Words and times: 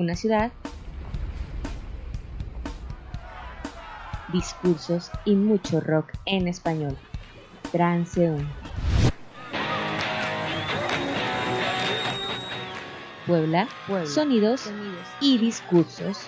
una 0.00 0.16
ciudad, 0.16 0.50
discursos 4.32 5.10
y 5.26 5.34
mucho 5.34 5.78
rock 5.78 6.12
en 6.24 6.48
español. 6.48 6.96
Transeúnte. 7.70 8.46
Puebla, 13.26 13.68
sonidos, 14.06 14.70
y 15.20 15.36
discursos. 15.36 16.26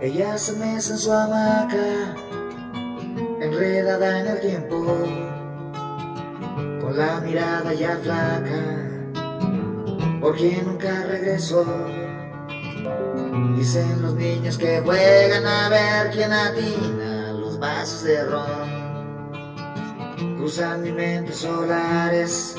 Se 0.00 0.52
mesa 0.52 0.92
en 0.92 0.98
su 0.98 1.12
hamaca, 1.12 2.14
enredada 3.40 4.20
en 4.20 4.26
el 4.28 4.40
tiempo, 4.40 4.76
con 6.80 6.96
la 6.96 7.20
mirada 7.20 7.74
ya 7.74 7.98
flaca, 8.02 8.62
porque 10.20 10.62
nunca 10.64 11.04
regresó. 11.04 11.64
Dicen 13.56 14.02
los 14.02 14.14
niños 14.14 14.56
que 14.56 14.80
juegan 14.80 15.44
a 15.44 15.68
ver 15.68 16.10
quién 16.12 16.32
atina 16.32 17.32
los 17.32 17.58
vasos 17.58 18.04
de 18.04 18.24
ron. 18.24 18.78
Cruzan 20.36 20.82
mi 20.82 20.92
mente 20.92 21.32
solares, 21.32 22.54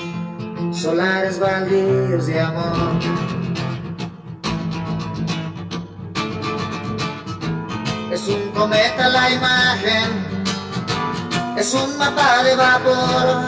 solares 0.74 1.40
baldíos 1.40 2.28
de 2.28 2.40
amor. 2.42 3.39
Cometa 8.60 9.08
la 9.08 9.32
imagen, 9.32 10.08
es 11.58 11.74
un 11.74 11.98
mapa 11.98 12.44
de 12.44 12.56
vapor. 12.56 13.48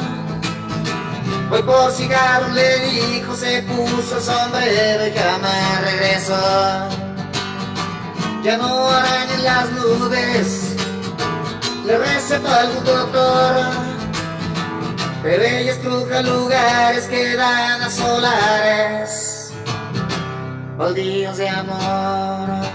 Voy 1.49 1.61
por 1.63 1.91
cigarro, 1.91 2.47
le 2.53 2.79
dijo, 2.79 3.35
se 3.35 3.61
puso 3.63 4.17
el 4.17 4.23
sombrero 4.23 5.07
y 5.07 5.11
jamás 5.11 5.81
regresó. 5.81 6.89
Ya 8.41 8.55
no 8.57 8.89
arañen 8.89 9.44
las 9.44 9.69
nubes, 9.72 10.75
le 11.85 11.97
recetó 11.97 12.47
algún 12.47 12.85
doctor. 12.85 13.55
Pero 15.23 15.43
ella 15.43 15.72
estruja 15.73 16.22
lugares 16.22 17.05
que 17.07 17.35
dan 17.35 17.81
a 17.81 17.89
solares, 17.89 19.51
baldíos 20.78 21.38
de 21.38 21.49
amor. 21.49 22.70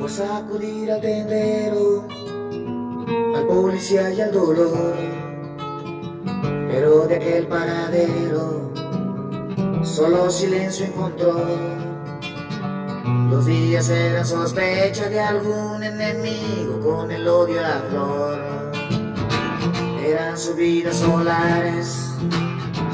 Fue 0.00 0.08
sacudir 0.08 0.92
al 0.92 1.00
tendero, 1.02 2.08
al 3.36 3.46
policía 3.46 4.10
y 4.14 4.20
al 4.22 4.32
dolor, 4.32 4.94
pero 6.70 7.06
de 7.06 7.16
aquel 7.16 7.46
paradero 7.48 8.72
solo 9.84 10.30
silencio 10.30 10.86
encontró. 10.86 11.34
Los 13.30 13.44
días 13.44 13.90
eran 13.90 14.24
sospecha 14.24 15.08
de 15.10 15.20
algún 15.20 15.82
enemigo 15.82 16.80
con 16.80 17.10
el 17.10 17.28
odio 17.28 17.60
a 17.60 17.82
flor. 17.90 18.71
Eran 20.12 20.36
subidas 20.36 20.96
solares 20.96 22.10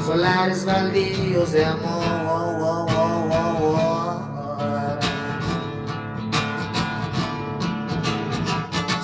solares 0.05 0.63
baldíos 0.63 1.51
de 1.51 1.65
amor. 1.65 2.87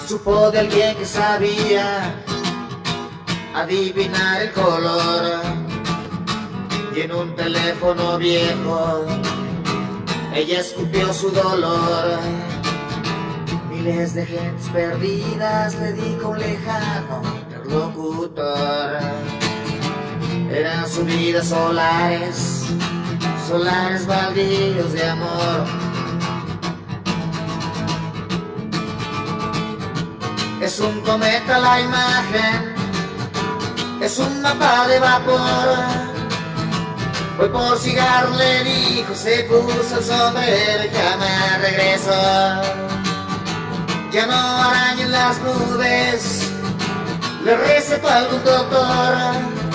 Supo 0.08 0.50
de 0.50 0.60
alguien 0.60 0.96
que 0.96 1.06
sabía 1.06 2.16
adivinar 3.54 4.44
el 4.44 4.54
color 4.54 5.42
y 6.96 7.02
en 7.02 7.12
un 7.12 7.36
teléfono 7.36 8.18
viejo 8.18 9.06
ella 10.34 10.62
escupió 10.62 11.14
su 11.14 11.32
dolor. 11.32 12.18
Miles 13.70 14.14
de 14.14 14.26
gentes 14.26 14.70
perdidas 14.70 15.76
le 15.76 15.92
dijo 15.92 16.30
un 16.30 16.40
lejano 16.40 17.35
interlocutor 17.66 19.00
eran 20.52 20.90
subidas 20.90 21.48
solares, 21.48 22.64
solares 23.48 24.06
baldíos 24.06 24.94
de 24.94 25.10
amor. 25.10 25.66
Es 30.62 30.80
un 30.80 31.02
cometa 31.02 31.60
la 31.60 31.82
imagen, 31.82 32.76
es 34.02 34.18
un 34.20 34.42
mapa 34.42 34.88
de 34.88 35.00
vapor. 35.00 35.68
Voy 37.38 37.50
por 37.50 37.78
cigarro, 37.78 38.36
le 38.38 38.64
dijo, 38.64 39.14
se 39.14 39.44
puso 39.44 39.98
el 39.98 40.04
sombrero 40.04 40.86
y 40.86 40.90
jamás 40.96 41.62
regresó. 41.62 42.86
Ya 44.12 44.26
no 44.26 44.34
arañen 44.34 45.12
las 45.12 45.42
nubes, 45.42 46.35
le 47.46 47.56
recetó 47.56 48.08
algún 48.10 48.44
doctor 48.44 49.66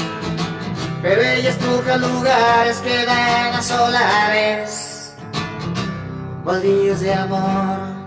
pero 1.02 1.22
ella 1.22 1.48
estruja 1.48 1.96
lugares 1.96 2.76
que 2.80 3.06
dan 3.06 3.54
a 3.54 3.62
solares, 3.62 5.14
baldíos 6.44 7.00
de 7.00 7.14
amor. 7.14 8.00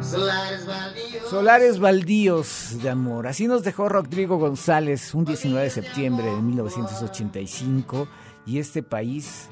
Solares 0.00 0.66
baldíos. 0.66 1.28
Solares 1.28 1.78
baldíos 1.78 2.78
de 2.82 2.88
amor. 2.88 3.26
Así 3.26 3.46
nos 3.46 3.64
dejó 3.64 3.90
Rodrigo 3.90 4.38
González 4.38 5.12
un 5.14 5.26
19 5.26 5.64
de 5.64 5.70
septiembre 5.70 6.24
de 6.24 6.40
1985 6.40 8.08
y 8.46 8.60
este 8.60 8.82
país 8.82 9.48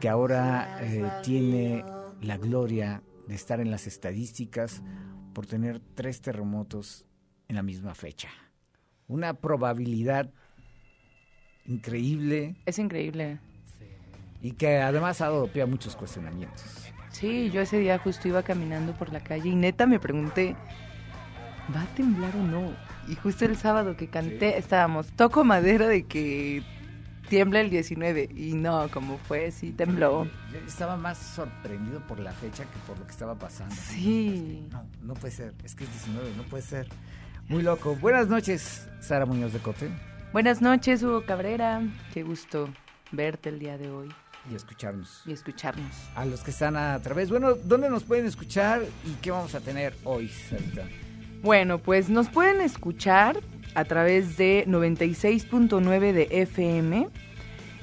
que 0.00 0.08
ahora 0.08 0.78
eh, 0.80 1.04
tiene 1.22 1.84
la 2.22 2.38
gloria 2.38 3.02
de 3.26 3.34
estar 3.34 3.60
en 3.60 3.70
las 3.70 3.86
estadísticas 3.86 4.80
por 5.34 5.46
tener 5.46 5.80
tres 5.94 6.22
terremotos 6.22 7.04
en 7.48 7.56
la 7.56 7.62
misma 7.62 7.94
fecha 7.94 8.30
una 9.08 9.34
probabilidad 9.34 10.30
increíble. 11.66 12.56
Es 12.66 12.78
increíble. 12.78 13.38
Y 14.40 14.52
que 14.52 14.78
además 14.78 15.20
ha 15.20 15.26
dado 15.26 15.48
pie 15.48 15.62
a 15.62 15.66
muchos 15.66 15.96
cuestionamientos. 15.96 16.64
Sí, 17.10 17.50
yo 17.50 17.60
ese 17.60 17.78
día 17.78 17.98
justo 17.98 18.28
iba 18.28 18.42
caminando 18.42 18.92
por 18.94 19.12
la 19.12 19.20
calle 19.20 19.48
y 19.48 19.54
neta 19.54 19.86
me 19.86 20.00
pregunté, 20.00 20.56
¿va 21.74 21.82
a 21.82 21.94
temblar 21.94 22.34
o 22.36 22.42
no? 22.42 22.76
Y 23.08 23.14
justo 23.14 23.44
el 23.44 23.56
sábado 23.56 23.96
que 23.96 24.08
canté 24.08 24.58
estábamos, 24.58 25.12
toco 25.12 25.44
madera 25.44 25.86
de 25.86 26.04
que 26.04 26.62
tiembla 27.28 27.60
el 27.60 27.70
19 27.70 28.30
y 28.34 28.52
no, 28.54 28.88
como 28.90 29.18
fue, 29.18 29.50
sí 29.50 29.72
tembló. 29.72 30.24
Yo 30.52 30.58
estaba 30.66 30.96
más 30.96 31.18
sorprendido 31.18 32.00
por 32.06 32.18
la 32.20 32.32
fecha 32.32 32.64
que 32.64 32.78
por 32.86 32.98
lo 32.98 33.04
que 33.06 33.12
estaba 33.12 33.34
pasando. 33.34 33.74
Sí. 33.74 34.66
No, 34.70 34.84
no 35.02 35.14
puede 35.14 35.32
ser, 35.34 35.54
es 35.64 35.74
que 35.74 35.84
es 35.84 35.90
19, 36.04 36.32
no 36.36 36.42
puede 36.44 36.62
ser. 36.62 36.88
Muy 37.48 37.62
loco. 37.62 37.94
Buenas 37.96 38.28
noches, 38.28 38.88
Sara 39.00 39.26
Muñoz 39.26 39.52
de 39.52 39.58
Cote. 39.58 39.90
Buenas 40.32 40.60
noches, 40.62 41.02
Hugo 41.02 41.24
Cabrera. 41.26 41.82
Qué 42.12 42.22
gusto 42.22 42.68
verte 43.12 43.50
el 43.50 43.58
día 43.58 43.76
de 43.78 43.90
hoy 43.90 44.08
Y 44.50 44.54
escucharnos. 44.54 45.22
y 45.26 45.32
escucharnos. 45.32 45.94
A 46.16 46.24
los 46.24 46.40
que 46.42 46.50
están 46.50 46.76
a 46.76 46.98
través. 47.00 47.30
Bueno, 47.30 47.54
¿dónde 47.54 47.88
nos 47.90 48.02
pueden 48.04 48.26
escuchar 48.26 48.82
y 49.06 49.12
qué 49.22 49.30
vamos 49.30 49.54
a 49.54 49.60
tener 49.60 49.94
hoy, 50.04 50.28
Sarita? 50.28 50.84
Bueno, 51.42 51.78
pues 51.78 52.08
nos 52.08 52.28
pueden 52.30 52.62
escuchar 52.62 53.38
a 53.74 53.84
través 53.84 54.36
de 54.36 54.64
96.9 54.66 56.12
de 56.12 56.28
FM. 56.30 57.08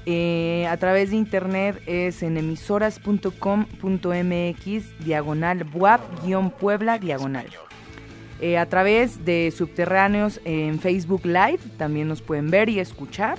eh, 0.06 0.66
a 0.68 0.78
través 0.78 1.12
de 1.12 1.18
internet 1.18 1.82
es 1.86 2.24
en 2.24 2.38
emisoras.com.mx 2.38 5.06
diagonal 5.06 5.64
buap-puebla 5.64 6.98
diagonal. 6.98 7.46
Eh, 8.42 8.58
a 8.58 8.66
través 8.66 9.24
de 9.24 9.54
subterráneos 9.56 10.42
en 10.46 10.80
Facebook 10.80 11.26
Live 11.26 11.60
también 11.78 12.08
nos 12.08 12.24
pueden 12.24 12.50
ver 12.50 12.70
y 12.70 12.80
escuchar. 12.80 13.38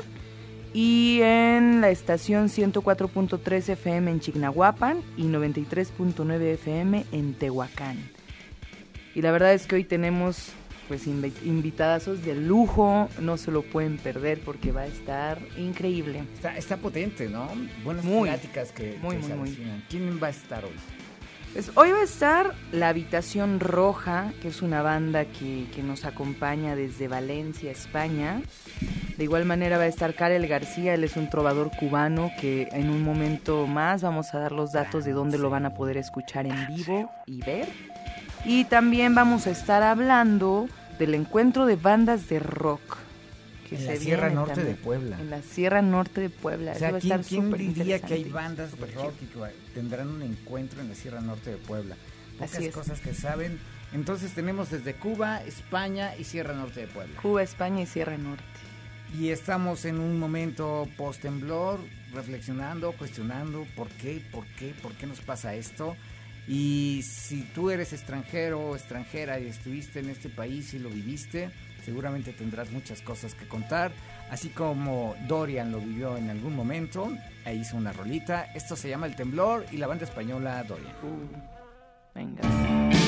Y 0.72 1.18
en 1.22 1.80
la 1.80 1.90
estación 1.90 2.48
104.3 2.48 3.68
FM 3.70 4.10
en 4.10 4.20
Chignahuapan 4.20 5.02
y 5.16 5.24
93.9 5.24 6.40
FM 6.54 7.04
en 7.10 7.34
Tehuacán. 7.34 7.98
Y 9.14 9.20
la 9.20 9.32
verdad 9.32 9.52
es 9.52 9.66
que 9.66 9.74
hoy 9.74 9.84
tenemos 9.84 10.52
pues 10.92 11.08
invi- 11.08 11.32
invitadazos 11.42 12.22
de 12.22 12.34
lujo, 12.34 13.08
no 13.18 13.38
se 13.38 13.50
lo 13.50 13.62
pueden 13.62 13.96
perder 13.96 14.40
porque 14.40 14.72
va 14.72 14.82
a 14.82 14.86
estar 14.86 15.38
increíble. 15.56 16.24
Está, 16.34 16.54
está 16.58 16.76
potente, 16.76 17.30
¿no? 17.30 17.48
Buenas 17.82 18.04
Muy, 18.04 18.28
pláticas 18.28 18.72
que, 18.72 18.98
muy, 19.00 19.16
que 19.16 19.22
muy, 19.34 19.54
se 19.54 19.62
muy. 19.64 19.84
¿Quién 19.88 20.20
va 20.22 20.26
a 20.26 20.30
estar 20.30 20.62
hoy? 20.66 20.72
Pues 21.54 21.72
hoy 21.76 21.92
va 21.92 22.00
a 22.00 22.04
estar 22.04 22.52
La 22.72 22.90
Habitación 22.90 23.58
Roja, 23.58 24.34
que 24.42 24.48
es 24.48 24.60
una 24.60 24.82
banda 24.82 25.24
que, 25.24 25.64
que 25.74 25.82
nos 25.82 26.04
acompaña 26.04 26.76
desde 26.76 27.08
Valencia, 27.08 27.70
España. 27.70 28.42
De 29.16 29.24
igual 29.24 29.46
manera 29.46 29.78
va 29.78 29.84
a 29.84 29.86
estar 29.86 30.12
Karel 30.12 30.46
García, 30.46 30.92
él 30.92 31.04
es 31.04 31.16
un 31.16 31.30
trovador 31.30 31.70
cubano 31.70 32.30
que 32.38 32.68
en 32.72 32.90
un 32.90 33.02
momento 33.02 33.66
más 33.66 34.02
vamos 34.02 34.34
a 34.34 34.40
dar 34.40 34.52
los 34.52 34.72
datos 34.72 35.06
de 35.06 35.12
dónde 35.12 35.38
lo 35.38 35.48
van 35.48 35.64
a 35.64 35.72
poder 35.72 35.96
escuchar 35.96 36.46
en 36.46 36.66
vivo 36.68 37.10
y 37.24 37.40
ver. 37.40 37.66
Y 38.44 38.64
también 38.64 39.14
vamos 39.14 39.46
a 39.46 39.52
estar 39.52 39.84
hablando 39.84 40.68
del 40.98 41.14
encuentro 41.14 41.66
de 41.66 41.76
bandas 41.76 42.28
de 42.28 42.38
rock. 42.38 42.98
que 43.68 43.76
En 43.76 43.80
se 43.82 43.94
la 43.94 43.96
Sierra 44.00 44.30
Norte 44.30 44.54
también. 44.54 44.76
de 44.76 44.82
Puebla. 44.82 45.20
En 45.20 45.30
la 45.30 45.42
Sierra 45.42 45.82
Norte 45.82 46.20
de 46.20 46.30
Puebla. 46.30 46.72
O 46.72 46.74
Eso 46.74 46.80
sea, 46.80 46.90
va 46.92 46.96
a 46.98 47.00
¿quién, 47.00 47.20
estar 47.20 47.28
quién 47.28 47.74
diría 47.74 48.00
que 48.00 48.14
hay 48.14 48.24
bandas 48.24 48.78
de 48.78 48.86
rock 48.86 49.14
y 49.22 49.26
que 49.26 49.38
tendrán 49.74 50.08
un 50.08 50.22
encuentro 50.22 50.80
en 50.80 50.88
la 50.88 50.94
Sierra 50.94 51.20
Norte 51.20 51.50
de 51.50 51.56
Puebla? 51.56 51.96
Pocas 52.38 52.54
Así 52.54 52.66
es. 52.66 52.74
cosas 52.74 53.00
que 53.00 53.14
saben. 53.14 53.58
Entonces 53.92 54.32
tenemos 54.34 54.70
desde 54.70 54.94
Cuba, 54.94 55.42
España 55.44 56.16
y 56.16 56.24
Sierra 56.24 56.54
Norte 56.54 56.80
de 56.80 56.86
Puebla. 56.86 57.20
Cuba, 57.20 57.42
España 57.42 57.82
y 57.82 57.86
Sierra 57.86 58.16
Norte. 58.16 58.42
Y 59.18 59.28
estamos 59.28 59.84
en 59.84 60.00
un 60.00 60.18
momento 60.18 60.88
post-temblor, 60.96 61.78
reflexionando, 62.14 62.92
cuestionando 62.92 63.66
por 63.76 63.88
qué, 63.88 64.22
por 64.32 64.44
qué, 64.58 64.74
por 64.82 64.92
qué 64.92 65.06
nos 65.06 65.20
pasa 65.20 65.54
esto. 65.54 65.94
Y 66.48 67.02
si 67.02 67.42
tú 67.54 67.70
eres 67.70 67.92
extranjero 67.92 68.60
o 68.60 68.76
extranjera 68.76 69.38
y 69.38 69.46
estuviste 69.46 70.00
en 70.00 70.10
este 70.10 70.28
país 70.28 70.74
y 70.74 70.78
lo 70.78 70.88
viviste, 70.90 71.50
seguramente 71.84 72.32
tendrás 72.32 72.70
muchas 72.70 73.00
cosas 73.00 73.34
que 73.34 73.46
contar. 73.46 73.92
Así 74.30 74.48
como 74.48 75.14
Dorian 75.28 75.70
lo 75.70 75.78
vivió 75.78 76.16
en 76.16 76.30
algún 76.30 76.56
momento, 76.56 77.12
ahí 77.44 77.60
hizo 77.60 77.76
una 77.76 77.92
rolita. 77.92 78.44
Esto 78.54 78.76
se 78.76 78.88
llama 78.88 79.06
El 79.06 79.14
Temblor 79.14 79.66
y 79.70 79.76
la 79.76 79.86
banda 79.86 80.04
española 80.04 80.64
Dorian. 80.64 80.94
Uh, 81.02 82.14
venga. 82.14 83.01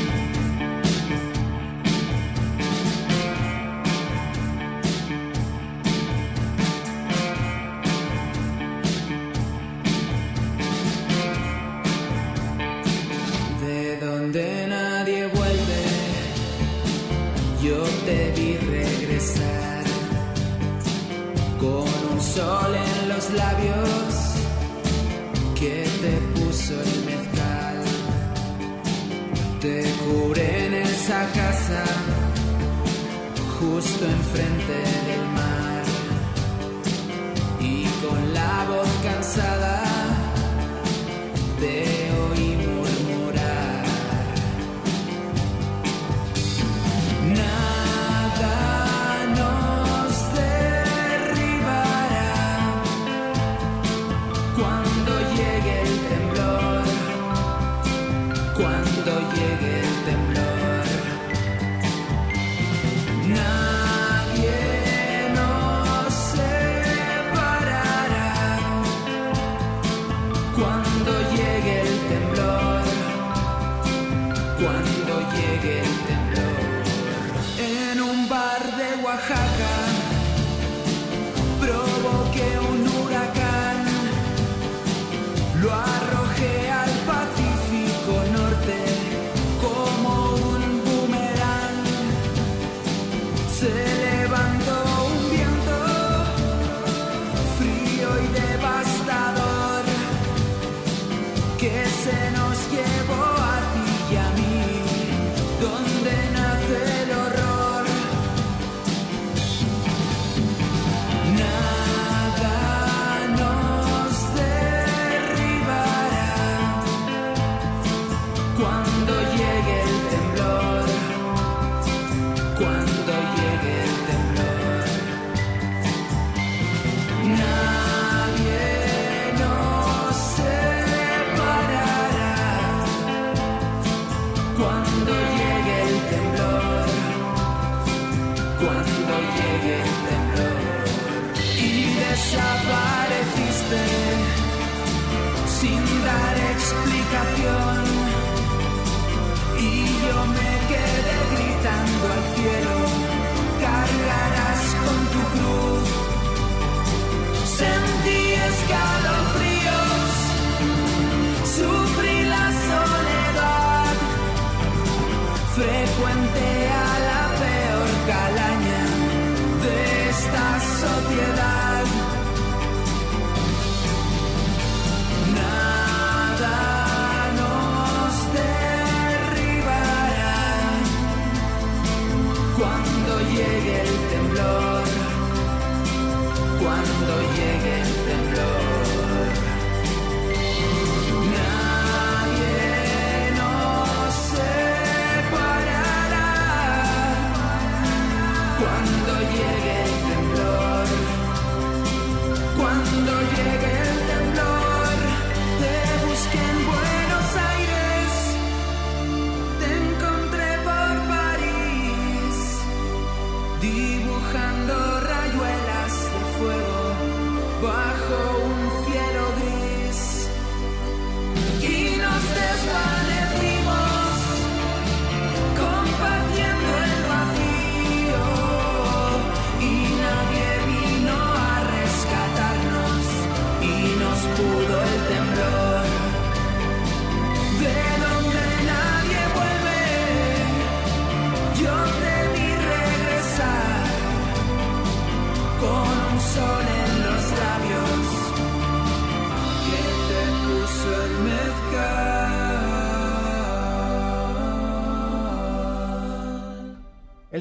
Enfrente 34.07 35.04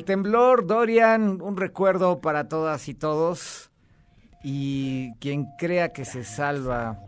El 0.03 0.07
temblor, 0.07 0.67
Dorian, 0.67 1.41
un 1.41 1.55
recuerdo 1.55 2.19
para 2.19 2.49
todas 2.49 2.89
y 2.89 2.93
todos. 2.93 3.71
Y 4.43 5.13
quien 5.21 5.45
crea 5.57 5.93
que 5.93 6.03
se 6.03 6.25
salva 6.25 6.99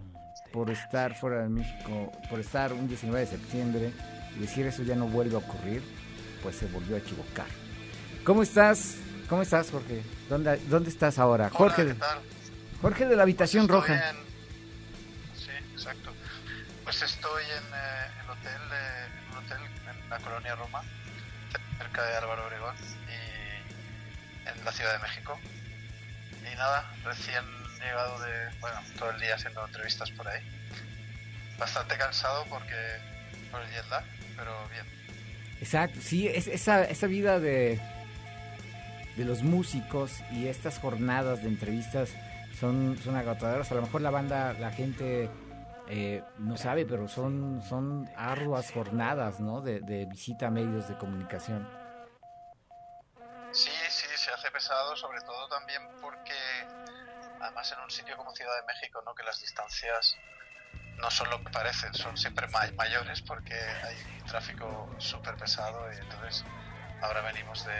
por 0.53 0.69
estar 0.69 1.13
fuera 1.13 1.41
de 1.43 1.49
México, 1.49 2.09
por 2.29 2.39
estar 2.39 2.71
un 2.71 2.87
19 2.87 3.19
de 3.19 3.27
septiembre 3.27 3.91
y 4.37 4.39
decir 4.39 4.65
eso 4.65 4.81
ya 4.83 4.95
no 4.95 5.07
vuelve 5.09 5.35
a 5.35 5.39
ocurrir, 5.39 5.83
pues 6.41 6.55
se 6.55 6.67
volvió 6.67 6.95
a 6.95 6.99
equivocar. 6.99 7.47
¿Cómo 8.23 8.43
estás? 8.43 8.95
¿Cómo 9.27 9.41
estás, 9.41 9.71
Jorge? 9.71 10.01
¿Dónde, 10.29 10.55
dónde 10.69 10.89
estás 10.89 11.19
ahora? 11.19 11.49
Jorge, 11.49 11.87
¿qué 11.87 11.93
tal? 11.95 12.19
Jorge 12.81 13.07
de 13.07 13.15
la 13.17 13.23
habitación 13.23 13.63
Estoy 13.63 13.75
roja. 13.75 14.09
en- 14.11 14.15
Sí, 15.35 15.51
exacto. 15.73 16.11
Pues 16.85 17.01
estoy 17.01 17.43
en 17.43 17.73
eh, 17.73 18.23
el 18.23 18.29
hotel, 18.29 18.61
eh, 18.71 19.07
en 19.27 19.31
un 19.37 19.43
hotel 19.43 19.57
en 20.03 20.09
la 20.09 20.17
colonia 20.19 20.55
Roma, 20.55 20.81
cerca 21.77 22.03
de 22.05 22.17
Álvaro 22.17 22.45
Obregón, 22.45 22.75
y 23.07 24.47
en 24.49 24.65
la 24.65 24.71
Ciudad 24.71 24.93
de 24.93 24.99
México. 24.99 25.39
Y 26.41 26.55
nada, 26.55 26.91
recién 27.03 27.43
llegado 27.79 28.19
de, 28.19 28.31
bueno, 28.59 28.77
todo 28.97 29.11
el 29.11 29.19
día 29.19 29.35
haciendo 29.35 29.65
entrevistas 29.65 30.11
por 30.11 30.27
ahí. 30.27 30.41
Bastante 31.57 31.97
cansado 31.97 32.45
porque 32.49 32.75
por 33.51 33.61
el 33.61 33.69
jet 33.69 33.89
lag, 33.89 34.03
pero 34.35 34.51
bien. 34.69 34.85
Exacto, 35.61 35.99
sí, 36.01 36.27
es, 36.27 36.47
esa, 36.47 36.83
esa 36.83 37.07
vida 37.07 37.39
de, 37.39 37.79
de 39.15 39.25
los 39.25 39.41
músicos 39.41 40.21
y 40.31 40.47
estas 40.47 40.79
jornadas 40.79 41.41
de 41.41 41.47
entrevistas 41.47 42.09
son, 42.59 42.97
son 43.03 43.15
agotadoras. 43.15 43.71
A 43.71 43.75
lo 43.75 43.81
mejor 43.83 44.01
la 44.01 44.09
banda, 44.09 44.53
la 44.53 44.71
gente 44.71 45.29
eh, 45.87 46.23
no 46.39 46.57
sabe, 46.57 46.85
pero 46.85 47.07
son, 47.07 47.61
son 47.61 48.09
arduas 48.15 48.71
jornadas 48.71 49.39
¿no? 49.39 49.61
de, 49.61 49.79
visita 50.05 50.47
a 50.47 50.51
medios 50.51 50.87
de 50.87 50.97
comunicación. 50.97 51.67
Sí, 53.51 53.71
sí, 53.89 54.07
se 54.15 54.31
hace 54.31 54.51
pesado, 54.51 54.95
sobre 54.95 55.21
todo 55.21 55.47
también 55.47 55.81
porque, 56.01 56.33
además 57.39 57.71
en 57.71 57.79
un 57.83 57.89
sitio 57.89 58.17
como 58.17 58.31
Ciudad 58.35 58.51
de 58.61 58.73
México, 58.73 59.01
¿no? 59.05 59.13
que 59.15 59.23
las 59.23 59.39
distancias 59.39 60.17
no 60.97 61.09
son 61.11 61.29
lo 61.29 61.43
que 61.43 61.49
parecen, 61.51 61.93
son 61.93 62.17
siempre 62.17 62.47
ma- 62.47 62.71
mayores 62.75 63.21
porque 63.21 63.53
hay 63.53 63.95
tráfico 64.27 64.89
súper 64.97 65.35
pesado 65.35 65.91
y 65.93 65.97
entonces 65.97 66.43
ahora 67.01 67.21
venimos 67.21 67.65
de, 67.65 67.71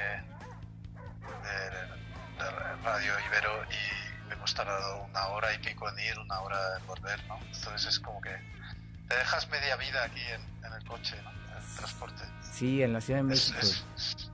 de, 1.44 2.44
de 2.44 2.76
Radio 2.84 3.14
Ibero 3.28 3.64
y 3.66 4.05
hemos 4.32 4.54
tardado 4.54 5.04
una 5.04 5.28
hora 5.28 5.54
y 5.54 5.60
pico 5.60 5.90
en 5.90 6.00
ir, 6.00 6.18
una 6.20 6.40
hora 6.42 6.58
en 6.80 6.88
volver, 6.88 7.20
¿no? 7.28 7.38
Entonces 7.54 7.86
es 7.86 8.00
como 8.00 8.22
que 8.22 8.32
te 9.08 9.16
dejas 9.16 9.50
media 9.50 9.76
vida 9.78 10.04
aquí 10.04 10.22
en, 10.22 10.42
en 10.66 10.74
el 10.74 10.84
coche, 10.88 11.16
¿no? 11.24 11.32
En 11.32 11.58
el 11.64 11.76
transporte. 11.78 12.24
Sí, 12.52 12.82
en 12.82 12.94
la 12.94 13.02
Ciudad 13.02 13.24
de 13.24 13.34
Es- 13.34 13.52
México. 13.54 13.60
es- 13.96 14.32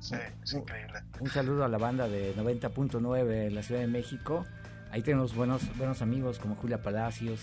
sí, 0.00 0.14
es 0.42 0.52
increíble. 0.52 1.00
Un 1.20 1.30
saludo 1.30 1.64
a 1.64 1.68
la 1.68 1.78
banda 1.78 2.08
de 2.08 2.34
90.9 2.36 3.46
en 3.46 3.54
la 3.54 3.62
Ciudad 3.62 3.80
de 3.80 3.86
México. 3.86 4.44
Ahí 4.90 5.02
tenemos 5.02 5.34
buenos, 5.34 5.74
buenos 5.78 6.02
amigos 6.02 6.38
como 6.38 6.54
Julia 6.56 6.82
Palacios, 6.82 7.40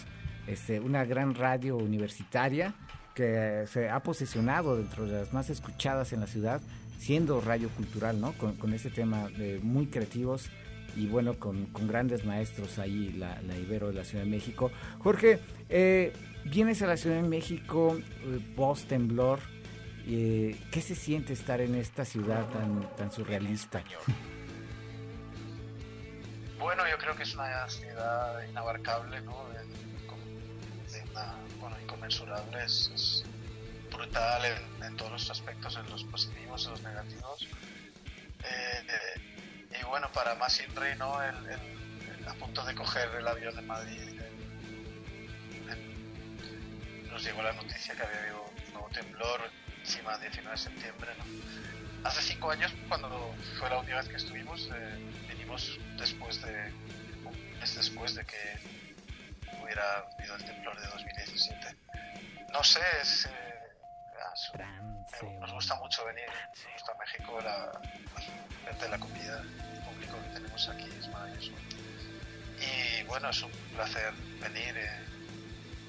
este, 0.48 0.80
una 0.80 1.06
gran 1.06 1.34
radio 1.36 1.78
universitaria 1.78 2.74
que 3.16 3.66
se 3.68 3.90
ha 3.90 4.02
posicionado 4.02 4.78
dentro 4.78 5.06
de 5.06 5.20
las 5.20 5.34
más 5.34 5.50
escuchadas 5.50 6.14
en 6.14 6.20
la 6.22 6.28
ciudad, 6.28 6.62
siendo 7.00 7.42
radio 7.42 7.70
cultural, 7.70 8.20
¿no? 8.22 8.34
Con, 8.34 8.56
con 8.58 8.74
este 8.74 8.90
tema 8.90 9.28
de 9.30 9.60
muy 9.64 9.88
creativos 9.88 10.50
y 10.96 11.08
bueno, 11.08 11.40
con, 11.40 11.68
con 11.68 11.88
grandes 11.88 12.26
maestros 12.26 12.80
ahí, 12.80 13.14
la, 13.14 13.42
la 13.42 13.56
Ibero 13.56 13.88
de 13.88 13.94
la 13.94 14.04
Ciudad 14.04 14.24
de 14.24 14.30
México. 14.30 14.72
Jorge, 15.00 15.40
eh, 15.70 16.14
vienes 16.46 16.82
a 16.82 16.88
la 16.88 16.98
Ciudad 16.98 17.22
de 17.22 17.28
México 17.28 17.98
eh, 17.98 18.40
post 18.56 18.88
temblor. 18.88 19.40
Eh, 20.08 20.58
¿Qué 20.72 20.82
se 20.82 20.96
siente 20.96 21.34
estar 21.34 21.62
en 21.62 21.76
esta 21.76 22.06
ciudad 22.06 22.48
tan, 22.50 22.96
tan 22.96 23.12
surrealista? 23.12 23.84
Bueno, 26.60 26.84
yo 26.90 26.98
creo 26.98 27.16
que 27.16 27.24
es 27.24 27.34
una 27.34 27.70
ciudad 27.70 28.44
inabarcable, 28.50 29.22
¿no? 29.22 29.46
Bueno, 31.60 31.80
inconmensurable, 31.82 32.64
es, 32.66 33.24
brutal 33.92 34.42
en, 34.84 34.98
todos 34.98 35.12
los 35.12 35.30
aspectos, 35.30 35.78
en 35.78 35.90
los 35.90 36.04
positivos, 36.06 36.66
en 36.66 36.72
los 36.72 36.82
negativos. 36.84 37.48
Eh, 38.44 38.86
eh, 38.88 39.39
y 39.72 39.84
bueno, 39.86 40.12
para 40.12 40.36
más 40.36 40.60
Inri, 40.62 40.96
¿no? 40.98 41.22
El, 41.24 41.36
a 42.28 42.34
punto 42.34 42.64
de 42.66 42.76
coger 42.76 43.10
el 43.18 43.28
avión 43.28 43.56
de 43.56 43.62
Madrid, 43.62 44.00
el- 45.68 47.10
nos 47.10 47.24
llegó 47.24 47.42
la 47.42 47.54
noticia 47.54 47.96
que 47.96 48.04
había 48.04 48.20
habido 48.22 48.44
un 48.68 48.74
nuevo 48.74 48.90
temblor 48.90 49.42
encima 49.82 50.14
del 50.18 50.32
19 50.32 50.52
de 50.52 50.58
septiembre, 50.64 51.10
¿no? 51.18 51.26
Hace 52.08 52.22
cinco 52.22 52.52
años, 52.52 52.72
cuando 52.88 53.36
fue 53.60 53.70
la 53.70 53.80
última 53.80 53.98
vez 53.98 54.08
que 54.08 54.16
estuvimos, 54.18 54.70
eh, 54.74 54.98
vinimos 55.28 55.78
después 55.98 56.42
de, 56.42 56.72
un 57.26 57.60
después 57.60 58.16
de 58.16 58.26
que 58.26 58.58
hubiera 59.62 60.06
habido 60.18 60.36
el 60.36 60.46
temblor 60.46 60.80
de 60.80 60.88
2017. 60.88 61.76
No 62.54 62.64
sé, 62.64 62.80
es, 63.02 63.26
eh, 63.26 63.59
me- 65.24 65.40
nos 65.40 65.52
gusta 65.52 65.76
mucho 65.76 66.06
venir, 66.06 66.26
nos 66.28 66.74
gusta 66.74 66.94
México, 67.00 67.40
la, 67.42 67.66
la 67.66 68.22
gente 68.66 68.86
de 68.86 68.90
la 68.92 69.00
comida, 69.00 69.42
el 69.42 69.84
público 69.84 70.22
que 70.22 70.30
tenemos 70.30 70.70
aquí 70.70 70.90
es 70.98 71.08
maravilloso. 71.10 71.54
Y 72.62 73.04
bueno, 73.06 73.30
es 73.30 73.42
un 73.44 73.52
placer 73.74 74.14
venir, 74.42 74.78
eh, 74.78 74.90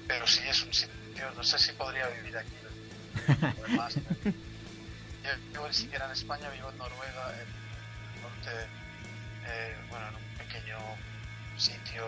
pero 0.07 0.25
sí 0.27 0.41
es 0.47 0.63
un 0.63 0.73
sitio, 0.73 1.31
no 1.35 1.43
sé 1.43 1.57
si 1.59 1.71
podría 1.73 2.07
vivir 2.07 2.37
aquí. 2.37 2.55
Además, 3.63 3.95
yo 5.23 5.29
vivo 5.53 5.67
ni 5.67 5.73
siquiera 5.73 6.05
en 6.05 6.11
España, 6.11 6.49
vivo 6.49 6.69
en 6.69 6.77
Noruega, 6.77 7.41
en 7.41 7.49
el 8.15 8.21
norte, 8.21 8.49
eh, 9.45 9.77
bueno, 9.89 10.07
en 10.09 10.15
un 10.15 10.33
pequeño 10.35 10.77
sitio 11.55 12.03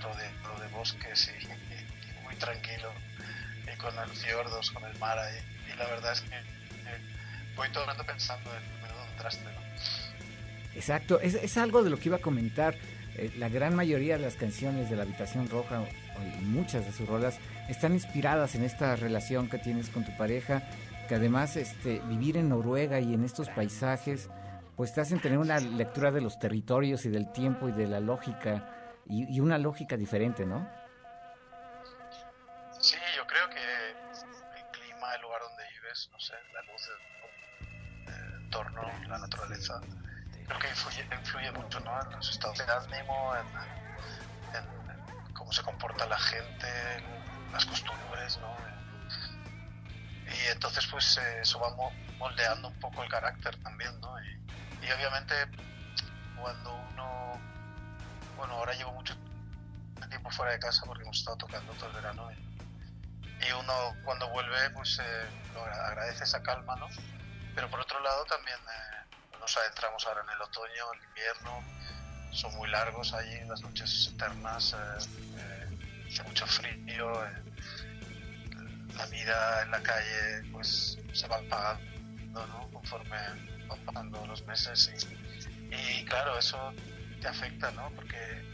rodeado 0.00 0.60
de 0.60 0.68
bosques 0.68 1.28
y, 1.28 1.46
y 2.10 2.22
muy 2.22 2.36
tranquilo, 2.36 2.92
y 3.72 3.76
con 3.78 3.94
los 3.96 4.18
fiordos, 4.24 4.70
con 4.72 4.84
el 4.84 4.98
mar 4.98 5.18
ahí. 5.18 5.55
Y 5.72 5.76
la 5.78 5.86
verdad 5.86 6.12
es 6.12 6.20
que 6.22 6.34
eh, 6.34 7.00
voy 7.56 7.68
todo 7.70 7.84
el 7.84 7.90
rato 7.90 8.04
pensando 8.04 8.50
en 8.54 8.82
menudo 8.82 9.02
traste, 9.18 9.44
¿no? 9.44 9.66
Exacto, 10.74 11.20
es, 11.20 11.34
es 11.34 11.56
algo 11.56 11.82
de 11.82 11.90
lo 11.90 11.98
que 11.98 12.08
iba 12.08 12.16
a 12.18 12.20
comentar. 12.20 12.74
Eh, 13.16 13.32
la 13.38 13.48
gran 13.48 13.74
mayoría 13.74 14.18
de 14.18 14.22
las 14.22 14.34
canciones 14.36 14.90
de 14.90 14.96
la 14.96 15.02
Habitación 15.04 15.48
Roja, 15.48 15.80
o- 15.80 15.86
y 16.22 16.44
muchas 16.44 16.84
de 16.84 16.92
sus 16.92 17.08
rolas, 17.08 17.38
están 17.68 17.92
inspiradas 17.94 18.54
en 18.54 18.62
esta 18.62 18.94
relación 18.96 19.48
que 19.48 19.58
tienes 19.58 19.88
con 19.88 20.04
tu 20.04 20.14
pareja, 20.18 20.62
que 21.08 21.14
además 21.14 21.56
este, 21.56 22.00
vivir 22.08 22.36
en 22.36 22.48
Noruega 22.50 23.00
y 23.00 23.14
en 23.14 23.24
estos 23.24 23.48
paisajes, 23.48 24.28
pues 24.76 24.92
te 24.92 25.00
hacen 25.00 25.18
tener 25.20 25.38
una 25.38 25.58
lectura 25.60 26.10
de 26.10 26.20
los 26.20 26.38
territorios 26.38 27.06
y 27.06 27.08
del 27.08 27.32
tiempo 27.32 27.68
y 27.70 27.72
de 27.72 27.86
la 27.86 28.00
lógica, 28.00 28.68
y, 29.08 29.34
y 29.34 29.40
una 29.40 29.56
lógica 29.56 29.96
diferente, 29.96 30.44
¿no? 30.44 30.68
Sí, 32.78 32.96
yo 33.16 33.26
creo 33.26 33.48
que 33.48 33.56
entorno, 38.56 38.82
la 39.08 39.18
naturaleza, 39.18 39.74
creo 40.46 40.58
que 40.58 40.68
influye, 40.68 41.06
influye 41.18 41.52
mucho 41.52 41.80
¿no? 41.80 41.90
en 42.02 42.10
los 42.12 42.30
estados 42.30 42.58
de 42.58 42.64
ánimo, 42.64 43.36
en, 43.36 43.46
en- 44.54 45.32
cómo 45.34 45.52
se 45.52 45.62
comporta 45.62 46.06
la 46.06 46.18
gente, 46.18 46.66
en 46.96 47.52
las 47.52 47.66
costumbres, 47.66 48.38
¿no? 48.40 48.64
Y 50.26 50.46
entonces 50.52 50.86
pues 50.90 51.18
eh, 51.18 51.40
eso 51.42 51.60
va 51.60 51.70
mo- 51.76 51.94
moldeando 52.18 52.68
un 52.68 52.78
poco 52.80 53.02
el 53.02 53.08
carácter 53.10 53.56
también, 53.62 53.90
¿no? 54.00 54.08
Y, 54.80 54.86
y 54.86 54.90
obviamente 54.92 55.34
cuando 56.34 56.74
uno, 56.76 57.42
bueno, 58.34 58.54
ahora 58.54 58.72
llevo 58.74 58.92
mucho 58.94 59.14
tiempo 60.08 60.30
fuera 60.30 60.52
de 60.52 60.58
casa 60.58 60.84
porque 60.86 61.02
hemos 61.04 61.18
estado 61.18 61.36
tocando 61.36 61.74
todo 61.74 61.88
el 61.90 61.94
verano 61.96 62.28
y, 62.32 63.46
y 63.48 63.52
uno 63.52 63.96
cuando 64.02 64.28
vuelve 64.30 64.70
pues 64.70 64.98
eh, 65.00 65.30
agradece 65.90 66.24
esa 66.24 66.42
calma, 66.42 66.76
¿no? 66.76 66.88
Pero 67.56 67.70
por 67.70 67.80
otro 67.80 67.98
lado 68.00 68.24
también 68.26 68.58
eh, 68.58 69.36
nos 69.40 69.56
adentramos 69.56 70.06
ahora 70.06 70.20
en 70.22 70.30
el 70.30 70.42
otoño, 70.42 70.92
el 70.92 71.02
invierno, 71.08 71.64
son 72.30 72.54
muy 72.56 72.68
largos 72.68 73.14
allí, 73.14 73.40
las 73.48 73.62
noches 73.62 74.12
eternas, 74.14 74.74
eh, 74.74 75.08
eh, 75.38 76.06
hace 76.06 76.22
mucho 76.24 76.46
frío, 76.46 77.24
eh, 77.26 77.42
la 78.94 79.06
vida 79.06 79.62
en 79.62 79.70
la 79.70 79.82
calle 79.82 80.42
pues 80.52 80.98
se 81.14 81.26
va 81.28 81.36
apagando, 81.36 82.46
¿no? 82.46 82.70
Conforme 82.72 83.16
van 83.68 83.84
pasando 83.86 84.26
los 84.26 84.44
meses 84.46 84.90
y, 85.70 86.04
claro, 86.04 86.38
eso 86.38 86.72
te 87.20 87.28
afecta, 87.28 87.70
¿no? 87.72 87.90
Porque 87.96 88.44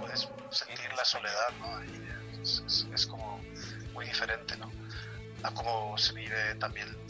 puedes 0.00 0.28
sentir 0.50 0.92
la 0.94 1.04
soledad, 1.04 1.50
¿no? 1.58 1.80
Es- 2.40 2.86
es 2.92 3.06
como 3.06 3.38
muy 3.92 4.06
diferente, 4.06 4.56
¿no? 4.56 4.70
A 5.42 5.50
cómo 5.52 5.98
se 5.98 6.12
vive 6.12 6.54
también 6.56 7.01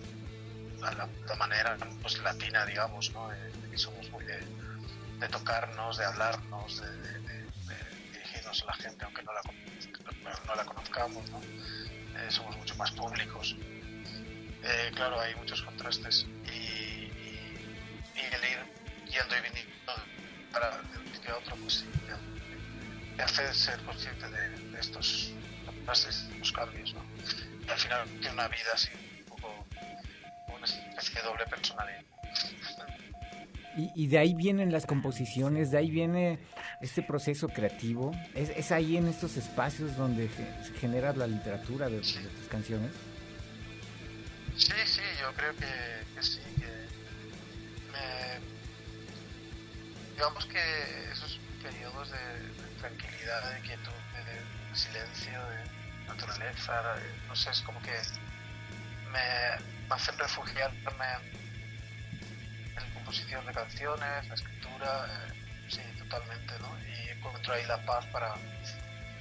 a 0.84 0.92
la, 0.92 1.34
manera 1.36 1.76
pues, 2.00 2.18
latina, 2.18 2.64
digamos, 2.66 3.12
¿no? 3.12 3.30
Que 3.70 3.78
somos 3.78 4.10
muy 4.10 4.24
de, 4.24 5.28
tocarnos, 5.28 5.96
de 5.98 6.04
hablarnos, 6.04 6.80
de, 6.80 7.32
dirigirnos 8.12 8.62
a 8.62 8.66
la 8.66 8.74
gente, 8.74 9.04
aunque 9.04 9.22
no 9.22 9.32
la, 9.32 9.42
no 10.46 10.54
la 10.54 10.64
conozcamos, 10.64 11.30
¿no? 11.30 11.40
Eh, 11.40 12.30
somos 12.30 12.56
mucho 12.56 12.74
más 12.76 12.90
públicos. 12.92 13.56
Eh, 14.62 14.92
claro, 14.94 15.20
hay 15.20 15.34
muchos 15.36 15.62
contrastes. 15.62 16.26
Y, 16.44 17.10
yendo 19.08 19.36
y 19.36 19.40
viniendo 19.42 19.92
para 20.50 20.80
sitio 21.12 21.34
a 21.34 21.38
otro, 21.38 21.56
pues 21.56 21.84
me 23.16 23.22
hace 23.22 23.54
ser 23.54 23.78
consciente 23.84 24.26
de, 24.28 24.80
estos, 24.80 25.32
de 25.86 25.92
estos 25.92 26.52
cambios, 26.52 26.94
¿no? 26.94 27.04
Y 27.66 27.70
al 27.70 27.78
final 27.78 28.08
tiene 28.20 28.32
una 28.32 28.48
vida 28.48 28.72
poco, 28.74 29.11
una 30.70 30.90
especie 30.90 31.20
de 31.20 31.22
doble 31.22 31.46
personalidad. 31.46 32.02
Y, 33.76 33.90
y 33.94 34.06
de 34.08 34.18
ahí 34.18 34.34
vienen 34.34 34.70
las 34.70 34.84
composiciones, 34.84 35.70
de 35.70 35.78
ahí 35.78 35.90
viene 35.90 36.38
este 36.82 37.02
proceso 37.02 37.48
creativo. 37.48 38.12
¿Es, 38.34 38.50
es 38.50 38.70
ahí 38.70 38.98
en 38.98 39.08
estos 39.08 39.36
espacios 39.38 39.96
donde 39.96 40.28
se 40.28 40.74
genera 40.74 41.14
la 41.14 41.26
literatura 41.26 41.86
de, 41.86 41.96
de 41.96 42.00
tus 42.02 42.48
canciones? 42.50 42.90
Sí, 44.56 44.72
sí, 44.84 45.00
yo 45.18 45.32
creo 45.34 45.56
que, 45.56 46.04
que 46.14 46.22
sí, 46.22 46.40
que 46.56 46.66
me, 47.92 48.38
digamos 50.14 50.44
que 50.44 51.10
esos 51.10 51.40
periodos 51.62 52.10
de, 52.10 52.18
de 52.18 52.68
tranquilidad, 52.78 53.54
de 53.54 53.60
quietud, 53.62 53.90
de, 54.12 54.68
de 54.68 54.76
silencio, 54.76 55.32
de 55.32 56.06
naturaleza, 56.06 56.82
no 57.26 57.34
sé, 57.34 57.50
es 57.50 57.62
como 57.62 57.80
que 57.80 57.92
me, 59.10 59.71
me 59.88 59.94
hacen 59.94 60.18
refugiarme 60.18 61.06
en 62.76 62.94
composición 62.94 63.44
de 63.46 63.52
canciones, 63.52 64.28
la 64.28 64.34
escritura, 64.34 65.06
eh, 65.06 65.32
sí, 65.68 65.82
totalmente, 65.98 66.58
¿no? 66.60 66.76
Y 66.86 67.08
encuentro 67.10 67.52
ahí 67.54 67.64
la 67.66 67.84
paz 67.84 68.06
para 68.06 68.34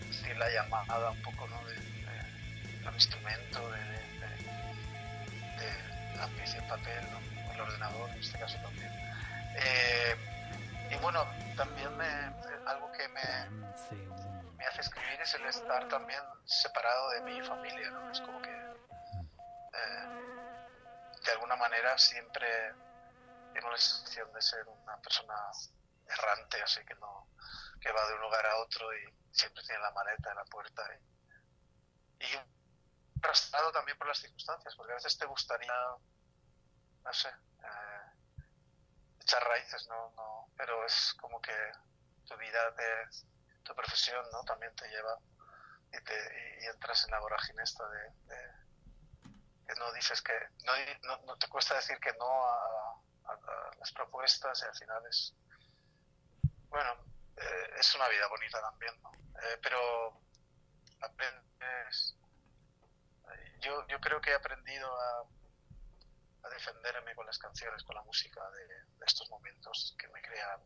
decir 0.08 0.36
la 0.38 0.50
llamada 0.50 1.12
un 1.12 1.22
poco, 1.22 1.48
¿no? 1.48 1.66
De, 1.66 1.74
de- 1.76 2.90
mi 2.90 2.96
instrumento, 2.96 3.70
de- 3.72 3.86
de- 3.86 4.02
lápiz 6.18 6.56
y 6.56 6.62
papel, 6.70 7.12
¿no? 7.12 7.22
el 7.54 7.62
ordenador 7.62 8.10
en 8.12 8.20
este 8.20 8.40
caso 8.40 8.58
también. 8.62 8.92
Eh, 9.56 10.16
y 10.92 10.96
bueno, 10.98 11.26
también 11.56 11.96
me, 11.98 12.06
algo 12.66 12.92
que 12.94 13.08
me, 13.10 13.22
me 14.58 14.66
hace 14.66 14.82
escribir 14.82 15.20
es 15.22 15.34
el 15.36 15.46
estar 15.46 15.88
también 15.90 16.20
separado 16.46 17.10
de 17.12 17.22
mi 17.22 17.40
familia, 17.42 17.90
¿no? 17.92 18.12
Es 18.12 18.20
como 18.22 18.42
que 18.42 18.50
eh, 18.52 20.08
de 21.24 21.32
alguna 21.32 21.56
manera 21.56 21.98
siempre 21.98 22.48
tengo 23.54 23.70
la 23.70 23.78
sensación 23.78 24.32
de 24.34 24.42
ser 24.42 24.68
una 24.68 24.98
persona 24.98 25.36
errante, 26.08 26.62
así 26.62 26.84
que 26.86 26.96
no 26.96 27.30
que 27.80 27.92
va 27.92 28.08
de 28.08 28.14
un 28.14 28.22
lugar 28.22 28.46
a 28.46 28.58
otro 28.58 28.94
y 28.94 29.02
siempre 29.32 29.64
tiene 29.64 29.82
la 29.82 29.92
maleta 29.92 30.30
en 30.30 30.36
la 30.36 30.46
puerta 30.46 30.84
y, 32.20 32.26
y 32.26 32.40
arrastrado 33.24 33.72
también 33.72 33.98
por 33.98 34.08
las 34.08 34.20
circunstancias, 34.20 34.76
porque 34.76 34.92
a 34.92 34.96
veces 34.96 35.18
te 35.18 35.26
gustaría, 35.26 35.74
no 37.04 37.14
sé, 37.14 37.30
eh, 37.30 38.02
echar 39.20 39.44
raíces, 39.44 39.88
¿no? 39.88 40.12
no 40.16 40.50
Pero 40.56 40.86
es 40.86 41.14
como 41.20 41.42
que 41.42 41.56
tu 42.28 42.38
vida, 42.38 42.74
te, 42.76 42.84
tu 43.64 43.74
profesión, 43.74 44.24
¿no? 44.32 44.44
También 44.44 44.74
te 44.76 44.88
lleva 44.90 45.18
y, 45.92 46.04
te, 46.04 46.60
y, 46.62 46.66
entras 46.68 47.04
en 47.06 47.12
la 47.12 47.20
vorágine 47.20 47.64
esta 47.64 47.88
de- 47.90 48.61
no 49.76 49.92
dices 49.94 50.22
que, 50.22 50.34
no, 50.66 50.74
no, 51.04 51.22
no 51.26 51.38
te 51.38 51.48
cuesta 51.48 51.76
decir 51.76 51.98
que 52.00 52.14
no 52.14 52.46
a, 52.46 52.98
las 53.80 53.92
propuestas 53.94 54.62
y 54.62 54.66
al 54.66 54.76
final 54.76 55.04
es, 55.10 55.36
bueno, 56.70 56.92
eh, 57.38 57.70
es 57.78 57.96
una 57.96 58.08
vida 58.10 58.28
bonita 58.28 58.62
también, 58.62 58.94
¿no? 59.02 59.12
Eh, 59.42 59.60
pero 59.62 60.22
aprendes 61.02 62.18
yo, 63.62 63.86
yo 63.88 64.00
creo 64.00 64.20
que 64.22 64.32
he 64.32 64.36
aprendido 64.36 64.88
a, 65.00 65.28
a 66.44 66.50
defenderme 66.50 67.16
con 67.16 67.26
las 67.26 67.38
canciones, 67.38 67.84
con 67.84 67.96
la 67.96 68.04
música 68.04 68.42
de, 68.52 69.06
estos 69.06 69.30
momentos 69.30 69.96
que 69.98 70.08
me 70.10 70.22
crean 70.22 70.62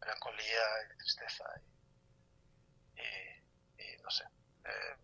melancolía 0.00 0.62
y 0.84 0.96
tristeza 0.98 1.44
y, 2.96 3.02
y- 3.02 3.84
y 3.84 4.02
no 4.02 4.10
sé. 4.10 4.24
eh, 4.64 4.96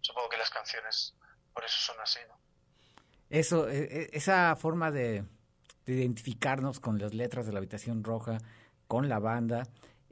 supongo 0.00 0.28
que 0.28 0.36
las 0.38 0.50
canciones 0.50 1.16
por 1.52 1.64
eso 1.64 1.78
son 1.80 2.00
así, 2.00 2.20
¿no? 2.28 2.40
Eso, 3.30 3.68
e- 3.68 3.84
e- 3.84 4.10
esa 4.12 4.54
forma 4.56 4.90
de, 4.90 5.24
de 5.86 5.94
identificarnos 5.94 6.80
con 6.80 6.98
las 6.98 7.14
letras 7.14 7.46
de 7.46 7.52
la 7.52 7.58
habitación 7.58 8.04
roja, 8.04 8.38
con 8.86 9.08
la 9.08 9.18
banda, 9.18 9.64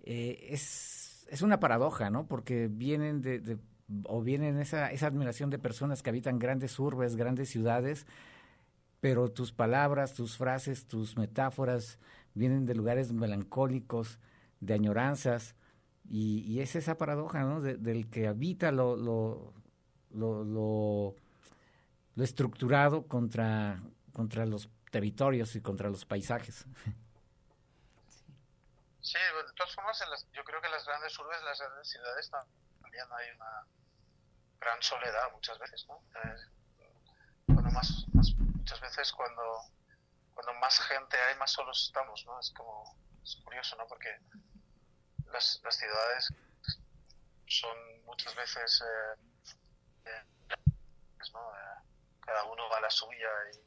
eh, 0.03 0.48
es, 0.51 1.27
es 1.31 1.42
una 1.42 1.61
paradoja, 1.61 2.11
¿no? 2.11 2.27
Porque 2.27 2.68
vienen 2.68 3.20
de, 3.22 3.59
o 4.05 4.22
vienen 4.22 4.59
esa, 4.59 4.90
esa 4.90 5.07
admiración 5.09 5.51
de 5.51 5.59
personas 5.59 6.03
que 6.03 6.11
habitan 6.11 6.38
grandes 6.38 6.79
urbes, 6.79 7.16
grandes 7.16 7.51
ciudades, 7.51 8.07
pero 9.01 9.31
tus 9.31 9.53
palabras, 9.53 10.14
tus 10.14 10.37
frases, 10.37 10.87
tus 10.87 11.16
metáforas 11.16 11.98
vienen 12.35 12.66
de 12.66 12.75
lugares 12.75 13.12
melancólicos, 13.12 14.18
de 14.61 14.75
añoranzas, 14.75 15.57
y, 16.09 16.40
y 16.40 16.61
es 16.61 16.77
esa 16.77 16.96
paradoja, 16.98 17.42
¿no? 17.44 17.61
De- 17.61 17.77
del 17.77 18.09
que 18.11 18.29
habita 18.29 18.72
lo, 18.72 18.96
lo, 18.96 19.53
lo, 20.11 20.44
lo, 20.44 21.16
lo 22.14 22.25
estructurado 22.25 23.07
contra, 23.07 23.81
contra 24.12 24.44
los 24.46 24.68
territorios 24.90 25.55
y 25.57 25.61
contra 25.62 25.88
los 25.88 26.05
paisajes. 26.05 26.66
Sí, 29.01 29.18
bueno, 29.35 29.48
de 29.48 29.55
todas 29.55 29.75
formas, 29.75 29.98
yo 30.33 30.44
creo 30.44 30.61
que 30.61 30.66
en 30.66 30.72
las 30.72 30.87
grandes 30.87 31.18
urbes, 31.18 31.38
en 31.38 31.44
las 31.44 31.59
grandes 31.59 31.88
ciudades 31.88 32.31
tam- 32.31 32.46
también 32.81 33.05
hay 33.18 33.31
una 33.37 33.66
gran 34.61 34.81
soledad 34.83 35.33
muchas 35.33 35.59
veces, 35.59 35.85
¿no? 35.88 36.01
Eh, 36.25 36.37
más, 37.48 38.07
más- 38.12 38.35
muchas 38.38 38.81
veces 38.81 39.12
cuando, 39.12 39.42
cuando 40.35 40.55
más 40.61 40.79
gente 40.81 41.16
hay, 41.16 41.37
más 41.37 41.51
solos 41.53 41.85
estamos, 41.87 42.25
¿no? 42.27 42.38
Es 42.38 42.51
como, 42.53 42.96
es 43.25 43.37
curioso, 43.44 43.75
¿no? 43.77 43.87
Porque 43.88 44.09
las, 45.33 45.61
las 45.64 45.77
ciudades 45.77 46.29
son 47.48 47.77
muchas 48.05 48.35
veces, 48.37 48.83
eh, 48.83 49.20
eh, 50.05 50.25
¿no? 51.33 51.53
Eh, 52.23 52.27
cada 52.27 52.45
uno 52.45 52.69
va 52.71 52.79
a 52.79 52.83
la 52.83 52.91
suya 52.91 53.29
y 53.55 53.59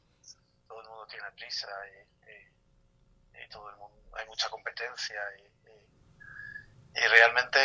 todo 0.68 0.80
el 0.82 0.88
mundo 0.88 1.06
tiene 1.06 1.30
prisa 1.32 1.68
y- 1.88 3.44
y 3.44 3.48
todo 3.48 3.70
el 3.70 3.76
mundo, 3.76 4.02
hay 4.16 4.26
mucha 4.26 4.48
competencia 4.50 5.20
y, 5.38 5.68
y- 5.70 7.06
realmente 7.08 7.58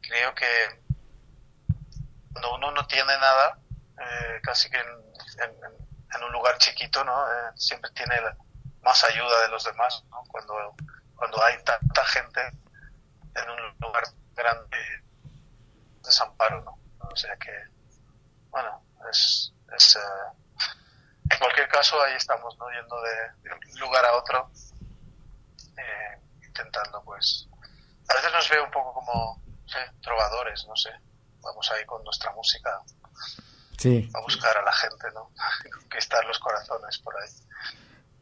creo 0.00 0.34
que 0.34 0.46
cuando 2.32 2.54
uno 2.54 2.70
no 2.72 2.86
tiene 2.86 3.16
nada, 3.18 3.60
eh, 3.98 4.40
casi 4.42 4.70
que 4.70 4.78
en, 4.78 6.22
un 6.24 6.32
lugar 6.32 6.56
chiquito, 6.58 7.04
¿no? 7.04 7.26
Eh, 7.30 7.52
siempre 7.56 7.90
tiene 7.92 8.14
más 8.82 9.04
ayuda 9.04 9.42
de 9.42 9.48
los 9.48 9.64
demás, 9.64 10.04
¿no? 10.10 10.22
Cuando, 10.28 10.78
cuando 11.14 11.42
hay 11.44 11.62
tanta 11.64 12.04
gente 12.06 12.40
en 13.34 13.50
un 13.50 13.76
lugar 13.80 14.04
grande, 14.34 14.78
desamparo, 16.02 16.62
¿no? 16.62 16.80
O 16.98 17.16
sea 17.16 17.36
que, 17.36 17.50
bueno, 18.50 18.86
es, 19.10 19.54
es 19.76 19.96
eh, 19.96 20.00
en 21.30 21.38
cualquier 21.38 21.68
caso 21.68 22.00
ahí 22.02 22.14
estamos, 22.14 22.56
¿no? 22.58 22.66
Yendo 22.70 22.96
de, 23.02 23.48
de 23.48 23.54
un 23.74 23.80
lugar 23.80 24.04
a 24.04 24.16
otro, 24.16 24.50
eh, 25.76 26.20
intentando, 26.46 27.02
pues, 27.04 27.48
a 28.08 28.14
veces 28.14 28.32
nos 28.32 28.48
veo 28.50 28.64
un 28.64 28.70
poco 28.70 28.92
como, 28.94 29.42
trovadores, 30.02 30.64
no 30.68 30.76
sé, 30.76 30.90
vamos 31.42 31.70
ahí 31.72 31.84
con 31.84 32.02
nuestra 32.04 32.32
música 32.32 32.70
Sí. 33.78 34.08
a 34.14 34.20
buscar 34.20 34.56
a 34.56 34.62
la 34.62 34.72
gente, 34.72 35.06
¿no? 35.14 35.30
Conquistar 35.80 36.24
los 36.24 36.38
corazones 36.38 36.98
por 36.98 37.14
ahí. 37.20 37.28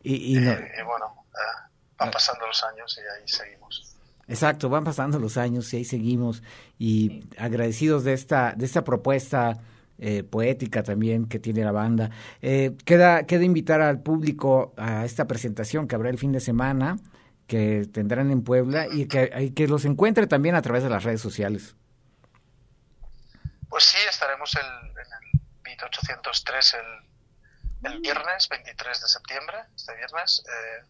Y, 0.02 0.36
y 0.36 0.40
no- 0.40 0.50
Eh, 0.52 0.72
y 0.80 0.82
bueno, 0.82 1.26
eh, 1.32 1.70
van 1.96 2.10
pasando 2.10 2.46
los 2.46 2.62
años 2.64 2.98
y 2.98 3.00
ahí 3.20 3.28
seguimos. 3.28 3.94
Exacto, 4.26 4.68
van 4.70 4.84
pasando 4.84 5.18
los 5.18 5.36
años 5.36 5.72
y 5.74 5.76
ahí 5.76 5.84
seguimos 5.84 6.42
y 6.78 7.28
agradecidos 7.38 8.04
de 8.04 8.14
esta 8.14 8.52
de 8.56 8.64
esta 8.64 8.82
propuesta 8.82 9.58
eh, 9.98 10.22
poética 10.24 10.82
también 10.82 11.26
que 11.26 11.38
tiene 11.38 11.64
la 11.64 11.72
banda. 11.72 12.10
Eh, 12.42 12.76
queda 12.84 13.24
queda 13.26 13.44
invitar 13.44 13.80
al 13.80 14.00
público 14.00 14.74
a 14.76 15.04
esta 15.04 15.26
presentación 15.26 15.86
que 15.86 15.94
habrá 15.94 16.10
el 16.10 16.18
fin 16.18 16.32
de 16.32 16.40
semana 16.40 16.96
que 17.46 17.86
tendrán 17.92 18.30
en 18.30 18.42
Puebla 18.42 18.86
y 18.90 19.06
que, 19.06 19.68
los 19.68 19.84
encuentre 19.84 20.26
también 20.26 20.54
a 20.54 20.62
través 20.62 20.82
de 20.82 20.90
las 20.90 21.04
redes 21.04 21.20
sociales. 21.20 21.76
Pues 23.68 23.84
sí, 23.84 23.98
estaremos 24.08 24.54
el, 24.56 24.66
en 24.90 25.34
el 25.34 25.40
BIT 25.62 25.82
803 25.82 26.74
el, 26.74 27.92
el 27.92 28.00
viernes 28.00 28.48
23 28.48 29.00
de 29.00 29.08
septiembre, 29.08 29.58
este 29.74 29.94
viernes, 29.94 30.42
eh, 30.48 30.84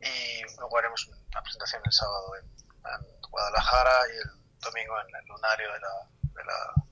y 0.00 0.58
luego 0.58 0.78
haremos 0.78 1.06
una 1.06 1.42
presentación 1.42 1.82
el 1.84 1.92
sábado 1.92 2.36
en, 2.36 2.54
Guadalajara 3.30 4.06
y 4.12 4.16
el 4.18 4.30
domingo 4.60 4.94
en 5.00 5.16
el 5.16 5.26
lunario 5.26 5.72
de 5.72 5.80
la, 5.80 6.83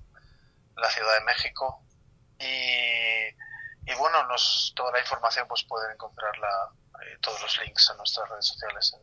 la 0.77 0.91
Ciudad 0.91 1.15
de 1.15 1.21
México. 1.25 1.85
Y, 2.39 3.29
y 3.91 3.95
bueno, 3.99 4.27
nos, 4.27 4.73
toda 4.77 4.93
la 4.93 5.01
información 5.01 5.47
pues 5.49 5.65
pueden 5.65 5.93
encontrarla, 5.93 6.49
eh, 7.05 7.19
todos 7.21 7.41
los 7.43 7.59
links 7.61 7.89
en 7.91 7.97
nuestras 7.99 8.29
redes 8.29 8.47
sociales 8.47 8.93
en 8.95 9.03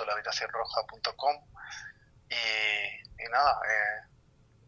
www.lahabitacionroja.com 0.00 1.36
y, 2.28 2.34
y 2.34 3.28
nada, 3.30 3.58
eh, 3.68 4.06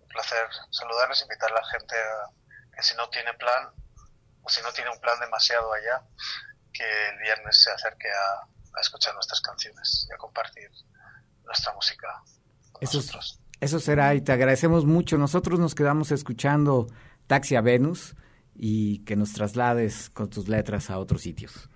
un 0.00 0.08
placer 0.08 0.48
saludarles, 0.70 1.20
invitar 1.22 1.50
a 1.50 1.54
la 1.54 1.64
gente 1.66 1.94
a 1.96 2.30
que 2.74 2.82
si 2.82 2.94
no 2.96 3.08
tiene 3.10 3.32
plan 3.34 3.70
o 4.42 4.48
si 4.48 4.60
no 4.62 4.72
tiene 4.72 4.90
un 4.90 5.00
plan 5.00 5.18
demasiado 5.20 5.72
allá, 5.72 6.02
que 6.72 7.08
el 7.10 7.18
viernes 7.18 7.62
se 7.62 7.70
acerque 7.70 8.10
a, 8.10 8.40
a 8.76 8.80
escuchar 8.80 9.14
nuestras 9.14 9.40
canciones 9.40 10.06
y 10.10 10.12
a 10.12 10.16
compartir 10.16 10.70
nuestra 11.44 11.72
música 11.74 12.22
con 12.72 12.82
Eso, 12.82 12.98
es- 12.98 13.06
nosotros. 13.06 13.38
Eso 13.62 13.78
será 13.78 14.12
y 14.16 14.20
te 14.20 14.32
agradecemos 14.32 14.86
mucho. 14.86 15.16
Nosotros 15.16 15.60
nos 15.60 15.76
quedamos 15.76 16.10
escuchando 16.10 16.88
Taxi 17.28 17.54
a 17.54 17.60
Venus 17.60 18.16
y 18.56 19.04
que 19.04 19.14
nos 19.14 19.34
traslades 19.34 20.10
con 20.10 20.28
tus 20.28 20.48
letras 20.48 20.90
a 20.90 20.98
otros 20.98 21.22
sitios. 21.22 21.70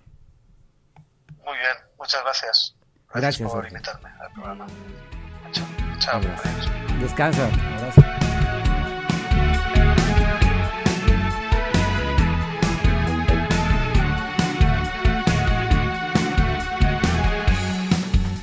Muy 1.45 1.55
bien, 1.57 1.77
muchas 1.97 2.21
gracias. 2.23 2.75
Gracias, 3.13 3.49
por 3.49 3.61
Jorge. 3.61 3.69
invitarme 3.69 4.09
al 4.19 4.33
programa. 4.33 4.65
Chao. 5.53 5.65
Chao. 5.99 6.15
Abrazo. 6.17 6.49
adiós. 6.49 6.99
Descansa. 6.99 7.45
Abrazo. 7.45 8.01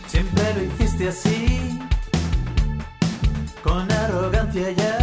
Siempre 0.07 0.55
lo 0.55 0.63
hiciste 0.63 1.09
así, 1.09 1.64
con 3.65 3.91
arrogancia 3.91 4.71
y 4.73 4.94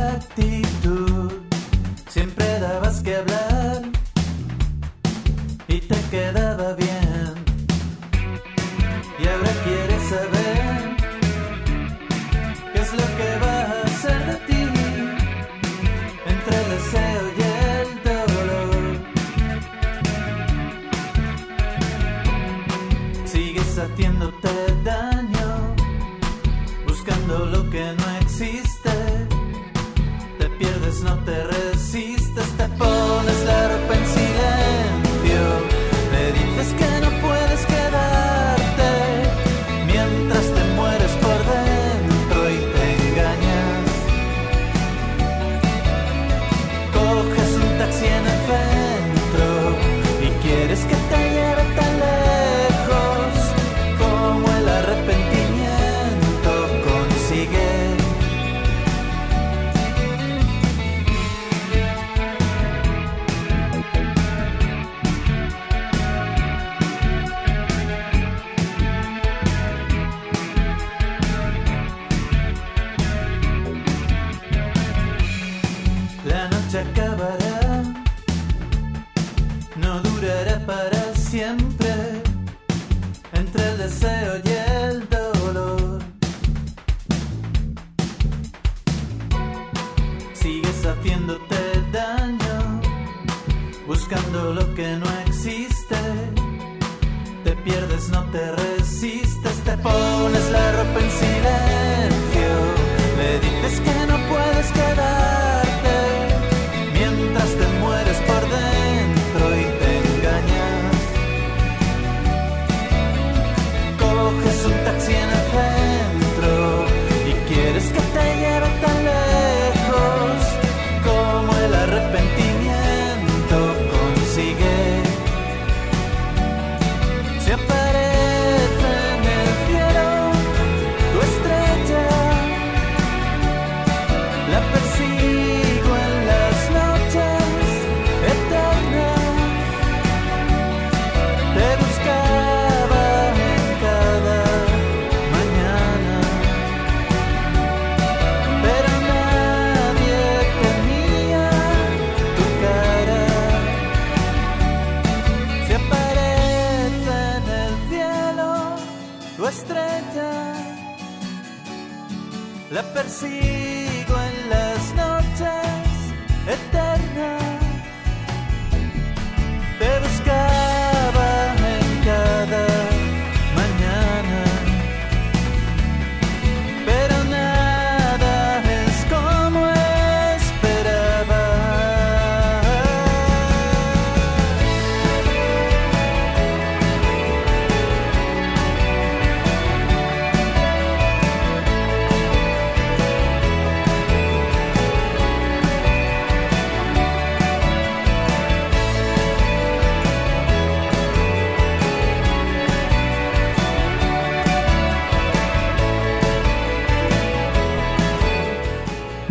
la 162.82 163.51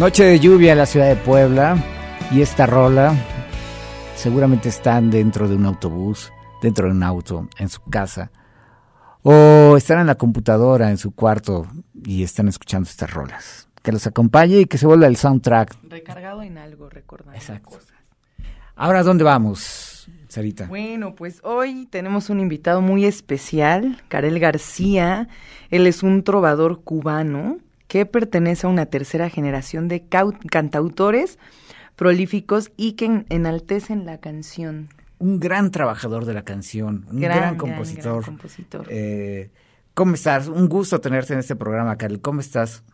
Noche 0.01 0.25
de 0.25 0.41
lluvia 0.41 0.73
en 0.73 0.79
la 0.79 0.87
ciudad 0.87 1.09
de 1.09 1.17
Puebla 1.17 1.77
y 2.31 2.41
esta 2.41 2.65
rola 2.65 3.15
seguramente 4.17 4.71
están 4.71 5.11
dentro 5.11 5.47
de 5.47 5.55
un 5.55 5.67
autobús, 5.67 6.33
dentro 6.63 6.87
de 6.87 6.93
un 6.93 7.03
auto, 7.03 7.51
en 7.59 7.69
su 7.69 7.83
casa 7.83 8.31
o 9.23 9.77
están 9.77 10.01
en 10.01 10.07
la 10.07 10.15
computadora, 10.15 10.89
en 10.89 10.97
su 10.97 11.15
cuarto 11.15 11.67
y 12.03 12.23
están 12.23 12.49
escuchando 12.49 12.89
estas 12.89 13.13
rolas. 13.13 13.69
Que 13.83 13.93
los 13.93 14.07
acompañe 14.07 14.61
y 14.61 14.65
que 14.65 14.79
se 14.79 14.87
vuelva 14.87 15.07
el 15.07 15.17
soundtrack. 15.17 15.77
Recargado 15.91 16.43
en 16.43 16.57
algo, 16.57 16.89
recordando 16.89 17.37
Exacto. 17.37 17.69
cosas. 17.69 17.99
Ahora, 18.77 19.03
¿dónde 19.03 19.25
vamos, 19.25 20.09
Sarita? 20.29 20.65
Bueno, 20.65 21.15
pues 21.15 21.43
hoy 21.45 21.87
tenemos 21.91 22.31
un 22.31 22.41
invitado 22.41 22.81
muy 22.81 23.05
especial, 23.05 24.01
Karel 24.09 24.41
García. 24.41 25.29
Él 25.69 25.87
es 25.87 26.03
un 26.03 26.25
trovador 26.25 26.85
cubano 26.85 27.59
que 27.91 28.07
pertenece 28.07 28.69
a 28.69 28.71
una 28.71 28.87
tercera 28.87 29.29
generación 29.29 29.89
de 29.89 30.05
cantautores 30.49 31.41
prolíficos 31.97 32.71
y 32.77 32.93
que 32.93 33.07
en- 33.07 33.27
enaltecen 33.31 34.07
la 34.07 34.19
canción. 34.19 34.89
Un 35.19 35.41
gran 35.41 35.73
trabajador 35.73 36.25
de 36.25 36.33
la 36.33 36.45
canción, 36.45 37.05
un 37.11 37.21
gran, 37.21 37.57
compositor. 37.57 38.23
gran 38.23 38.37
compositor. 38.37 38.87
Eh, 38.89 39.51
¿Cómo 39.95 40.15
estás? 40.15 40.47
Un 40.47 40.69
gusto 40.69 41.01
tenerte 41.01 41.33
en 41.33 41.41
este 41.41 41.57
programa, 41.57 41.99
Karel. 41.99 42.21
¿Cómo 42.21 42.41
estás? 42.41 42.85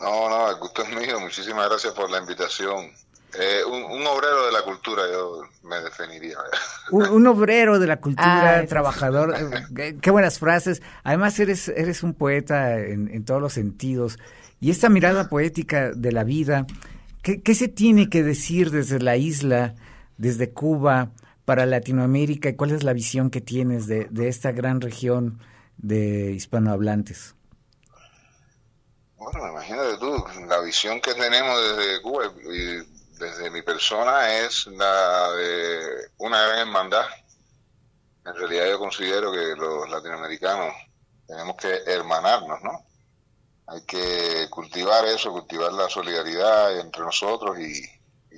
No, 0.00 0.28
no, 0.28 0.50
el 0.50 0.56
gusto 0.56 0.82
es 0.82 0.88
mío. 0.90 1.20
Muchísimas 1.20 1.68
gracias 1.68 1.92
por 1.94 2.10
la 2.10 2.18
invitación. 2.18 2.90
Eh, 3.38 3.64
un, 3.64 4.06
obrero 4.06 4.46
de 4.46 4.52
la 4.52 4.62
cultura, 4.62 5.02
yo 5.10 5.42
me 5.62 5.80
definiría. 5.80 6.36
Un, 6.90 7.26
obrero 7.26 7.78
de 7.78 7.86
la 7.86 8.00
cultura, 8.00 8.58
ah, 8.58 8.66
trabajador. 8.66 9.34
Eh, 9.76 9.96
qué, 10.00 10.10
buenas 10.10 10.38
frases. 10.38 10.82
Además, 11.04 11.38
eres, 11.38 11.68
eres 11.68 12.02
un 12.02 12.14
poeta 12.14 12.78
en, 12.78 13.24
todos 13.24 13.40
los 13.40 13.52
sentidos. 13.52 14.18
Y 14.60 14.70
esta 14.70 14.88
mirada 14.88 15.28
poética 15.28 15.92
de 15.92 16.12
la 16.12 16.24
vida, 16.24 16.66
¿qué, 17.22 17.40
¿qué, 17.42 17.54
se 17.54 17.68
tiene 17.68 18.10
que 18.10 18.22
decir 18.22 18.70
desde 18.70 18.98
la 18.98 19.16
isla, 19.16 19.74
desde 20.18 20.50
Cuba, 20.50 21.12
para 21.44 21.66
Latinoamérica? 21.66 22.48
¿Y 22.48 22.56
cuál 22.56 22.72
es 22.72 22.82
la 22.82 22.92
visión 22.92 23.30
que 23.30 23.40
tienes 23.40 23.86
de, 23.86 24.06
de 24.10 24.28
esta 24.28 24.52
gran 24.52 24.80
región 24.80 25.38
de 25.78 26.32
hispanohablantes? 26.32 27.34
Bueno, 29.20 29.50
imagínate 29.50 29.98
tú, 29.98 30.24
la 30.48 30.60
visión 30.60 30.98
que 31.00 31.12
tenemos 31.12 31.76
desde 31.76 32.00
Cuba 32.00 32.32
y 32.52 32.89
desde 33.20 33.50
mi 33.50 33.60
persona 33.60 34.38
es 34.38 34.66
la 34.66 35.30
de 35.32 36.10
una 36.16 36.42
gran 36.42 36.58
hermandad. 36.60 37.06
En 38.24 38.34
realidad 38.34 38.66
yo 38.66 38.78
considero 38.78 39.30
que 39.30 39.54
los 39.56 39.88
latinoamericanos 39.90 40.74
tenemos 41.26 41.56
que 41.56 41.82
hermanarnos, 41.86 42.62
¿no? 42.62 42.86
Hay 43.66 43.82
que 43.82 44.48
cultivar 44.50 45.04
eso, 45.04 45.30
cultivar 45.30 45.72
la 45.72 45.88
solidaridad 45.88 46.80
entre 46.80 47.02
nosotros 47.02 47.58
y, 47.60 47.82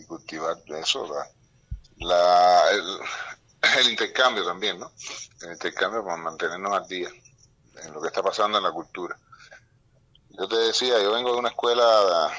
cultivar 0.07 0.59
eso, 0.67 1.09
la, 1.99 2.71
el, 3.79 3.89
intercambio 3.89 4.45
también, 4.45 4.81
¿no? 4.81 4.91
El 5.43 5.53
intercambio 5.53 6.05
para 6.05 6.17
mantenernos 6.17 6.73
al 6.73 6.89
día 6.89 7.09
en 7.85 7.93
lo 7.93 8.03
que 8.03 8.09
está 8.09 8.23
pasando 8.23 8.59
en 8.59 8.65
la 8.65 8.73
cultura. 8.73 9.17
Yo 10.31 10.49
te 10.49 10.57
decía, 10.57 11.01
yo 11.01 11.13
vengo 11.13 11.33
de 11.33 11.39
una 11.39 11.51
escuela 11.51 12.31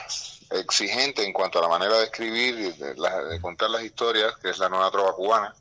exigente 0.54 1.26
en 1.26 1.34
cuanto 1.34 1.60
a 1.60 1.63
la 1.63 1.68
manera 1.68 1.98
de 1.98 2.06
escribir 2.06 2.60
y 2.60 2.72
de, 2.72 3.39
contar 3.42 3.70
las 3.70 3.84
historias, 3.84 4.36
que 4.38 4.50
es 4.50 4.58
la 4.60 4.70
nueva 4.70 4.92
trova 4.92 5.16
cubana, 5.16 5.54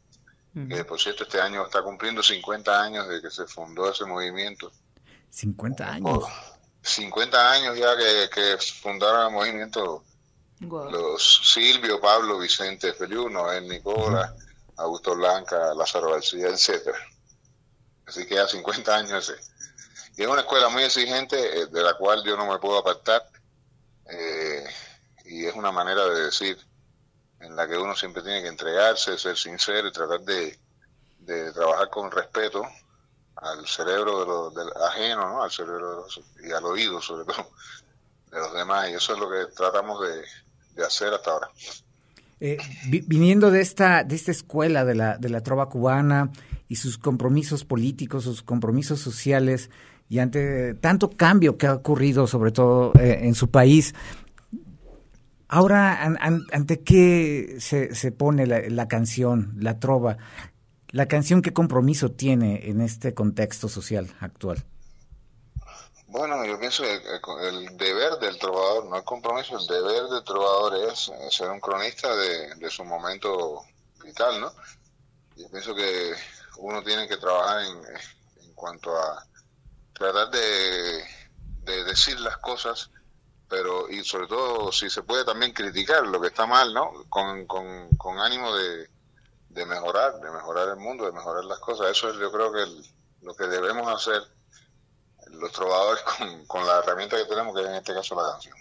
que 0.69 0.85
por 0.85 1.01
cierto 1.01 1.25
este 1.25 1.41
año 1.41 1.65
está 1.65 1.83
cumpliendo 1.83 2.23
50 2.23 2.83
años 2.83 3.09
de 3.09 3.23
que 3.23 3.31
se 3.31 3.47
fundó 3.47 3.91
ese 3.91 4.05
movimiento. 4.05 4.71
50 5.31 5.93
años. 5.93 6.25
50 6.83 7.53
años 7.53 7.79
ya 7.79 7.97
que, 7.97 8.59
fundaron 8.59 9.27
el 9.27 9.33
movimiento 9.33 10.05
los 10.61 11.53
Silvio, 11.53 12.01
Pablo, 12.01 12.39
Vicente 12.39 12.93
Feliuno, 12.93 13.43
Noel 13.43 13.67
Nicola, 13.67 14.35
Augusto 14.77 15.17
Blanca, 15.17 15.75
Lázaro 15.75 16.13
García, 16.13 16.49
etcétera. 16.49 16.99
Así 18.07 18.27
que 18.27 18.37
ya 18.37 18.47
50 18.47 18.97
años 18.97 19.29
ese. 19.29 19.41
Y 20.17 20.23
es 20.23 20.29
una 20.29 20.43
escuela 20.43 20.69
muy 20.69 20.83
exigente 20.83 21.63
eh, 21.63 21.67
de 21.67 21.83
la 21.83 21.95
cual 21.95 22.23
yo 22.25 22.37
no 22.37 22.47
me 22.47 22.59
puedo 22.59 22.79
apartar. 22.79 23.27
Eh, 24.13 24.65
y 25.25 25.47
es 25.47 25.55
una 25.55 25.73
manera 25.73 26.05
de 26.09 26.25
decir 26.25 26.59
en 27.41 27.57
la 27.57 27.67
que 27.67 27.77
uno 27.77 27.95
siempre 27.97 28.23
tiene 28.23 28.43
que 28.43 28.49
entregarse, 28.49 29.19
ser 29.19 29.37
sincero 29.37 29.89
y 29.89 29.93
tratar 29.93 30.21
de, 30.21 30.59
trabajar 31.53 31.89
con 31.89 32.11
respeto 32.11 32.63
al 33.37 33.67
cerebro 33.67 34.51
de 34.51 34.61
del 34.61 34.73
ajeno, 34.83 35.29
¿no? 35.29 35.43
al 35.43 35.51
cerebro 35.51 36.07
y 36.45 36.53
al 36.53 36.65
oído 36.65 37.01
sobre 37.01 37.25
todo 37.25 37.49
de 38.31 38.39
los 38.39 38.53
demás 38.55 38.91
y 38.91 38.95
eso 38.95 39.15
es 39.15 39.19
lo 39.19 39.31
que 39.31 39.47
tratamos 39.55 40.01
de, 40.07 40.85
hacer 40.85 41.13
hasta 41.13 41.31
ahora. 41.31 41.51
Eh, 42.41 42.59
viniendo 42.87 43.51
de 43.51 43.61
esta 43.61 44.05
de 44.05 44.17
esta 44.17 44.33
escuela 44.33 44.85
de 44.85 44.95
la 44.95 45.17
de 45.17 45.29
la 45.29 45.43
trova 45.43 45.69
cubana 45.69 46.33
y 46.69 46.77
sus 46.77 46.99
compromisos 46.99 47.65
políticos, 47.65 48.25
sus 48.25 48.43
compromisos 48.43 49.01
sociales 49.01 49.71
y 50.13 50.19
ante 50.19 50.75
tanto 50.75 51.09
cambio 51.09 51.57
que 51.57 51.67
ha 51.67 51.73
ocurrido 51.73 52.27
sobre 52.27 52.53
todo 52.53 52.93
eh, 53.01 53.21
en 53.23 53.35
su 53.35 53.51
país, 53.51 53.95
Ahora, 55.49 56.03
¿ante 56.03 56.83
qué 56.83 57.59
se, 57.61 58.13
pone 58.13 58.47
la, 58.47 58.89
canción, 58.89 59.55
la 59.61 59.79
trova? 59.79 60.17
¿La 60.89 61.09
canción 61.09 61.43
qué 61.43 61.53
compromiso 61.53 62.11
tiene 62.11 62.71
en 62.71 62.81
este 62.81 63.13
contexto 63.13 63.69
social 63.69 64.17
actual? 64.21 64.65
Bueno, 66.07 66.43
yo 66.47 66.59
pienso 66.59 66.85
que 66.85 66.95
el 67.49 67.77
deber 67.77 68.15
del 68.19 68.39
trovador, 68.39 68.87
no 68.87 68.97
el 68.97 69.05
compromiso, 69.05 69.59
el 69.59 69.67
deber 69.67 70.05
del 70.09 70.25
trovador 70.25 70.91
es 70.91 71.11
eh, 71.11 71.31
ser 71.31 71.51
un 71.51 71.61
cronista 71.61 72.09
de, 72.17 72.71
su 72.71 72.83
momento 72.87 73.63
vital, 74.03 74.41
¿no? 74.41 74.53
Yo 75.37 75.51
pienso 75.51 75.75
que 75.75 76.13
uno 76.61 76.83
tiene 76.83 77.07
que 77.07 77.19
trabajar 77.19 77.61
en, 77.61 78.47
en 78.47 78.55
cuanto 78.55 78.91
a 78.97 79.27
tratar 80.03 80.31
de, 80.31 81.05
de 81.65 81.85
decir 81.85 82.19
las 82.21 82.37
cosas 82.39 82.91
pero 83.53 83.87
y 83.91 84.03
sobre 84.03 84.29
todo 84.29 84.73
si 84.73 84.89
se 84.89 85.03
puede 85.03 85.27
también 85.27 85.53
criticar 85.53 86.07
lo 86.07 86.19
que 86.23 86.29
está 86.29 86.47
mal, 86.47 86.73
¿no? 86.73 86.91
Con, 87.11 87.47
con, 87.47 88.19
ánimo 88.19 88.57
de, 88.57 88.89
de, 89.51 89.67
mejorar, 89.67 90.19
de 90.23 90.31
mejorar 90.31 90.71
el 90.71 90.77
mundo, 90.77 91.05
de 91.05 91.13
mejorar 91.13 91.45
las 91.45 91.59
cosas. 91.59 91.91
Eso 91.91 92.09
es 92.09 92.17
yo 92.17 92.33
creo 92.33 92.51
que 92.51 92.65
lo 93.21 93.37
que 93.37 93.45
debemos 93.49 93.87
hacer 93.89 94.23
los 95.33 95.53
trovadores 95.53 96.03
con, 96.19 96.47
con 96.47 96.67
la 96.67 96.79
herramienta 96.79 97.19
que 97.19 97.27
tenemos, 97.27 97.55
que 97.55 97.61
es 97.61 97.69
en 97.69 97.75
este 97.75 97.93
caso 97.93 98.15
la 98.15 98.33
canción. 98.33 98.57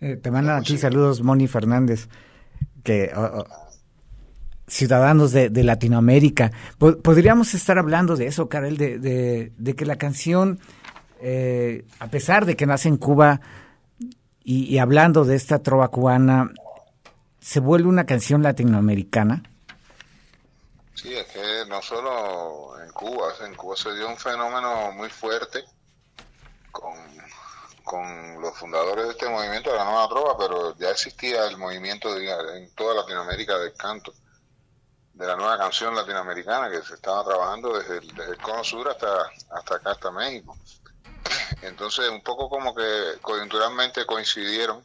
Eh, 0.00 0.14
te 0.14 0.30
mandan 0.30 0.58
aquí 0.58 0.78
saludos 0.78 1.22
Moni 1.22 1.48
Fernández, 1.48 2.08
que 2.84 3.12
ciudadanos 4.76 5.32
de, 5.32 5.48
de 5.48 5.64
Latinoamérica. 5.64 6.52
Podríamos 6.78 7.54
estar 7.54 7.78
hablando 7.78 8.16
de 8.16 8.26
eso, 8.26 8.48
Karel, 8.48 8.76
de, 8.76 8.98
de, 8.98 9.52
de 9.56 9.74
que 9.74 9.86
la 9.86 9.96
canción 9.96 10.60
eh, 11.20 11.86
a 11.98 12.08
pesar 12.08 12.44
de 12.44 12.56
que 12.56 12.66
nace 12.66 12.88
en 12.88 12.98
Cuba 12.98 13.40
y, 14.48 14.78
hablando 14.78 15.24
de 15.24 15.34
esta 15.34 15.60
trova 15.60 15.88
cubana, 15.88 16.52
se 17.40 17.58
vuelve 17.58 17.88
una 17.88 18.06
canción 18.06 18.44
latinoamericana. 18.44 19.42
Sí, 20.94 21.12
es 21.12 21.26
que 21.26 21.68
no 21.68 21.82
solo 21.82 22.80
en 22.80 22.92
Cuba, 22.92 23.32
en 23.44 23.54
Cuba 23.56 23.76
se 23.76 23.92
dio 23.94 24.08
un 24.08 24.16
fenómeno 24.16 24.92
muy 24.92 25.10
fuerte 25.10 25.64
con, 26.70 26.94
con 27.82 28.40
los 28.40 28.56
fundadores 28.56 29.06
de 29.06 29.10
este 29.10 29.28
movimiento 29.28 29.72
de 29.72 29.78
la 29.78 29.84
nueva 29.84 30.08
trova, 30.08 30.38
pero 30.38 30.76
ya 30.78 30.90
existía 30.90 31.48
el 31.48 31.56
movimiento 31.56 32.16
en 32.16 32.70
toda 32.76 33.02
Latinoamérica 33.02 33.58
del 33.58 33.74
canto, 33.74 34.14
de 35.16 35.26
la 35.26 35.34
nueva 35.34 35.56
canción 35.56 35.94
latinoamericana 35.96 36.70
que 36.70 36.82
se 36.82 36.94
estaba 36.94 37.24
trabajando 37.24 37.78
desde 37.78 37.98
el, 37.98 38.20
el 38.20 38.36
cono 38.36 38.62
sur 38.62 38.86
hasta, 38.86 39.22
hasta 39.50 39.76
acá, 39.76 39.92
hasta 39.92 40.10
México. 40.10 40.58
Entonces, 41.62 42.10
un 42.10 42.22
poco 42.22 42.50
como 42.50 42.74
que 42.74 43.18
coyunturalmente 43.22 44.04
coincidieron 44.04 44.84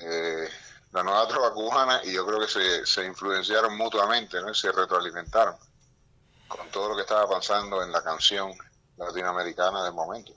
eh, 0.00 0.48
la 0.90 1.04
nueva 1.04 1.28
trova 1.28 1.52
cubana 1.52 2.00
y 2.02 2.12
yo 2.12 2.26
creo 2.26 2.40
que 2.40 2.48
se, 2.48 2.84
se 2.84 3.06
influenciaron 3.06 3.76
mutuamente, 3.76 4.40
¿no? 4.40 4.52
se 4.52 4.72
retroalimentaron 4.72 5.54
con 6.48 6.68
todo 6.70 6.88
lo 6.88 6.96
que 6.96 7.02
estaba 7.02 7.28
pasando 7.28 7.84
en 7.84 7.92
la 7.92 8.02
canción 8.02 8.52
latinoamericana 8.96 9.84
del 9.84 9.92
momento. 9.92 10.32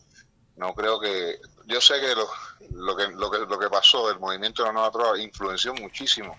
No 0.56 0.76
creo 0.76 1.00
que, 1.00 1.40
yo 1.66 1.82
sé 1.82 2.00
que 2.00 2.14
lo, 2.14 2.30
lo 2.70 2.96
que 2.96 3.08
lo 3.08 3.32
que 3.32 3.40
lo 3.40 3.58
que 3.58 3.70
pasó 3.72 4.08
del 4.08 4.20
movimiento 4.20 4.62
de 4.62 4.68
la 4.68 4.74
nueva 4.74 4.92
trova 4.92 5.18
influenció 5.18 5.74
muchísimo 5.74 6.38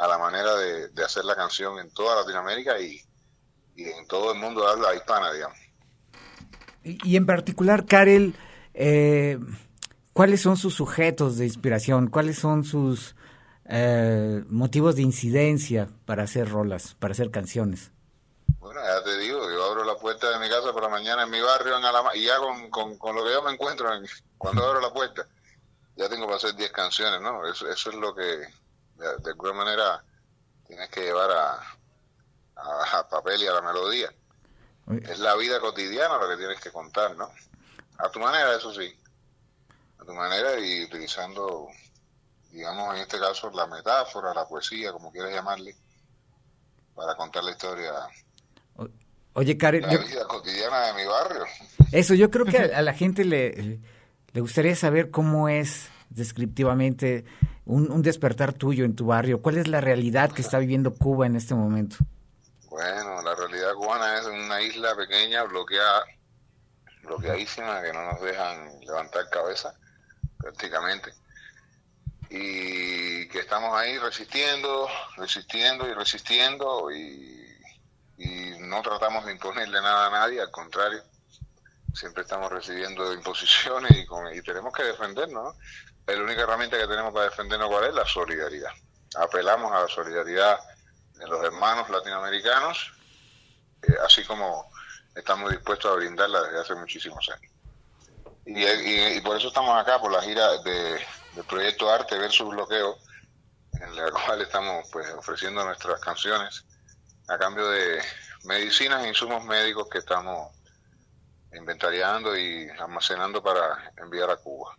a 0.00 0.08
la 0.08 0.18
manera 0.18 0.54
de, 0.56 0.88
de 0.88 1.04
hacer 1.04 1.24
la 1.24 1.36
canción 1.36 1.78
en 1.78 1.90
toda 1.92 2.16
Latinoamérica 2.16 2.78
y, 2.80 3.00
y 3.76 3.84
en 3.84 4.06
todo 4.06 4.32
el 4.32 4.38
mundo 4.38 4.62
de 4.62 4.70
habla 4.70 4.94
hispana, 4.94 5.32
digamos. 5.32 5.58
Y, 6.82 7.16
en 7.16 7.26
particular, 7.26 7.84
Karel, 7.84 8.34
eh, 8.72 9.38
¿cuáles 10.12 10.40
son 10.40 10.56
sus 10.56 10.74
sujetos 10.74 11.36
de 11.36 11.44
inspiración? 11.44 12.08
¿Cuáles 12.08 12.38
son 12.38 12.64
sus 12.64 13.14
eh, 13.66 14.42
motivos 14.48 14.96
de 14.96 15.02
incidencia 15.02 15.88
para 16.06 16.22
hacer 16.22 16.48
rolas, 16.48 16.94
para 16.94 17.12
hacer 17.12 17.30
canciones? 17.30 17.90
Bueno, 18.58 18.80
ya 18.82 19.04
te 19.04 19.18
digo, 19.18 19.50
yo 19.50 19.64
abro 19.64 19.84
la 19.84 19.96
puerta 19.96 20.30
de 20.30 20.38
mi 20.38 20.48
casa 20.48 20.72
por 20.72 20.82
la 20.82 20.88
mañana 20.88 21.24
en 21.24 21.30
mi 21.30 21.40
barrio 21.40 21.76
en 21.76 21.84
Alama 21.84 22.14
y 22.14 22.24
ya 22.24 22.38
con, 22.38 22.96
con, 22.98 23.14
lo 23.14 23.24
que 23.24 23.32
yo 23.32 23.42
me 23.42 23.52
encuentro 23.52 23.90
cuando 24.38 24.64
abro 24.64 24.80
la 24.80 24.92
puerta, 24.92 25.26
ya 25.96 26.08
tengo 26.08 26.24
para 26.24 26.36
hacer 26.36 26.54
10 26.54 26.72
canciones, 26.72 27.20
¿no? 27.20 27.46
Eso, 27.46 27.68
eso 27.70 27.90
es 27.90 27.96
lo 27.96 28.14
que 28.14 28.42
de, 29.00 29.30
alguna 29.30 29.52
manera 29.52 30.04
tienes 30.66 30.88
que 30.90 31.02
llevar 31.02 31.30
a, 31.30 32.98
a 32.98 33.08
papel 33.08 33.42
y 33.42 33.46
a 33.46 33.52
la 33.54 33.62
melodía. 33.62 34.12
Es 35.08 35.20
la 35.20 35.36
vida 35.36 35.60
cotidiana 35.60 36.18
lo 36.18 36.28
que 36.28 36.36
tienes 36.36 36.60
que 36.60 36.70
contar, 36.70 37.16
¿no? 37.16 37.30
A 37.98 38.10
tu 38.10 38.18
manera, 38.18 38.56
eso 38.56 38.72
sí. 38.72 38.92
A 39.98 40.04
tu 40.04 40.12
manera 40.12 40.58
y 40.58 40.84
utilizando, 40.84 41.68
digamos, 42.50 42.96
en 42.96 43.02
este 43.02 43.18
caso, 43.18 43.50
la 43.50 43.66
metáfora, 43.66 44.34
la 44.34 44.46
poesía, 44.48 44.92
como 44.92 45.12
quieras 45.12 45.32
llamarle, 45.32 45.76
para 46.94 47.14
contar 47.14 47.44
la 47.44 47.52
historia. 47.52 47.92
Oye, 49.34 49.56
Karen. 49.56 49.82
La 49.82 49.96
vida 49.96 50.26
cotidiana 50.26 50.88
de 50.88 50.94
mi 50.94 51.04
barrio. 51.08 51.44
Eso, 51.92 52.14
yo 52.14 52.30
creo 52.30 52.46
que 52.46 52.58
a, 52.58 52.82
la 52.82 52.94
gente 52.94 53.24
le, 53.24 53.78
le 54.32 54.40
gustaría 54.40 54.74
saber 54.74 55.10
cómo 55.10 55.48
es 55.48 55.88
descriptivamente 56.10 57.24
un, 57.64 58.02
despertar 58.02 58.52
tuyo 58.52 58.84
en 58.84 58.96
tu 58.96 59.06
barrio. 59.06 59.40
¿Cuál 59.40 59.58
es 59.58 59.68
la 59.68 59.80
realidad 59.80 60.32
que 60.32 60.42
está 60.42 60.58
viviendo 60.58 60.94
Cuba 60.94 61.26
en 61.26 61.36
este 61.36 61.54
momento? 61.54 61.96
Bueno, 62.68 63.22
la 63.22 63.34
realidad 63.34 63.74
cubana 63.74 64.18
es 64.18 64.26
una 64.26 64.60
isla 64.60 64.94
pequeña, 64.96 65.44
bloqueada, 65.44 66.04
bloqueadísima, 67.02 67.80
que 67.82 67.92
no 67.92 68.12
nos 68.12 68.20
dejan 68.20 68.80
levantar 68.80 69.28
cabeza 69.30 69.74
prácticamente. 70.38 71.12
y 72.32 73.26
que 73.28 73.40
estamos 73.40 73.76
ahí 73.76 73.98
resistiendo, 73.98 74.88
resistiendo 75.16 75.88
y 75.88 75.94
resistiendo 75.94 76.90
y, 76.92 77.36
no 78.60 78.82
tratamos 78.82 79.24
de 79.26 79.32
imponerle 79.32 79.80
nada 79.80 80.06
a 80.06 80.10
nadie, 80.10 80.40
al 80.40 80.50
contrario, 80.50 81.02
siempre 81.92 82.22
estamos 82.22 82.52
recibiendo 82.52 83.12
imposiciones 83.12 83.90
y, 83.90 84.06
con, 84.06 84.32
y 84.32 84.40
tenemos 84.42 84.72
que 84.72 84.84
defendernos. 84.84 85.42
¿no? 85.42 85.60
La 86.16 86.24
única 86.24 86.42
herramienta 86.42 86.76
que 86.76 86.86
tenemos 86.86 87.12
para 87.12 87.26
defendernos 87.26 87.68
cuál 87.68 87.84
es 87.84 87.94
la 87.94 88.06
solidaridad. 88.06 88.70
Apelamos 89.16 89.70
a 89.72 89.82
la 89.82 89.88
solidaridad 89.88 90.58
de 91.14 91.26
los 91.28 91.44
hermanos 91.44 91.88
latinoamericanos, 91.88 92.92
eh, 93.82 93.94
así 94.04 94.24
como 94.24 94.70
estamos 95.14 95.50
dispuestos 95.50 95.90
a 95.90 95.94
brindarla 95.94 96.42
desde 96.42 96.60
hace 96.60 96.74
muchísimos 96.74 97.28
años. 97.28 97.52
Y, 98.46 99.20
por 99.20 99.36
eso 99.36 99.48
estamos 99.48 99.78
acá, 99.80 100.00
por 100.00 100.10
la 100.10 100.22
gira 100.22 100.58
de, 100.62 101.00
del 101.34 101.44
proyecto 101.46 101.90
Arte 101.90 102.18
versus 102.18 102.48
Bloqueo, 102.48 102.98
en 103.80 103.94
la 103.94 104.10
cual 104.26 104.40
estamos 104.40 104.88
pues 104.90 105.08
ofreciendo 105.12 105.64
nuestras 105.64 106.00
canciones 106.00 106.64
a 107.28 107.38
cambio 107.38 107.68
de 107.68 108.02
medicinas 108.44 109.04
e 109.04 109.08
insumos 109.08 109.44
médicos 109.44 109.88
que 109.88 109.98
estamos 109.98 110.52
inventariando 111.52 112.36
y 112.36 112.68
almacenando 112.70 113.42
para 113.42 113.92
enviar 113.98 114.30
a 114.30 114.36
Cuba. 114.36 114.76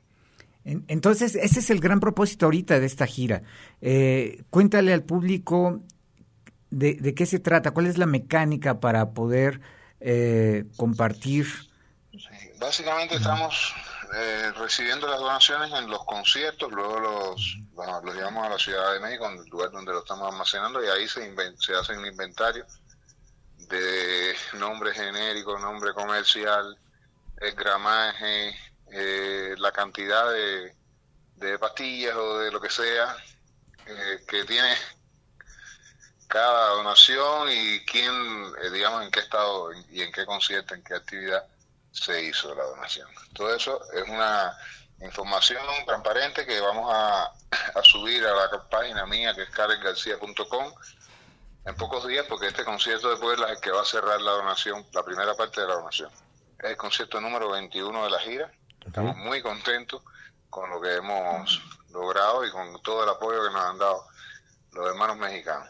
En- 0.64 0.86
Entonces, 0.88 1.36
ese 1.36 1.60
es 1.60 1.70
el 1.70 1.80
gran 1.80 2.00
propósito 2.00 2.46
ahorita 2.46 2.80
de 2.80 2.86
esta 2.86 3.06
gira. 3.08 3.42
Eh, 3.82 4.44
cuéntale 4.50 4.94
al 4.94 5.04
público 5.04 5.82
de, 6.70 6.96
de 6.96 7.14
qué 7.16 7.26
se 7.26 7.40
trata, 7.40 7.72
cuál 7.72 7.88
es 7.88 7.98
la 7.98 8.06
mecánica 8.06 8.80
para 8.80 9.12
poder 9.12 9.60
eh, 10.00 10.66
compartir. 10.78 11.48
Básicamente 12.60 13.16
estamos 13.16 13.74
eh, 14.16 14.52
recibiendo 14.58 15.08
las 15.08 15.20
donaciones 15.20 15.72
en 15.74 15.90
los 15.90 16.04
conciertos, 16.06 16.72
luego 16.72 17.00
los, 17.00 17.58
los, 17.76 18.04
los 18.04 18.16
llevamos 18.16 18.46
a 18.46 18.50
la 18.50 18.60
Ciudad 18.60 18.94
de 18.94 19.00
México, 19.00 19.30
en 19.30 19.40
el 19.40 19.50
lugar 19.50 19.72
donde 19.72 19.92
lo 19.92 20.00
estamos 20.00 20.32
almacenando, 20.32 20.84
y 20.84 20.88
ahí 20.88 21.08
se, 21.08 21.34
se 21.60 21.74
hace 21.74 21.98
un 21.98 22.06
inventario 22.06 22.66
de 23.70 24.34
nombre 24.60 24.94
genérico, 24.94 25.58
nombre 25.58 25.94
comercial, 25.94 26.78
el 27.38 27.56
gramaje, 27.56 28.54
eh, 28.92 29.56
la 29.58 29.72
cantidad 29.72 30.32
de, 30.32 30.76
de 31.36 31.60
pastillas 31.60 32.16
o 32.16 32.40
de 32.40 32.52
lo 32.52 32.62
que 32.62 32.70
sea 32.70 33.16
eh, 33.86 34.24
que 34.28 34.46
tiene 34.46 34.76
cada 36.28 36.70
donación 36.70 37.50
y 37.52 37.84
quién, 37.86 38.14
eh, 38.62 38.70
digamos, 38.70 39.04
en 39.04 39.12
qué 39.12 39.20
estado 39.20 39.72
y 39.90 40.02
en 40.02 40.12
qué 40.12 40.26
concierto, 40.26 40.74
en 40.76 40.84
qué 40.84 40.96
actividad 40.96 41.46
se 41.92 42.24
hizo 42.24 42.56
la 42.56 42.64
donación. 42.64 43.08
Todo 43.34 43.54
eso 43.54 43.82
es 43.92 44.08
una 44.08 44.56
información 45.02 45.62
transparente 45.86 46.46
que 46.46 46.62
vamos 46.62 46.90
a, 46.94 47.24
a 47.76 47.84
subir 47.84 48.26
a 48.26 48.34
la 48.34 48.70
página 48.70 49.06
mía 49.06 49.34
que 49.34 49.44
es 49.44 49.50
karengarcia.com 49.50 50.74
en 51.66 51.76
pocos 51.76 52.08
días 52.08 52.26
porque 52.30 52.48
este 52.48 52.64
concierto 52.64 53.10
de 53.10 53.18
Puebla 53.18 53.48
es 53.48 53.58
el 53.58 53.62
que 53.62 53.72
va 53.72 53.82
a 53.82 53.86
cerrar 53.86 54.22
la 54.22 54.32
donación, 54.32 54.86
la 54.94 55.04
primera 55.04 55.36
parte 55.36 55.62
de 55.62 55.68
la 55.68 55.76
donación. 55.76 56.10
Es 56.60 56.72
el 56.72 56.78
concierto 56.78 57.20
número 57.20 57.50
21 57.52 58.04
de 58.04 58.10
la 58.10 58.20
gira. 58.20 58.52
Estamos 58.86 59.18
muy 59.18 59.42
contentos 59.42 60.02
con 60.50 60.70
lo 60.70 60.82
que 60.82 60.96
hemos 60.96 61.62
logrado 61.92 62.46
y 62.46 62.52
con 62.52 62.82
todo 62.82 63.04
el 63.04 63.10
apoyo 63.10 63.44
que 63.44 63.54
nos 63.54 63.66
han 63.66 63.78
dado 63.78 64.04
los 64.74 64.90
hermanos 64.90 65.18
mexicanos. 65.18 65.68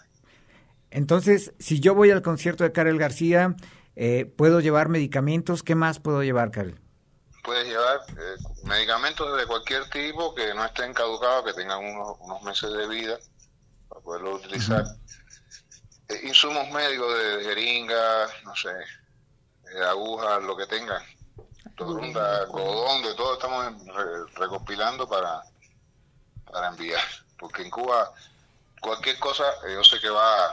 Entonces, 0.89 1.53
si 1.59 1.79
yo 1.79 1.95
voy 1.95 2.11
al 2.11 2.21
concierto 2.21 2.63
de 2.63 2.71
Karel 2.71 2.97
García, 2.97 3.55
eh, 3.95 4.25
¿puedo 4.25 4.59
llevar 4.59 4.89
medicamentos? 4.89 5.63
¿Qué 5.63 5.75
más 5.75 5.99
puedo 5.99 6.23
llevar, 6.23 6.51
Karel? 6.51 6.79
Puedes 7.43 7.67
llevar 7.67 7.99
eh, 8.09 8.35
medicamentos 8.63 9.37
de 9.37 9.45
cualquier 9.47 9.89
tipo 9.89 10.35
que 10.35 10.53
no 10.53 10.65
estén 10.65 10.93
caducados, 10.93 11.45
que 11.45 11.53
tengan 11.53 11.79
unos, 11.83 12.17
unos 12.19 12.41
meses 12.43 12.71
de 12.73 12.87
vida 12.87 13.17
para 13.87 14.01
poderlo 14.01 14.35
utilizar. 14.35 14.83
Eh, 16.09 16.19
insumos 16.23 16.69
médicos 16.71 17.07
de 17.17 17.43
jeringas, 17.45 18.31
no 18.43 18.55
sé, 18.55 18.69
agujas, 19.87 20.43
lo 20.43 20.55
que 20.57 20.67
tengan. 20.67 21.01
Torunda, 21.75 22.37
algodón, 22.41 23.03
de 23.03 23.13
todo 23.15 23.33
estamos 23.33 23.73
recopilando 24.35 25.07
para, 25.07 25.41
para 26.51 26.67
enviar. 26.69 27.01
Porque 27.37 27.63
en 27.63 27.69
Cuba 27.69 28.11
cualquier 28.79 29.17
cosa, 29.19 29.43
eh, 29.67 29.73
yo 29.73 29.83
sé 29.83 29.99
que 29.99 30.09
va, 30.09 30.51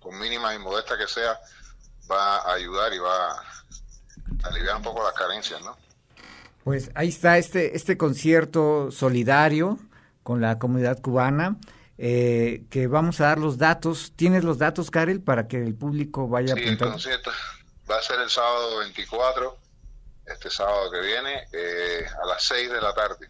por 0.00 0.14
mínima 0.14 0.54
y 0.54 0.58
modesta 0.58 0.96
que 0.98 1.06
sea, 1.06 1.38
va 2.10 2.38
a 2.38 2.54
ayudar 2.54 2.92
y 2.92 2.98
va 2.98 3.30
a 3.32 3.42
aliviar 4.44 4.76
un 4.76 4.82
poco 4.82 5.02
las 5.02 5.12
carencias, 5.14 5.60
¿no? 5.62 5.76
Pues 6.64 6.90
ahí 6.94 7.08
está 7.08 7.38
este, 7.38 7.76
este 7.76 7.96
concierto 7.96 8.90
solidario 8.90 9.78
con 10.22 10.40
la 10.40 10.58
comunidad 10.58 11.00
cubana, 11.00 11.56
eh, 11.96 12.64
que 12.70 12.86
vamos 12.86 13.20
a 13.20 13.26
dar 13.26 13.38
los 13.38 13.56
datos. 13.58 14.12
¿Tienes 14.16 14.44
los 14.44 14.58
datos, 14.58 14.90
Karel, 14.90 15.22
para 15.22 15.48
que 15.48 15.56
el 15.62 15.74
público 15.74 16.28
vaya 16.28 16.54
Sí, 16.54 16.60
el 16.60 16.66
apuntando? 16.68 16.92
concierto 16.92 17.30
va 17.90 17.96
a 17.98 18.02
ser 18.02 18.20
el 18.20 18.30
sábado 18.30 18.78
24, 18.78 19.56
este 20.32 20.50
sábado 20.50 20.90
que 20.90 21.00
viene, 21.00 21.44
eh, 21.52 22.04
a 22.22 22.26
las 22.26 22.44
6 22.44 22.70
de 22.70 22.80
la 22.80 22.92
tarde, 22.94 23.28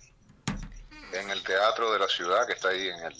en 1.12 1.30
el 1.30 1.42
Teatro 1.42 1.92
de 1.92 1.98
la 1.98 2.08
Ciudad, 2.08 2.46
que 2.46 2.52
está 2.52 2.68
ahí 2.68 2.88
en 2.88 3.00
el, 3.04 3.14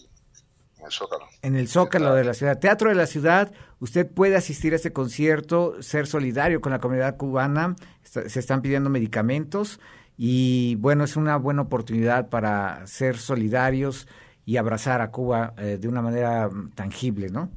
en 0.79 0.87
el 0.87 0.93
Zócalo. 0.93 1.27
En 1.43 1.57
el 1.57 1.69
Zócalo 1.69 2.15
de 2.15 2.25
la 2.25 2.35
ciudad, 2.35 2.59
Teatro 2.59 2.89
de 2.89 2.95
la 2.95 3.07
Ciudad, 3.07 3.53
usted 3.81 4.07
puede 4.11 4.37
asistir 4.37 4.73
a 4.73 4.77
este 4.77 4.93
concierto, 4.93 5.83
ser 5.83 6.07
solidario 6.07 6.61
con 6.61 6.73
la 6.73 6.79
comunidad 6.79 7.17
cubana, 7.17 7.75
está- 8.05 8.29
se 8.29 8.39
están 8.41 8.63
pidiendo 8.63 8.91
medicamentos 8.91 9.81
y 10.17 10.75
bueno, 10.77 11.05
es 11.05 11.17
una 11.17 11.37
buena 11.37 11.63
oportunidad 11.63 12.29
para 12.29 12.87
ser 12.87 13.17
solidarios 13.19 14.07
y 14.45 14.57
abrazar 14.57 15.01
a 15.01 15.11
Cuba 15.11 15.55
eh, 15.59 15.79
de 15.81 15.89
una 15.89 16.03
manera 16.03 16.49
mm, 16.49 16.73
tangible, 16.75 17.29
¿no? 17.31 17.51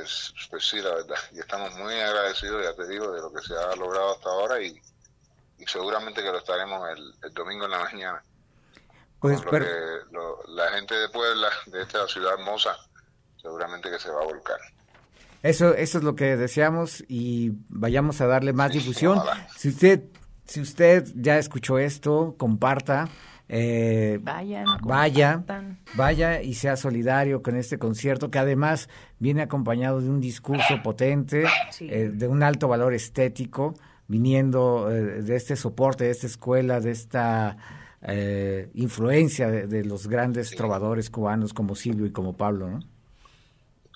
Pues, 0.00 0.32
pues 0.50 0.64
sí, 0.68 0.80
la 0.80 0.94
verdad. 0.94 1.16
Y 1.32 1.40
estamos 1.40 1.74
muy 1.76 1.94
agradecidos, 1.94 2.62
ya 2.64 2.74
te 2.74 2.88
digo, 2.88 3.12
de 3.12 3.20
lo 3.20 3.32
que 3.32 3.42
se 3.42 3.54
ha 3.54 3.74
logrado 3.76 4.14
hasta 4.14 4.28
ahora 4.30 4.60
y, 4.62 4.80
y 5.58 5.66
seguramente 5.66 6.22
que 6.22 6.30
lo 6.30 6.38
estaremos 6.38 6.88
el, 6.90 7.14
el 7.22 7.34
domingo 7.34 7.66
en 7.66 7.70
la 7.72 7.78
mañana. 7.80 8.22
Pues 9.20 9.44
lo 9.44 9.50
que 9.50 9.58
lo- 10.12 10.42
la 10.48 10.70
gente 10.72 10.94
de 10.94 11.08
Puebla, 11.10 11.48
de 11.66 11.82
esta 11.82 12.06
ciudad 12.08 12.32
hermosa, 12.38 12.74
seguramente 13.40 13.90
que 13.90 13.98
se 13.98 14.10
va 14.10 14.22
a 14.22 14.24
volcar. 14.24 14.58
Eso, 15.42 15.74
eso 15.74 15.98
es 15.98 16.04
lo 16.04 16.16
que 16.16 16.36
deseamos 16.36 17.04
y 17.08 17.50
vayamos 17.68 18.20
a 18.20 18.26
darle 18.26 18.52
más 18.52 18.72
Sí, 18.72 18.78
difusión. 18.78 19.18
ojalá. 19.18 19.46
Si 19.56 19.68
usted, 19.68 20.00
si 20.46 20.60
usted 20.60 21.04
ya 21.14 21.38
escuchó 21.38 21.78
esto, 21.78 22.34
comparta, 22.38 23.08
eh, 23.52 24.18
Vayan, 24.22 24.64
vaya, 24.82 25.42
vaya 25.94 26.40
y 26.40 26.54
sea 26.54 26.76
solidario 26.76 27.42
con 27.42 27.56
este 27.56 27.78
concierto 27.78 28.30
que 28.30 28.38
además 28.38 28.88
viene 29.18 29.42
acompañado 29.42 30.00
de 30.00 30.08
un 30.08 30.20
discurso 30.20 30.80
potente, 30.84 31.44
Sí. 31.72 31.88
eh, 31.90 32.10
de 32.12 32.28
un 32.28 32.44
alto 32.44 32.68
valor 32.68 32.94
estético, 32.94 33.74
viniendo 34.06 34.88
eh, 34.90 35.22
de 35.22 35.34
este 35.36 35.56
soporte, 35.56 36.04
de 36.04 36.10
esta 36.10 36.26
escuela, 36.28 36.78
de 36.80 36.92
esta 36.92 37.56
eh, 38.02 38.70
influencia 38.74 39.50
de, 39.50 39.66
de 39.66 39.84
los 39.84 40.06
grandes 40.06 40.50
trovadores 40.52 41.10
cubanos 41.10 41.52
como 41.52 41.74
Silvio 41.74 42.06
y 42.06 42.12
como 42.12 42.36
Pablo, 42.36 42.68
¿no? 42.70 42.78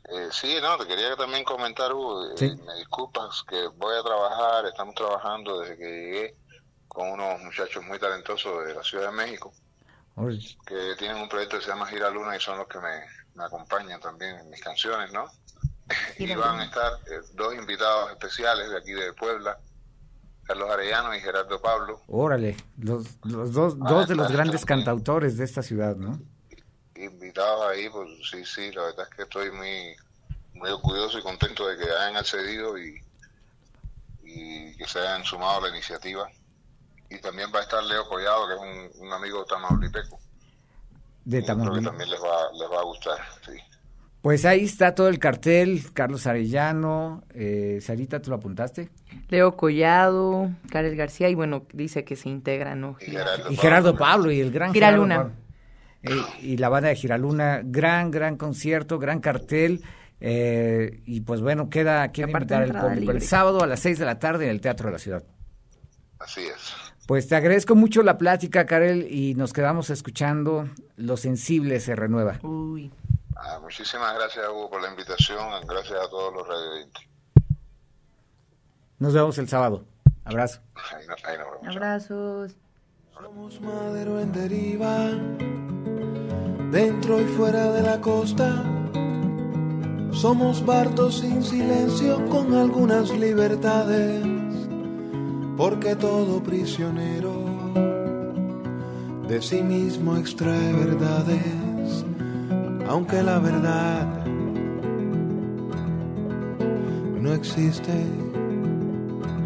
Eh, 0.06 0.28
sí, 0.30 0.56
no, 0.60 0.76
te 0.76 0.86
quería 0.86 1.16
también 1.16 1.44
comentar, 1.44 1.90
Hugo, 1.92 2.26
eh, 2.26 2.34
Sí. 2.36 2.52
me 2.66 2.74
disculpas 2.74 3.42
que 3.48 3.56
voy 3.78 3.96
a 3.98 4.02
trabajar, 4.02 4.66
estamos 4.66 4.94
trabajando 4.94 5.60
desde 5.60 5.76
que 5.78 5.84
llegué 5.84 6.34
con 6.94 7.10
unos 7.10 7.42
muchachos 7.42 7.84
muy 7.84 7.98
talentosos 7.98 8.64
de 8.66 8.72
la 8.72 8.82
Ciudad 8.84 9.06
de 9.10 9.16
México, 9.16 9.52
que 10.64 10.94
tienen 10.96 11.16
un 11.18 11.28
proyecto 11.28 11.58
que 11.58 11.64
se 11.64 11.70
llama 11.70 11.86
Gira 11.88 12.08
Luna 12.08 12.36
y 12.36 12.40
son 12.40 12.56
los 12.56 12.68
que 12.68 12.78
me, 12.78 13.00
me 13.34 13.44
acompañan 13.44 14.00
también 14.00 14.36
en 14.36 14.48
mis 14.48 14.60
canciones, 14.62 15.12
¿no? 15.12 15.26
y 16.18 16.32
van 16.34 16.60
a 16.60 16.64
estar 16.66 16.92
eh, 17.10 17.20
dos 17.34 17.52
invitados 17.54 18.12
especiales 18.12 18.70
de 18.70 18.78
aquí 18.78 18.92
de 18.92 19.12
Puebla, 19.12 19.58
Carlos 20.44 20.70
Arellano 20.70 21.14
y 21.16 21.20
Gerardo 21.20 21.60
Pablo, 21.60 22.00
Órale, 22.06 22.56
los, 22.78 23.04
los 23.24 23.52
dos, 23.52 23.74
Ah, 23.82 23.86
dos 23.90 24.06
de 24.08 24.14
los 24.14 24.30
grandes 24.30 24.60
también. 24.60 24.84
cantautores 24.86 25.36
de 25.36 25.44
esta 25.44 25.62
ciudad, 25.62 25.96
¿no? 25.96 26.18
invitados 26.96 27.66
ahí, 27.72 27.88
pues 27.90 28.08
sí, 28.30 28.44
sí, 28.44 28.70
la 28.70 28.82
verdad 28.84 29.08
es 29.10 29.16
que 29.16 29.22
estoy 29.24 29.50
muy, 29.50 29.96
muy 30.54 30.70
orgulloso 30.70 31.18
y 31.18 31.22
contento 31.22 31.66
de 31.66 31.76
que 31.76 31.90
hayan 31.90 32.16
accedido 32.16 32.78
y, 32.78 33.02
y 34.22 34.76
que 34.76 34.86
se 34.86 35.00
hayan 35.00 35.24
sumado 35.24 35.58
a 35.58 35.62
la 35.62 35.68
iniciativa. 35.70 36.30
Y 37.14 37.20
también 37.20 37.50
va 37.54 37.60
a 37.60 37.62
estar 37.62 37.82
Leo 37.84 38.08
Collado, 38.08 38.46
que 38.48 38.54
es 38.54 38.60
un, 39.00 39.06
un 39.06 39.12
amigo 39.12 39.44
tamaulipeco. 39.44 40.18
De 41.24 41.40
yo 41.40 41.58
creo 41.58 41.72
que 41.72 41.82
Tamaulipas. 41.82 41.84
también 41.84 42.10
les 42.10 42.20
va, 42.20 42.52
les 42.52 42.70
va 42.70 42.80
a 42.80 42.84
gustar, 42.84 43.18
sí. 43.46 43.52
Pues 44.20 44.44
ahí 44.46 44.64
está 44.64 44.94
todo 44.94 45.08
el 45.08 45.18
cartel, 45.18 45.82
Carlos 45.92 46.26
Arellano, 46.26 47.24
eh, 47.34 47.78
Sarita, 47.82 48.20
¿tú 48.22 48.30
lo 48.30 48.36
apuntaste? 48.36 48.88
Leo 49.28 49.54
Collado, 49.56 50.50
Karel 50.70 50.96
García 50.96 51.28
y 51.28 51.34
bueno, 51.34 51.66
dice 51.74 52.04
que 52.04 52.16
se 52.16 52.30
integra, 52.30 52.74
¿no? 52.74 52.96
Y 53.00 53.10
Gerardo, 53.10 53.50
Y 53.52 53.56
Gerardo 53.56 53.92
Pablo. 53.92 53.98
Pablo 53.98 54.32
y 54.32 54.40
el 54.40 54.50
gran 54.50 54.72
Gira 54.72 54.86
Gerardo 54.86 55.02
Luna. 55.02 55.16
Pablo. 55.16 55.34
Eh, 56.02 56.22
y 56.42 56.56
la 56.56 56.68
banda 56.70 56.88
de 56.88 56.96
Giraluna, 56.96 57.60
gran, 57.64 58.10
gran 58.10 58.36
concierto, 58.36 58.98
gran 58.98 59.20
cartel. 59.20 59.82
eh, 60.20 61.00
y 61.04 61.20
pues 61.20 61.42
bueno, 61.42 61.68
queda, 61.68 62.10
queda 62.12 62.30
invitar 62.30 62.62
al 62.62 62.72
público 62.80 63.12
el 63.12 63.20
sábado 63.22 63.62
a 63.62 63.66
las 63.66 63.80
6 63.80 63.98
de 63.98 64.04
la 64.06 64.18
tarde 64.18 64.44
en 64.46 64.50
el 64.52 64.60
Teatro 64.62 64.86
de 64.86 64.92
la 64.92 64.98
Ciudad. 64.98 65.22
Así 66.18 66.40
es. 66.46 66.74
Pues 67.06 67.28
te 67.28 67.36
agradezco 67.36 67.74
mucho 67.74 68.02
la 68.02 68.16
plática, 68.16 68.64
Karel, 68.66 69.06
y 69.10 69.34
nos 69.34 69.52
quedamos 69.52 69.90
escuchando 69.90 70.68
Lo 70.96 71.16
Sensible 71.16 71.80
se 71.80 71.94
renueva. 71.94 72.38
Uy. 72.42 72.90
Ah, 73.36 73.58
muchísimas 73.60 74.14
gracias, 74.14 74.46
Hugo, 74.48 74.70
por 74.70 74.80
la 74.82 74.88
invitación. 74.90 75.38
Gracias 75.68 76.00
a 76.00 76.08
todos 76.08 76.32
los 76.32 76.48
radioyentes. 76.48 77.02
Nos 78.98 79.12
vemos 79.12 79.36
el 79.38 79.48
sábado. 79.48 79.84
Abrazo. 80.24 80.60
Ahí, 80.74 81.06
no- 81.06 81.14
ahí 81.28 81.36
nos 81.36 81.46
vemos. 81.60 81.76
Abrazos. 81.76 82.56
Somos 83.12 83.60
madero 83.60 84.18
en 84.20 84.32
deriva, 84.32 85.10
dentro 86.70 87.20
y 87.20 87.24
fuera 87.24 87.70
de 87.72 87.82
la 87.82 88.00
costa. 88.00 88.62
Somos 90.10 90.64
bardos 90.64 91.18
sin 91.20 91.42
silencio 91.42 92.24
con 92.28 92.54
algunas 92.54 93.10
libertades, 93.10 94.24
porque 95.56 95.94
todo 95.96 96.42
prisionero 96.42 97.32
de 99.28 99.40
sí 99.40 99.62
mismo 99.62 100.16
extrae 100.16 100.72
verdades, 100.72 102.04
aunque 102.88 103.22
la 103.22 103.38
verdad 103.38 104.26
no 107.20 107.32
existe. 107.32 108.04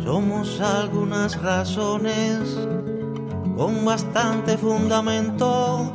Somos 0.02 0.61
algunas 0.61 1.40
razones 1.40 2.40
con 3.56 3.84
bastante 3.84 4.56
fundamento. 4.56 5.92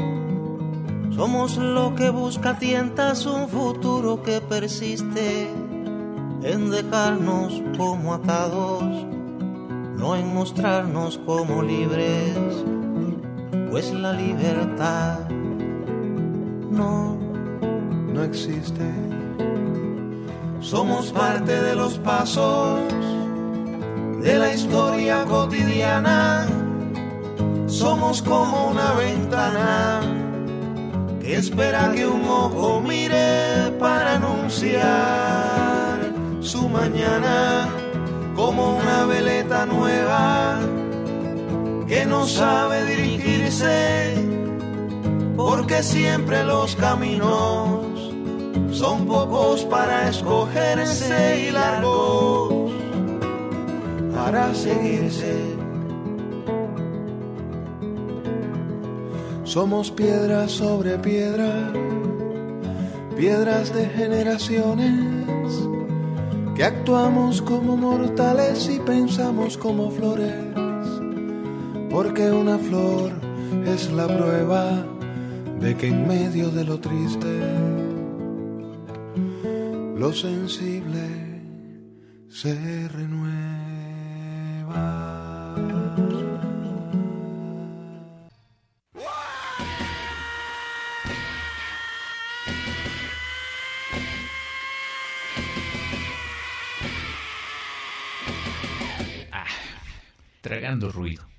Somos 1.16 1.58
lo 1.58 1.96
que 1.96 2.10
busca 2.10 2.58
tientas 2.60 3.26
un 3.26 3.48
futuro 3.48 4.22
que 4.22 4.42
persiste 4.42 5.50
en 6.44 6.70
dejarnos 6.70 7.62
como 7.78 8.14
atados, 8.14 9.06
no 10.04 10.18
en 10.18 10.34
mostrarnos 10.34 11.18
como 11.26 11.64
libres, 11.64 12.36
pues 13.72 13.90
la 13.94 14.12
libertad 14.12 15.20
no, 16.70 17.18
no 18.14 18.24
existe. 18.26 18.84
Somos 20.60 21.14
parte 21.14 21.54
de 21.62 21.74
los 21.76 22.00
pasos 22.00 22.82
de 24.22 24.38
la 24.38 24.54
historia 24.54 25.24
cotidiana. 25.24 26.48
Somos 27.68 28.22
como 28.22 28.72
una 28.72 28.96
ventana 28.96 30.02
que 31.22 31.38
espera 31.38 31.94
que 31.94 32.06
un 32.06 32.26
ojo 32.26 32.82
mire 32.82 33.72
para 33.80 34.16
anunciar 34.16 34.82
su 36.42 36.68
mañana. 36.68 37.70
Como 38.36 38.78
una 38.78 39.06
veleta 39.06 39.68
nueva 39.68 39.93
que 41.94 42.08
no 42.08 42.26
sabe 42.26 42.86
dirigirse 42.86 44.16
porque 45.38 45.84
siempre 45.84 46.44
los 46.44 46.76
caminos 46.76 48.12
son 48.72 49.06
pocos 49.06 49.64
para 49.66 50.10
escogerse 50.10 51.48
y 51.48 51.52
largos 51.52 52.72
para 54.16 54.56
seguirse. 54.56 55.36
Somos 59.44 59.92
piedras 59.92 60.52
sobre 60.52 60.98
piedra, 60.98 61.72
piedras 63.16 63.72
de 63.72 63.86
generaciones, 63.86 65.70
que 66.56 66.64
actuamos 66.64 67.40
como 67.44 67.78
mortales 67.78 68.68
y 68.68 68.80
pensamos 68.80 69.60
como 69.60 69.92
flores, 69.92 70.34
porque 71.94 72.32
una 72.32 72.58
flor 72.58 73.12
es 73.68 73.92
la 73.92 74.08
prueba 74.08 74.84
de 75.60 75.78
que 75.78 75.90
en 75.90 76.08
medio 76.08 76.50
de 76.50 76.64
lo 76.64 76.80
triste, 76.80 77.40
lo 79.96 80.12
sensible 80.12 81.06
se 82.30 82.88
renueva. 82.88 83.44
Tragando 100.42 100.92
ruido. 100.92 101.33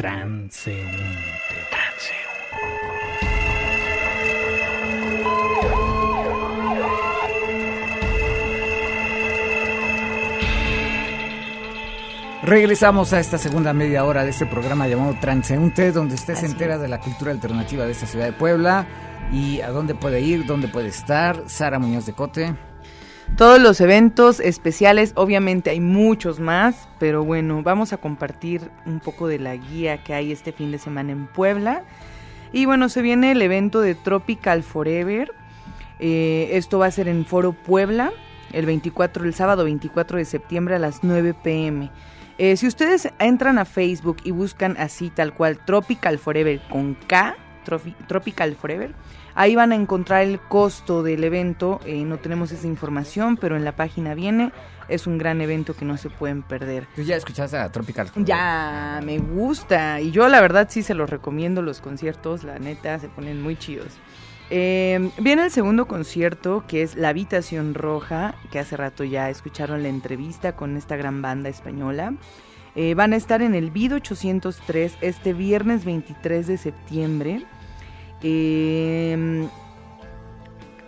Transeúnte. 0.00 0.86
Regresamos 12.42 13.12
a 13.12 13.20
esta 13.20 13.36
segunda 13.36 13.74
media 13.74 14.06
hora 14.06 14.24
de 14.24 14.30
este 14.30 14.46
programa 14.46 14.88
llamado 14.88 15.16
Transeúnte, 15.20 15.92
donde 15.92 16.14
usted 16.14 16.34
se 16.34 16.46
entera 16.46 16.76
es. 16.76 16.80
de 16.80 16.88
la 16.88 16.98
cultura 17.00 17.32
alternativa 17.32 17.84
de 17.84 17.92
esta 17.92 18.06
ciudad 18.06 18.24
de 18.24 18.32
Puebla 18.32 18.86
y 19.30 19.60
a 19.60 19.68
dónde 19.68 19.94
puede 19.94 20.22
ir, 20.22 20.46
dónde 20.46 20.68
puede 20.68 20.88
estar. 20.88 21.42
Sara 21.46 21.78
Muñoz 21.78 22.06
de 22.06 22.14
Cote. 22.14 22.69
Todos 23.36 23.58
los 23.58 23.80
eventos 23.80 24.38
especiales, 24.38 25.12
obviamente 25.16 25.70
hay 25.70 25.80
muchos 25.80 26.40
más, 26.40 26.88
pero 26.98 27.24
bueno, 27.24 27.62
vamos 27.62 27.92
a 27.94 27.96
compartir 27.96 28.70
un 28.84 29.00
poco 29.00 29.28
de 29.28 29.38
la 29.38 29.56
guía 29.56 30.04
que 30.04 30.12
hay 30.12 30.30
este 30.30 30.52
fin 30.52 30.70
de 30.70 30.78
semana 30.78 31.12
en 31.12 31.26
Puebla. 31.26 31.84
Y 32.52 32.66
bueno, 32.66 32.88
se 32.88 33.00
viene 33.00 33.32
el 33.32 33.40
evento 33.40 33.80
de 33.80 33.94
Tropical 33.94 34.62
Forever. 34.62 35.32
Eh, 36.00 36.50
esto 36.52 36.78
va 36.78 36.86
a 36.86 36.90
ser 36.90 37.08
en 37.08 37.24
Foro 37.24 37.52
Puebla, 37.52 38.12
el 38.52 38.66
24, 38.66 39.24
el 39.24 39.34
sábado 39.34 39.64
24 39.64 40.18
de 40.18 40.24
septiembre 40.26 40.74
a 40.74 40.78
las 40.78 41.02
9 41.02 41.34
pm. 41.42 41.90
Eh, 42.38 42.56
si 42.56 42.66
ustedes 42.66 43.10
entran 43.18 43.58
a 43.58 43.64
Facebook 43.64 44.18
y 44.24 44.30
buscan 44.30 44.76
así 44.78 45.10
tal 45.10 45.34
cual 45.34 45.58
Tropical 45.64 46.18
Forever 46.18 46.60
con 46.70 46.94
K, 46.94 47.36
Tropical 48.06 48.56
Forever, 48.56 48.94
ahí 49.34 49.54
van 49.54 49.72
a 49.72 49.74
encontrar 49.74 50.22
el 50.22 50.40
costo 50.40 51.02
del 51.02 51.24
evento. 51.24 51.80
Eh, 51.84 52.04
no 52.04 52.18
tenemos 52.18 52.52
esa 52.52 52.66
información, 52.66 53.36
pero 53.36 53.56
en 53.56 53.64
la 53.64 53.76
página 53.76 54.14
viene. 54.14 54.52
Es 54.88 55.06
un 55.06 55.18
gran 55.18 55.40
evento 55.40 55.74
que 55.74 55.84
no 55.84 55.96
se 55.96 56.10
pueden 56.10 56.42
perder. 56.42 56.86
¿Tú 56.96 57.02
ya 57.02 57.16
escuchaste 57.16 57.56
a 57.56 57.70
Tropical? 57.70 58.10
Ya, 58.16 59.00
me 59.04 59.18
gusta. 59.18 60.00
Y 60.00 60.10
yo 60.10 60.28
la 60.28 60.40
verdad 60.40 60.66
sí 60.68 60.82
se 60.82 60.94
los 60.94 61.08
recomiendo 61.08 61.62
los 61.62 61.80
conciertos, 61.80 62.42
la 62.42 62.58
neta, 62.58 62.98
se 62.98 63.08
ponen 63.08 63.40
muy 63.40 63.56
chidos. 63.56 63.98
Eh, 64.52 65.10
viene 65.18 65.44
el 65.44 65.50
segundo 65.52 65.86
concierto, 65.86 66.64
que 66.66 66.82
es 66.82 66.96
La 66.96 67.10
Habitación 67.10 67.74
Roja, 67.74 68.34
que 68.50 68.58
hace 68.58 68.76
rato 68.76 69.04
ya 69.04 69.30
escucharon 69.30 69.84
la 69.84 69.88
entrevista 69.88 70.56
con 70.56 70.76
esta 70.76 70.96
gran 70.96 71.22
banda 71.22 71.48
española. 71.48 72.14
Eh, 72.74 72.94
van 72.94 73.12
a 73.12 73.16
estar 73.16 73.42
en 73.42 73.54
el 73.54 73.70
BID 73.70 73.94
803 73.94 74.98
este 75.00 75.32
viernes 75.32 75.84
23 75.84 76.46
de 76.48 76.56
septiembre. 76.56 77.44
Eh, 78.22 79.48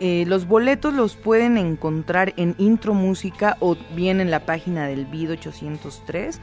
eh, 0.00 0.24
los 0.26 0.48
boletos 0.48 0.92
los 0.92 1.14
pueden 1.14 1.56
encontrar 1.56 2.34
en 2.36 2.56
Intro 2.58 2.92
Música 2.92 3.56
o 3.60 3.76
bien 3.94 4.20
en 4.20 4.30
la 4.30 4.44
página 4.44 4.86
del 4.88 5.06
BID 5.06 5.30
803 5.30 6.40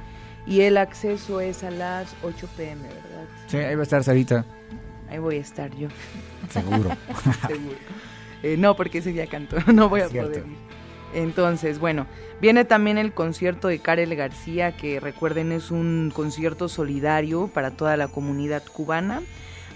y 0.48 0.62
el 0.62 0.78
acceso 0.78 1.42
es 1.42 1.64
a 1.66 1.70
las 1.70 2.16
8 2.24 2.48
pm, 2.56 2.82
¿verdad? 2.84 3.28
Sí, 3.48 3.58
ahí 3.58 3.76
va 3.76 3.82
a 3.82 3.84
estar 3.84 4.04
Sarita, 4.04 4.46
Ahí 5.10 5.18
voy 5.18 5.36
a 5.36 5.42
estar 5.42 5.76
yo. 5.76 5.90
seguro. 6.50 6.90
Seguro. 7.48 7.78
Eh, 8.44 8.56
no, 8.58 8.76
porque 8.78 9.00
ese 9.00 9.12
día 9.12 9.28
canto, 9.28 9.58
no 9.74 9.90
voy 9.90 10.02
a 10.02 10.08
poder 10.08 10.38
ir. 10.38 10.70
Entonces, 11.14 11.80
bueno, 11.80 12.06
viene 12.40 12.64
también 12.64 12.98
el 12.98 13.12
concierto 13.12 13.68
de 13.68 13.80
Karel 13.80 14.16
García, 14.16 14.78
que 14.78 15.00
recuerden 15.00 15.52
es 15.52 15.72
un 15.72 16.12
concierto 16.16 16.70
solidario 16.70 17.48
para 17.48 17.72
toda 17.72 17.98
la 17.98 18.08
comunidad 18.08 18.64
cubana. 18.72 19.22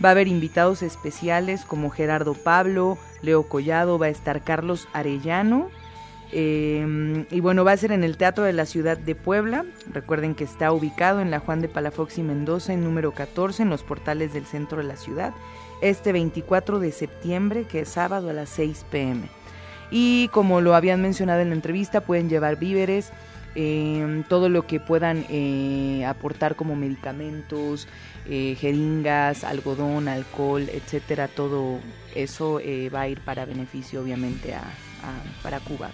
Va 0.04 0.10
a 0.10 0.12
haber 0.12 0.28
invitados 0.28 0.82
especiales 0.82 1.66
como 1.66 1.90
Gerardo 1.90 2.34
Pablo, 2.34 2.98
Leo 3.22 3.44
Collado, 3.44 4.00
va 4.00 4.06
a 4.08 4.10
estar 4.10 4.44
Carlos 4.44 4.88
Arellano. 4.94 5.70
eh, 6.32 7.26
y 7.30 7.40
bueno, 7.42 7.64
va 7.64 7.74
a 7.74 7.78
ser 7.78 7.92
en 7.92 8.04
el 8.04 8.18
Teatro 8.18 8.44
de 8.44 8.54
la 8.54 8.66
Ciudad 8.66 8.98
de 8.98 9.14
Puebla. 9.14 9.66
Recuerden 9.92 10.34
que 10.34 10.44
está 10.44 10.72
ubicado 10.72 11.22
en 11.22 11.30
la 11.30 11.40
Juan 11.40 11.62
de 11.62 11.68
Palafox 11.68 12.18
y 12.18 12.24
Mendoza, 12.24 12.74
en 12.74 12.84
número 12.84 13.12
14, 13.12 13.64
en 13.64 13.70
los 13.70 13.84
portales 13.84 14.34
del 14.34 14.46
centro 14.46 14.80
de 14.80 14.86
la 14.86 14.96
ciudad 14.96 15.34
este 15.84 16.14
24 16.14 16.80
de 16.80 16.92
septiembre, 16.92 17.66
que 17.66 17.82
es 17.82 17.90
sábado 17.90 18.30
a 18.30 18.34
las 18.34 18.50
6 18.50 18.86
pm. 18.90 19.28
Y 19.92 20.30
como 20.30 20.62
lo 20.62 20.76
habían 20.76 21.02
mencionado 21.02 21.42
en 21.42 21.50
la 21.50 21.56
entrevista, 21.56 22.02
pueden 22.02 22.30
llevar 22.30 22.58
víveres, 22.58 23.12
eh, 23.56 24.24
todo 24.30 24.50
lo 24.50 24.66
que 24.66 24.80
puedan 24.80 25.26
eh, 25.30 26.06
aportar 26.08 26.56
como 26.56 26.76
medicamentos, 26.76 27.88
eh, 28.28 28.56
jeringas, 28.60 29.44
algodón, 29.44 30.08
alcohol, 30.08 30.68
etcétera, 30.72 31.28
todo 31.28 31.80
eso 32.16 32.60
eh, 32.60 32.90
va 32.90 33.02
a 33.02 33.08
ir 33.10 33.20
para 33.22 33.46
beneficio 33.46 34.02
obviamente 34.02 34.54
a, 34.54 34.60
a- 34.62 35.42
para 35.44 35.60
Cuba. 35.60 35.92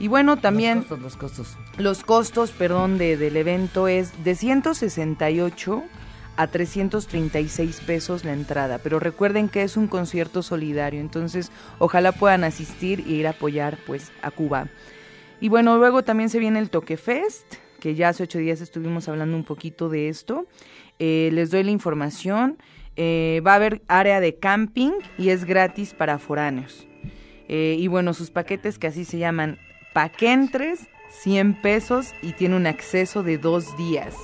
Y 0.00 0.08
bueno, 0.08 0.36
también 0.38 0.78
Los 0.78 0.86
costos, 0.88 1.00
los 1.02 1.16
costos. 1.16 1.56
los 1.78 2.02
costos, 2.04 2.50
perdón, 2.50 2.98
de, 2.98 3.16
del 3.16 3.36
evento 3.36 3.86
es 3.88 4.24
de 4.24 4.34
168 4.34 5.82
a 6.36 6.46
336 6.46 7.80
pesos 7.86 8.24
la 8.24 8.32
entrada, 8.32 8.78
pero 8.78 8.98
recuerden 8.98 9.48
que 9.48 9.62
es 9.62 9.76
un 9.76 9.86
concierto 9.86 10.42
solidario, 10.42 10.98
entonces 11.00 11.52
ojalá 11.78 12.12
puedan 12.12 12.42
asistir 12.42 13.00
e 13.06 13.10
ir 13.12 13.26
a 13.26 13.30
apoyar 13.30 13.78
pues 13.86 14.10
a 14.22 14.30
Cuba. 14.30 14.66
Y 15.40 15.48
bueno, 15.48 15.76
luego 15.76 16.02
también 16.02 16.30
se 16.30 16.38
viene 16.38 16.58
el 16.58 16.70
Toque 16.70 16.96
Fest, 16.96 17.44
que 17.80 17.94
ya 17.94 18.08
hace 18.08 18.22
ocho 18.22 18.38
días 18.38 18.60
estuvimos 18.60 19.08
hablando 19.08 19.36
un 19.36 19.44
poquito 19.44 19.88
de 19.88 20.08
esto. 20.08 20.46
Eh, 20.98 21.30
les 21.32 21.50
doy 21.50 21.64
la 21.64 21.70
información. 21.70 22.58
Eh, 22.96 23.40
va 23.46 23.52
a 23.52 23.56
haber 23.56 23.82
área 23.88 24.20
de 24.20 24.36
camping 24.36 24.92
y 25.18 25.30
es 25.30 25.44
gratis 25.44 25.94
para 25.94 26.18
foráneos. 26.18 26.86
Eh, 27.48 27.76
y 27.78 27.86
bueno, 27.88 28.14
sus 28.14 28.30
paquetes 28.30 28.78
que 28.78 28.86
así 28.86 29.04
se 29.04 29.18
llaman 29.18 29.58
Paquentres, 29.92 30.88
100 31.10 31.60
pesos 31.60 32.14
y 32.22 32.32
tiene 32.32 32.56
un 32.56 32.66
acceso 32.66 33.22
de 33.22 33.38
dos 33.38 33.76
días. 33.76 34.14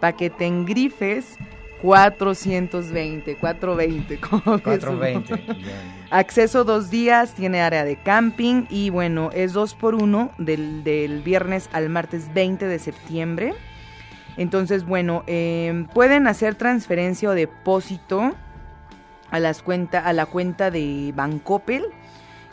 Paquete 0.00 0.46
en 0.46 0.64
grifes, 0.64 1.36
420, 1.82 3.36
420, 3.36 4.20
como 4.20 4.56
ves, 4.56 4.62
420. 4.62 5.34
Hugo? 5.34 5.60
ya. 5.60 5.96
Acceso 6.10 6.64
dos 6.64 6.90
días, 6.90 7.34
tiene 7.34 7.60
área 7.60 7.84
de 7.84 7.96
camping 7.96 8.64
y 8.68 8.90
bueno, 8.90 9.30
es 9.32 9.52
dos 9.52 9.74
por 9.74 9.94
uno 9.94 10.32
del, 10.38 10.82
del 10.84 11.22
viernes 11.22 11.68
al 11.72 11.88
martes 11.88 12.32
20 12.34 12.66
de 12.66 12.78
septiembre. 12.78 13.54
Entonces, 14.40 14.86
bueno, 14.86 15.22
eh, 15.26 15.84
pueden 15.92 16.26
hacer 16.26 16.54
transferencia 16.54 17.28
o 17.28 17.34
depósito 17.34 18.32
a, 19.30 19.38
las 19.38 19.60
cuenta, 19.60 20.00
a 20.00 20.14
la 20.14 20.24
cuenta 20.24 20.70
de 20.70 21.12
Bancopel, 21.14 21.84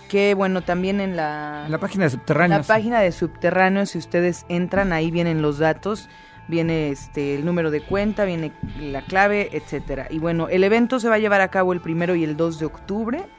que 0.09 0.33
bueno, 0.33 0.61
también 0.63 0.99
en 0.99 1.15
la, 1.15 1.63
En 1.65 1.71
la 1.71 1.77
página 1.77 2.03
de 2.03 2.09
la 2.09 2.17
Subterráneos. 2.17 2.67
página 2.67 2.99
de 2.99 3.13
Subterráneos, 3.13 3.91
si 3.91 3.99
ustedes 3.99 4.45
entran, 4.49 4.91
ahí 4.91 5.11
vienen 5.11 5.41
los 5.41 5.59
datos, 5.59 6.09
viene 6.49 6.89
este 6.89 7.35
el 7.35 7.45
número 7.45 7.71
de 7.71 7.79
cuenta, 7.79 8.25
viene 8.25 8.51
la 8.81 9.01
clave, 9.03 9.47
etcétera. 9.53 10.07
Y 10.09 10.19
bueno, 10.19 10.49
el 10.49 10.65
evento 10.65 10.99
se 10.99 11.07
va 11.07 11.15
a 11.15 11.19
llevar 11.19 11.39
a 11.39 11.47
cabo 11.47 11.71
el 11.71 11.79
primero 11.79 12.15
y 12.15 12.25
el 12.25 12.35
2 12.35 12.59
de 12.59 12.65
octubre. 12.65 13.29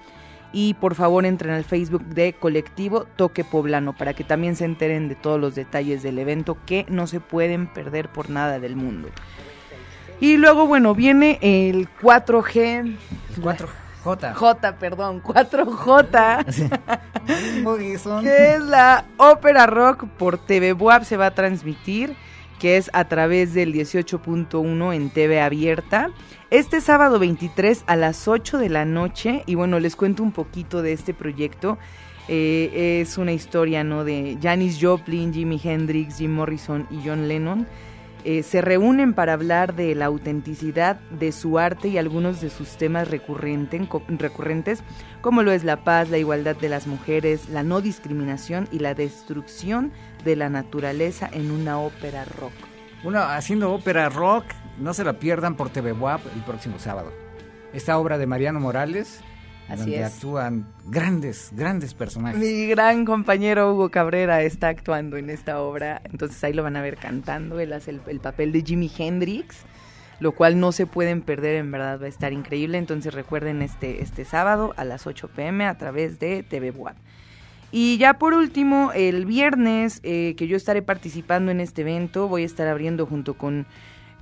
Y 0.53 0.74
por 0.74 0.94
favor 0.94 1.26
entren 1.26 1.53
al 1.55 1.64
Facebook 1.64 2.05
de 2.07 2.32
Colectivo 2.32 3.05
Toque 3.16 3.44
Poblano 3.44 3.94
para 3.96 4.14
que 4.14 4.24
también 4.24 4.57
se 4.57 4.64
enteren 4.64 5.09
de 5.09 5.14
todos 5.14 5.38
los 5.40 5.55
detalles 5.55 6.03
del 6.03 6.18
evento 6.18 6.57
que 6.64 6.86
no 6.88 7.07
se 7.07 7.20
pueden 7.20 7.66
perder 7.66 8.09
por 8.09 8.30
nada 8.30 8.59
del 8.59 8.74
mundo. 8.74 9.11
Y 10.20 10.36
luego, 10.38 10.66
bueno, 10.66 10.94
viene 10.94 11.38
el 11.42 11.88
4G, 12.01 12.96
4J. 13.40 13.68
J, 14.34 14.76
perdón, 14.78 15.22
4J. 15.22 16.70
Muy 17.62 17.99
son- 17.99 18.24
que 18.24 18.55
es 18.55 18.61
la 18.61 19.05
ópera 19.18 19.66
rock 19.66 20.07
por 20.18 20.38
TV 20.38 20.72
Buap 20.72 21.05
se 21.05 21.16
va 21.18 21.26
a 21.26 21.34
transmitir, 21.34 22.16
que 22.59 22.78
es 22.78 22.90
a 22.94 23.05
través 23.05 23.53
del 23.55 23.72
18.1 23.74 24.94
en 24.94 25.11
TV 25.11 25.40
abierta. 25.40 26.11
Este 26.51 26.80
sábado 26.80 27.18
23 27.18 27.84
a 27.86 27.96
las 27.96 28.26
8 28.26 28.57
de 28.59 28.70
la 28.70 28.84
noche, 28.86 29.42
y 29.46 29.55
bueno, 29.55 29.80
les 29.80 29.96
cuento 29.96 30.22
un 30.22 30.32
poquito 30.32 30.80
de 30.80 30.92
este 30.92 31.12
proyecto. 31.12 31.76
Eh, 32.28 33.01
es 33.03 33.18
una 33.18 33.32
historia, 33.32 33.84
¿no? 33.84 34.05
De 34.05 34.38
Janis 34.42 34.78
Joplin, 34.80 35.32
Jimi 35.32 35.61
Hendrix, 35.62 36.16
Jim 36.18 36.32
Morrison 36.32 36.86
y 36.90 37.01
John 37.07 37.28
Lennon. 37.28 37.66
Eh, 38.24 38.42
se 38.42 38.62
reúnen 38.62 39.12
para 39.14 39.34
hablar 39.34 39.74
de 39.74 39.94
la 39.94 40.07
autenticidad 40.07 40.99
de 41.11 41.32
su 41.32 41.59
arte 41.59 41.88
y 41.88 41.99
algunos 41.99 42.40
de 42.40 42.51
sus 42.51 42.76
temas 42.76 43.09
co- 43.88 44.03
recurrentes, 44.09 44.82
como 45.20 45.42
lo 45.42 45.53
es 45.53 45.64
la 45.64 45.84
paz, 45.84 46.09
la 46.11 46.18
igualdad 46.18 46.57
de 46.57 46.68
las 46.68 46.86
mujeres, 46.86 47.49
la 47.51 47.62
no 47.62 47.80
discriminación 47.80 48.68
y 48.72 48.80
la 48.80 48.94
destrucción 48.94 49.92
de 50.24 50.34
la 50.34 50.49
naturaleza 50.49 51.28
en 51.32 51.51
una 51.51 51.78
ópera 51.78 52.24
rock. 52.24 52.53
Uno 53.05 53.20
haciendo 53.20 53.72
ópera 53.72 54.09
rock, 54.09 54.44
no 54.79 54.95
se 54.95 55.05
la 55.05 55.14
pierdan 55.14 55.57
por 55.57 55.70
TV 55.70 55.93
WAP 55.93 56.20
el 56.35 56.43
próximo 56.43 56.79
sábado. 56.79 57.12
Esta 57.72 57.99
obra 57.99 58.18
de 58.18 58.26
Mariano 58.26 58.61
Morales, 58.61 59.20
Así 59.68 59.81
donde 59.81 60.01
es. 60.01 60.14
actúan 60.14 60.66
grandes, 60.87 61.51
grandes 61.53 61.95
personajes. 61.95 62.41
Mi 62.41 62.66
gran 62.66 63.05
compañero 63.05 63.74
Hugo 63.74 63.91
Cabrera 63.91 64.43
está 64.43 64.68
actuando 64.68 65.16
en 65.16 65.29
esta 65.29 65.61
obra, 65.61 66.01
entonces 66.05 66.43
ahí 66.45 66.55
lo 66.55 66.62
van 66.62 66.76
a 66.76 66.83
ver 66.83 66.97
cantando, 66.97 67.61
él 67.61 67.72
hace 67.72 67.91
el, 67.91 68.01
el 68.07 68.20
papel 68.20 68.53
de 68.53 68.62
Jimi 68.62 68.91
Hendrix, 68.97 69.64
lo 70.20 70.33
cual 70.33 70.59
no 70.59 70.72
se 70.72 70.87
pueden 70.87 71.20
perder, 71.20 71.57
en 71.57 71.70
verdad 71.70 72.01
va 72.01 72.07
a 72.07 72.09
estar 72.09 72.33
increíble, 72.33 72.79
entonces 72.79 73.12
recuerden 73.12 73.61
este, 73.62 74.03
este 74.03 74.24
sábado 74.24 74.72
a 74.76 74.85
las 74.85 75.07
8 75.07 75.29
pm 75.29 75.66
a 75.66 75.76
través 75.76 76.18
de 76.18 76.43
TV 76.43 76.70
Buap. 76.70 76.97
Y 77.70 77.99
ya 77.99 78.14
por 78.14 78.33
último, 78.33 78.93
el 78.95 79.26
viernes 79.26 80.01
eh, 80.03 80.35
que 80.39 80.47
yo 80.47 80.57
estaré 80.57 80.81
participando 80.81 81.51
en 81.51 81.61
este 81.61 81.83
evento, 81.83 82.26
voy 82.26 82.43
a 82.43 82.47
estar 82.47 82.66
abriendo 82.66 83.05
junto 83.05 83.35
con, 83.35 83.66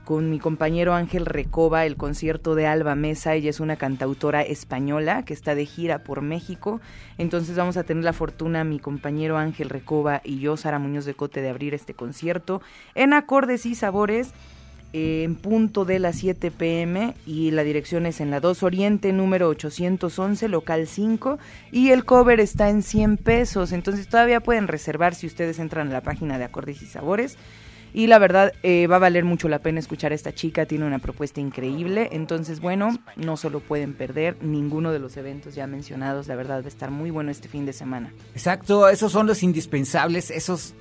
con 0.06 0.30
mi 0.30 0.38
compañero 0.38 0.94
Ángel 0.94 1.26
Recoba 1.26 1.84
el 1.84 1.96
concierto 1.96 2.54
de 2.54 2.68
Alba 2.68 2.94
Mesa. 2.94 3.34
Ella 3.34 3.50
es 3.50 3.58
una 3.58 3.74
cantautora 3.74 4.40
española 4.40 5.24
que 5.24 5.34
está 5.34 5.56
de 5.56 5.66
gira 5.66 6.04
por 6.04 6.22
México. 6.22 6.80
Entonces 7.18 7.56
vamos 7.56 7.76
a 7.76 7.82
tener 7.82 8.04
la 8.04 8.12
fortuna, 8.12 8.62
mi 8.62 8.78
compañero 8.78 9.36
Ángel 9.36 9.68
Recoba 9.68 10.22
y 10.22 10.38
yo, 10.38 10.56
Sara 10.56 10.78
Muñoz 10.78 11.06
de 11.06 11.14
Cote, 11.14 11.42
de 11.42 11.50
abrir 11.50 11.74
este 11.74 11.92
concierto 11.92 12.62
en 12.94 13.14
acordes 13.14 13.66
y 13.66 13.74
sabores 13.74 14.30
en 14.92 15.34
punto 15.34 15.84
de 15.84 15.98
las 15.98 16.14
7 16.16 16.52
pm 16.52 17.14
y 17.26 17.50
la 17.50 17.64
dirección 17.64 18.06
es 18.06 18.20
en 18.20 18.30
la 18.30 18.38
2 18.38 18.62
Oriente 18.62 19.12
número 19.12 19.48
811 19.48 20.48
local 20.48 20.86
5 20.86 21.40
y 21.72 21.90
el 21.90 22.04
cover 22.04 22.38
está 22.38 22.70
en 22.70 22.82
100 22.82 23.16
pesos 23.16 23.72
entonces 23.72 24.08
todavía 24.08 24.40
pueden 24.40 24.68
reservar 24.68 25.16
si 25.16 25.26
ustedes 25.26 25.58
entran 25.58 25.88
a 25.88 25.92
la 25.92 26.02
página 26.02 26.38
de 26.38 26.44
acordes 26.44 26.80
y 26.80 26.86
sabores 26.86 27.36
y 27.96 28.08
la 28.08 28.18
verdad 28.18 28.52
eh, 28.62 28.86
va 28.86 28.96
a 28.96 28.98
valer 28.98 29.24
mucho 29.24 29.48
la 29.48 29.60
pena 29.60 29.80
escuchar 29.80 30.12
a 30.12 30.14
esta 30.14 30.34
chica 30.34 30.66
tiene 30.66 30.84
una 30.84 30.98
propuesta 30.98 31.40
increíble 31.40 32.10
entonces 32.12 32.60
bueno 32.60 32.90
no 33.16 33.38
solo 33.38 33.60
pueden 33.60 33.94
perder 33.94 34.36
ninguno 34.42 34.92
de 34.92 34.98
los 34.98 35.16
eventos 35.16 35.54
ya 35.54 35.66
mencionados 35.66 36.28
la 36.28 36.36
verdad 36.36 36.60
va 36.60 36.66
a 36.66 36.68
estar 36.68 36.90
muy 36.90 37.10
bueno 37.10 37.30
este 37.30 37.48
fin 37.48 37.64
de 37.64 37.72
semana 37.72 38.12
Exacto, 38.34 38.88
esos 38.88 39.12
son 39.12 39.26
los 39.26 39.42
indispensables, 39.42 40.30
esos 40.30 40.74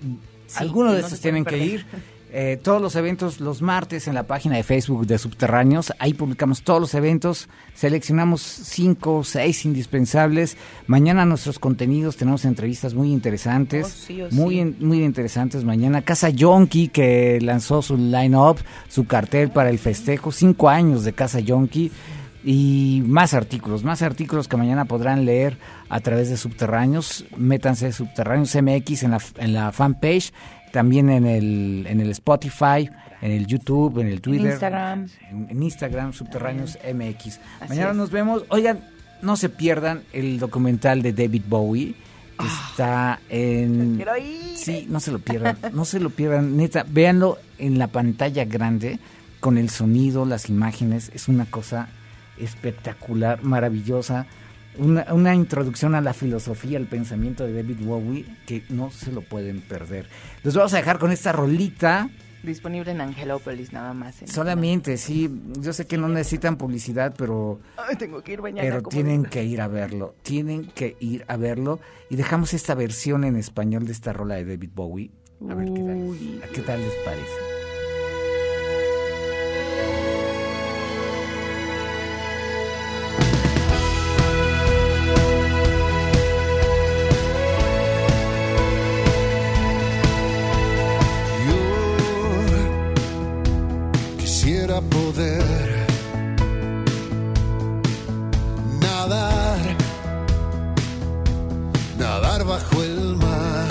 Sí, 0.48 0.58
algunos 0.60 0.96
de 0.96 1.02
no 1.02 1.10
se 1.10 1.18
pueden 1.18 1.44
tienen 1.44 1.46
que 1.46 1.58
ir. 1.58 1.86
Eh, 2.38 2.60
todos 2.62 2.82
los 2.82 2.98
eventos 2.98 3.40
los 3.40 3.62
martes 3.62 4.10
en 4.10 4.14
la 4.14 4.24
página 4.28 4.58
de 4.58 4.64
Facebook 4.64 5.08
de 5.08 5.18
Subterráneos, 5.18 5.94
ahí 6.00 6.14
publicamos 6.14 6.64
todos 6.64 6.82
los 6.82 6.94
eventos, 6.94 7.48
seleccionamos 7.76 8.42
cinco 8.42 9.20
o 9.20 9.24
seis 9.24 9.64
indispensables. 9.64 10.58
Mañana 10.86 11.24
nuestros 11.24 11.60
contenidos 11.60 12.18
tenemos 12.18 12.44
entrevistas 12.44 12.94
muy 12.94 13.14
interesantes, 13.14 13.86
Oh, 13.86 13.90
sí, 14.08 14.22
oh, 14.22 14.28
muy 14.32 14.56
sí. 14.56 14.60
in- 14.62 14.76
muy 14.82 15.02
interesantes. 15.02 15.64
Mañana 15.64 16.02
Casa 16.02 16.30
Yonki 16.30 16.90
que 16.90 17.40
lanzó 17.42 17.82
su 17.82 17.96
line-up, 17.96 18.58
su 18.90 19.06
cartel 19.06 19.50
para 19.52 19.70
el 19.70 19.80
festejo, 19.80 20.34
cinco 20.34 20.68
años 20.68 21.06
de 21.06 21.14
Casa 21.14 21.40
Yonki 21.40 21.90
y 22.44 23.02
más 23.08 23.34
artículos, 23.34 23.84
más 23.86 24.02
artículos 24.02 24.48
que 24.50 24.58
mañana 24.58 24.84
podrán 24.86 25.24
leer 25.24 25.58
a 25.88 26.02
través 26.02 26.30
de 26.30 26.36
Subterráneos. 26.36 27.24
Métanse 27.38 27.94
Subterráneos 27.94 28.54
MX 28.56 29.04
en 29.04 29.12
la, 29.12 29.22
en 29.38 29.54
la 29.54 29.72
fanpage, 29.72 30.34
también 30.76 31.10
en 31.10 31.26
el, 31.26 31.88
en 31.88 32.02
el 32.02 32.10
Spotify, 32.12 32.90
en 33.22 33.32
el 33.32 33.48
YouTube, 33.48 34.00
en 34.00 34.08
el 34.08 34.20
Twitter. 34.20 34.52
Instagram. 34.52 35.08
En, 35.30 35.48
en 35.50 35.64
Instagram, 35.64 36.12
Subterráneos 36.12 36.78
MX. 36.84 37.40
Así 37.62 37.70
mañana 37.70 37.92
es. 37.92 37.96
nos 37.96 38.12
vemos. 38.12 38.44
Oigan, 38.50 38.82
no 39.22 39.38
se 39.38 39.48
pierdan 39.48 40.04
el 40.12 40.38
documental 40.38 41.02
de 41.02 41.14
David 41.14 41.44
Bowie. 41.48 41.96
Que 42.38 42.46
está 42.46 43.22
en... 43.30 43.94
Ah. 43.94 43.96
quiero 43.96 44.18
ir. 44.18 44.58
Sí, 44.58 44.86
no 44.90 45.00
se 45.00 45.14
lo 45.14 45.20
pierdan, 45.20 45.58
no 45.72 45.86
se 45.86 46.02
lo 46.02 46.10
pierdan, 46.10 46.58
neta, 46.58 46.86
véanlo 46.86 47.38
en 47.58 47.80
la 47.80 47.88
pantalla 47.88 48.44
grande, 48.44 49.00
con 49.40 49.58
el 49.58 49.70
sonido, 49.70 50.26
las 50.26 50.50
imágenes, 50.50 51.10
es 51.16 51.30
una 51.30 51.46
cosa 51.46 51.88
espectacular, 52.38 53.42
maravillosa, 53.44 54.28
una, 54.78 55.14
una 55.14 55.34
introducción 55.36 55.96
a 55.96 56.02
la 56.02 56.14
filosofía, 56.14 56.78
al 56.78 56.86
pensamiento 56.88 57.46
de 57.46 57.54
David 57.54 57.78
Bowie, 57.86 58.26
que 58.46 58.64
no 58.70 58.92
se 58.92 59.12
lo 59.12 59.22
pueden 59.22 59.62
perder. 59.62 60.08
Los 60.44 60.56
vamos 60.56 60.74
a 60.74 60.78
dejar 60.78 61.00
con 61.00 61.12
esta 61.12 61.32
rolita, 61.32 62.10
disponible 62.44 62.92
en 62.92 63.02
Angelópolis 63.02 63.74
nada 63.74 63.94
más 63.94 64.22
en- 64.22 64.28
solamente, 64.28 64.98
sí, 64.98 65.30
yo 65.62 65.74
sé 65.74 65.88
que 65.88 65.98
no 65.98 66.08
necesitan 66.10 66.58
publicidad, 66.58 67.16
pero... 67.18 67.60
Ay, 67.76 67.96
tengo 67.96 68.22
que 68.22 68.34
ir 68.34 68.42
mañana 68.44 68.62
Pero 68.70 68.84
tienen 68.84 69.26
que 69.26 69.44
ir 69.44 69.62
a 69.62 69.68
verlo, 69.68 70.14
tienen 70.22 70.66
que 70.66 70.96
ir 71.00 71.26
a 71.28 71.38
verlo. 71.38 71.80
Y 72.10 72.18
dejamos 72.18 72.54
esta 72.54 72.76
versión 72.76 73.24
en 73.24 73.36
español 73.36 73.86
de 73.88 73.94
esta 73.94 74.14
rola 74.14 74.36
de 74.36 74.46
David 74.46 74.70
Bowie. 74.76 75.10
A 75.50 75.56
ver 75.56 75.66
qué 75.74 75.82
tal, 75.82 76.50
qué 76.54 76.62
tal 76.62 76.80
les 76.82 76.94
parece. 77.04 77.55
nadar, 98.82 99.60
nadar 101.98 102.44
bajo 102.44 102.84
el 102.84 103.16
mar. 103.16 103.68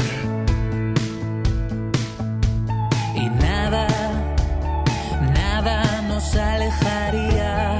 Y 3.15 3.29
nada, 3.29 3.87
nada 5.35 6.03
nos 6.09 6.35
alejaría. 6.35 7.77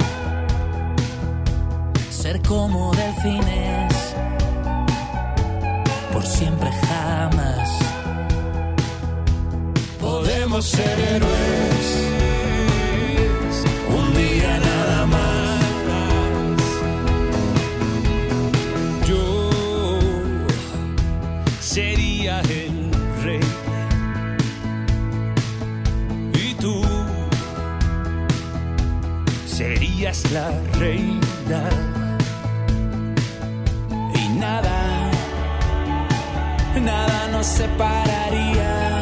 Ser 2.11 2.41
como 2.43 2.93
delfines, 2.93 3.93
por 6.13 6.23
siempre 6.23 6.71
jamás. 6.87 7.69
Podemos 9.99 10.65
ser 10.65 10.99
héroes. 10.99 11.64
La 30.31 30.49
reina 30.79 31.61
y 34.13 34.29
nada, 34.39 35.09
nada 36.81 37.27
nos 37.31 37.45
separaría. 37.45 39.01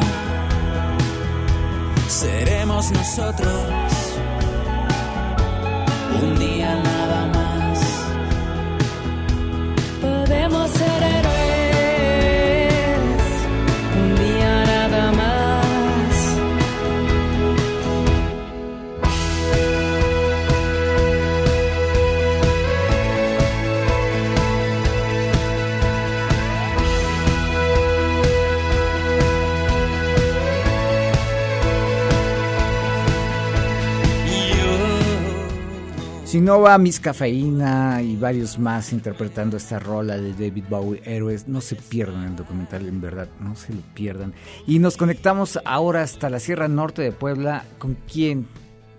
Seremos 2.08 2.90
nosotros 2.90 3.62
un 6.22 6.38
día 6.38 6.76
más. 6.84 6.93
Sinova, 36.34 36.76
Miss 36.78 36.98
Cafeína 36.98 38.02
y 38.02 38.16
varios 38.16 38.58
más 38.58 38.92
interpretando 38.92 39.56
esta 39.56 39.78
rola 39.78 40.16
de 40.16 40.32
David 40.32 40.64
Bowie, 40.68 41.00
Héroes. 41.04 41.46
No 41.46 41.60
se 41.60 41.76
pierdan 41.76 42.24
el 42.24 42.34
documental, 42.34 42.88
en 42.88 43.00
verdad, 43.00 43.28
no 43.38 43.54
se 43.54 43.72
lo 43.72 43.80
pierdan. 43.94 44.34
Y 44.66 44.80
nos 44.80 44.96
conectamos 44.96 45.60
ahora 45.64 46.02
hasta 46.02 46.28
la 46.30 46.40
Sierra 46.40 46.66
Norte 46.66 47.02
de 47.02 47.12
Puebla. 47.12 47.64
¿Con 47.78 47.96
quién, 48.12 48.48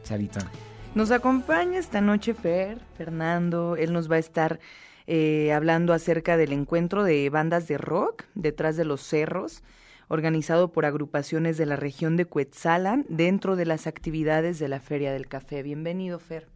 Sarita? 0.04 0.50
Nos 0.94 1.12
acompaña 1.12 1.78
esta 1.78 2.00
noche 2.00 2.34
Fer, 2.34 2.80
Fernando. 2.98 3.76
Él 3.76 3.92
nos 3.92 4.10
va 4.10 4.16
a 4.16 4.20
estar 4.20 4.62
eh, 5.06 5.52
hablando 5.52 5.92
acerca 5.92 6.38
del 6.38 6.54
encuentro 6.54 7.04
de 7.04 7.30
bandas 7.30 7.68
de 7.68 7.78
rock 7.78 8.24
detrás 8.34 8.78
de 8.78 8.86
los 8.86 9.02
cerros, 9.02 9.62
organizado 10.08 10.72
por 10.72 10.86
agrupaciones 10.86 11.58
de 11.58 11.66
la 11.66 11.76
región 11.76 12.16
de 12.16 12.24
Cuetzalan 12.24 13.06
dentro 13.10 13.58
de 13.58 13.66
las 13.66 13.88
actividades 13.88 14.58
de 14.58 14.70
la 14.70 14.80
Feria 14.80 15.12
del 15.12 15.28
Café. 15.28 15.64
Bienvenido, 15.64 16.18
Fer. 16.18 16.48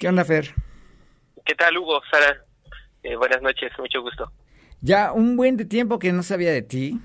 ¿Qué 0.00 0.08
onda, 0.08 0.24
Fer? 0.24 0.54
¿Qué 1.44 1.54
tal, 1.54 1.76
Hugo? 1.78 2.00
Sara, 2.10 2.42
Eh, 3.02 3.16
buenas 3.16 3.40
noches, 3.42 3.70
mucho 3.78 4.00
gusto. 4.02 4.32
Ya 4.80 5.12
un 5.12 5.36
buen 5.36 5.56
de 5.58 5.64
tiempo 5.66 5.98
que 5.98 6.10
no 6.12 6.22
sabía 6.22 6.50
de 6.52 6.62
ti. 6.62 6.98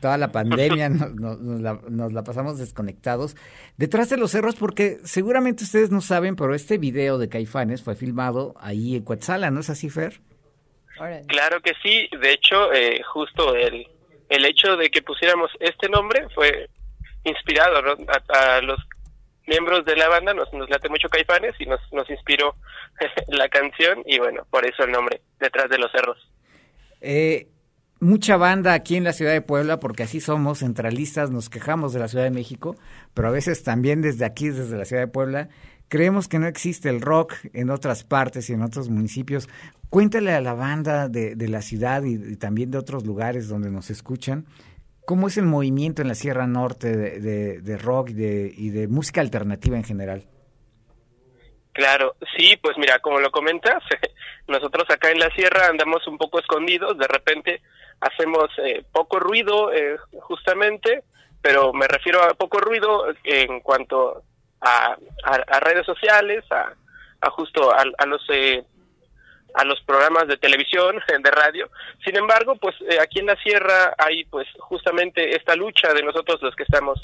Toda 0.00 0.16
la 0.18 0.30
pandemia 0.30 0.88
nos, 0.90 1.14
nos- 1.14 1.40
nos 1.40 1.60
la, 1.60 1.80
nos 1.88 2.12
la 2.12 2.22
pasamos 2.24 2.58
desconectados. 2.58 3.34
Detrás 3.78 4.10
de 4.10 4.18
los 4.18 4.30
cerros, 4.30 4.56
porque 4.56 4.98
seguramente 5.04 5.64
ustedes 5.64 5.90
no 5.90 6.00
saben, 6.02 6.36
pero 6.36 6.54
este 6.54 6.76
video 6.78 7.16
de 7.18 7.28
Caifanes 7.30 7.82
fue 7.82 7.96
filmado 7.96 8.54
ahí 8.60 8.94
en 8.96 9.02
Cuetzala, 9.04 9.50
¿no 9.50 9.60
es 9.60 9.70
así, 9.70 9.88
Fer? 9.90 10.20
Claro 11.28 11.60
que 11.62 11.72
sí, 11.82 12.08
de 12.20 12.32
hecho, 12.32 12.72
eh, 12.74 13.00
justo 13.12 13.54
el, 13.54 13.86
el 14.28 14.44
hecho 14.44 14.76
de 14.76 14.90
que 14.90 15.00
pusiéramos 15.00 15.50
este 15.60 15.88
nombre 15.88 16.26
fue 16.34 16.68
inspirado 17.24 17.80
¿no? 17.82 17.92
a, 18.34 18.56
a 18.56 18.62
los 18.62 18.78
miembros 19.48 19.84
de 19.84 19.96
la 19.96 20.08
banda, 20.08 20.34
nos, 20.34 20.48
late 20.68 20.88
mucho 20.88 21.08
Caifanes 21.08 21.54
y 21.58 21.66
nos, 21.66 21.80
inspiró 22.10 22.54
la 23.28 23.48
canción 23.48 24.02
y 24.06 24.18
bueno, 24.18 24.46
por 24.50 24.66
eso 24.66 24.84
el 24.84 24.92
nombre, 24.92 25.20
Detrás 25.40 25.68
de 25.68 25.78
los 25.78 25.90
Cerros. 25.90 26.30
Eh, 27.00 27.48
mucha 28.00 28.36
banda 28.36 28.74
aquí 28.74 28.96
en 28.96 29.04
la 29.04 29.12
ciudad 29.12 29.32
de 29.32 29.40
Puebla, 29.40 29.80
porque 29.80 30.02
así 30.02 30.20
somos, 30.20 30.60
centralistas, 30.60 31.30
nos 31.30 31.48
quejamos 31.48 31.92
de 31.92 32.00
la 32.00 32.08
Ciudad 32.08 32.24
de 32.24 32.30
México, 32.30 32.76
pero 33.14 33.28
a 33.28 33.32
veces 33.32 33.62
también 33.62 34.02
desde 34.02 34.24
aquí, 34.24 34.48
desde 34.50 34.76
la 34.76 34.84
ciudad 34.84 35.02
de 35.02 35.08
Puebla, 35.08 35.48
creemos 35.88 36.28
que 36.28 36.38
no 36.38 36.46
existe 36.46 36.88
el 36.88 37.00
rock 37.00 37.34
en 37.52 37.70
otras 37.70 38.04
partes 38.04 38.50
y 38.50 38.52
en 38.52 38.62
otros 38.62 38.88
municipios. 38.88 39.48
Cuéntale 39.90 40.32
a 40.32 40.40
la 40.40 40.54
banda 40.54 41.08
de, 41.08 41.34
de 41.34 41.48
la 41.48 41.62
ciudad 41.62 42.02
y 42.04 42.36
también 42.36 42.70
de 42.70 42.78
otros 42.78 43.06
lugares 43.06 43.48
donde 43.48 43.70
nos 43.70 43.90
escuchan, 43.90 44.46
¿cómo 45.08 45.28
es 45.28 45.38
el 45.38 45.46
movimiento 45.46 46.02
en 46.02 46.08
la 46.08 46.14
Sierra 46.14 46.46
Norte 46.46 46.94
de, 46.94 47.60
de- 47.62 47.78
rock 47.78 48.10
y 48.10 48.12
de, 48.12 48.52
y 48.54 48.68
de 48.68 48.88
música 48.88 49.22
alternativa 49.22 49.74
en 49.78 49.84
general? 49.84 50.26
Claro, 51.72 52.14
sí, 52.36 52.58
pues 52.60 52.76
mira, 52.76 52.98
como 52.98 53.18
lo 53.18 53.30
comentas, 53.30 53.82
nosotros 54.48 54.84
acá 54.90 55.10
en 55.10 55.18
la 55.18 55.30
sierra 55.30 55.68
andamos 55.68 56.06
un 56.06 56.18
poco 56.18 56.38
escondidos, 56.40 56.98
de 56.98 57.06
repente 57.08 57.62
hacemos 58.00 58.50
eh, 58.62 58.84
poco 58.92 59.18
ruido 59.18 59.72
eh, 59.72 59.96
justamente, 60.20 61.04
pero 61.40 61.72
me 61.72 61.88
refiero 61.88 62.22
a 62.22 62.34
poco 62.34 62.58
ruido 62.60 63.06
en 63.24 63.60
cuanto 63.60 64.22
a, 64.60 64.94
a- 65.24 65.44
a 65.56 65.60
redes 65.60 65.86
sociales, 65.86 66.44
a, 66.50 66.74
a 67.22 67.30
justo 67.30 67.72
a, 67.72 67.82
a 67.96 68.06
los 68.06 68.22
eh, 68.30 68.62
a 69.54 69.64
los 69.64 69.80
programas 69.82 70.28
de 70.28 70.36
televisión, 70.36 71.00
de 71.22 71.30
radio. 71.30 71.70
Sin 72.04 72.16
embargo, 72.16 72.56
pues 72.56 72.76
eh, 72.88 72.98
aquí 73.00 73.20
en 73.20 73.26
la 73.26 73.36
sierra 73.36 73.94
hay 73.98 74.24
pues 74.24 74.46
justamente 74.58 75.36
esta 75.36 75.56
lucha 75.56 75.92
de 75.92 76.02
nosotros 76.02 76.40
los 76.42 76.54
que 76.54 76.64
estamos 76.64 76.98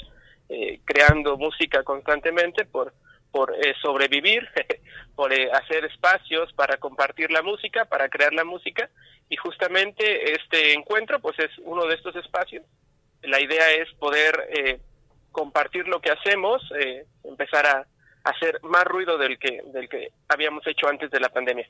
eh, 0.49 0.79
creando 0.85 1.37
música 1.37 1.83
constantemente 1.83 2.65
por 2.65 2.93
por 3.35 3.53
eh, 3.53 3.75
sobrevivir, 3.81 4.47
por 5.15 5.33
eh, 5.33 5.51
hacer 5.51 5.83
espacios 5.83 6.53
para 6.53 6.77
compartir 6.77 7.31
la 7.31 7.41
música, 7.41 7.83
para 7.83 8.07
crear 8.07 8.31
la 8.33 8.45
música 8.45 8.89
y 9.27 9.35
justamente 9.35 10.31
este 10.31 10.71
encuentro 10.71 11.19
pues 11.19 11.37
es 11.39 11.51
uno 11.65 11.85
de 11.85 11.95
estos 11.95 12.15
espacios. 12.15 12.63
La 13.23 13.41
idea 13.41 13.73
es 13.73 13.93
poder 13.95 14.47
eh, 14.57 14.79
compartir 15.33 15.85
lo 15.89 15.99
que 15.99 16.11
hacemos, 16.11 16.61
empezar 17.25 17.65
a 17.65 17.85
hacer 18.23 18.57
más 18.63 18.85
ruido 18.85 19.17
del 19.17 19.37
que 19.37 19.61
del 19.65 19.89
que 19.89 20.13
habíamos 20.29 20.65
hecho 20.65 20.87
antes 20.87 21.11
de 21.11 21.19
la 21.19 21.27
pandemia. 21.27 21.67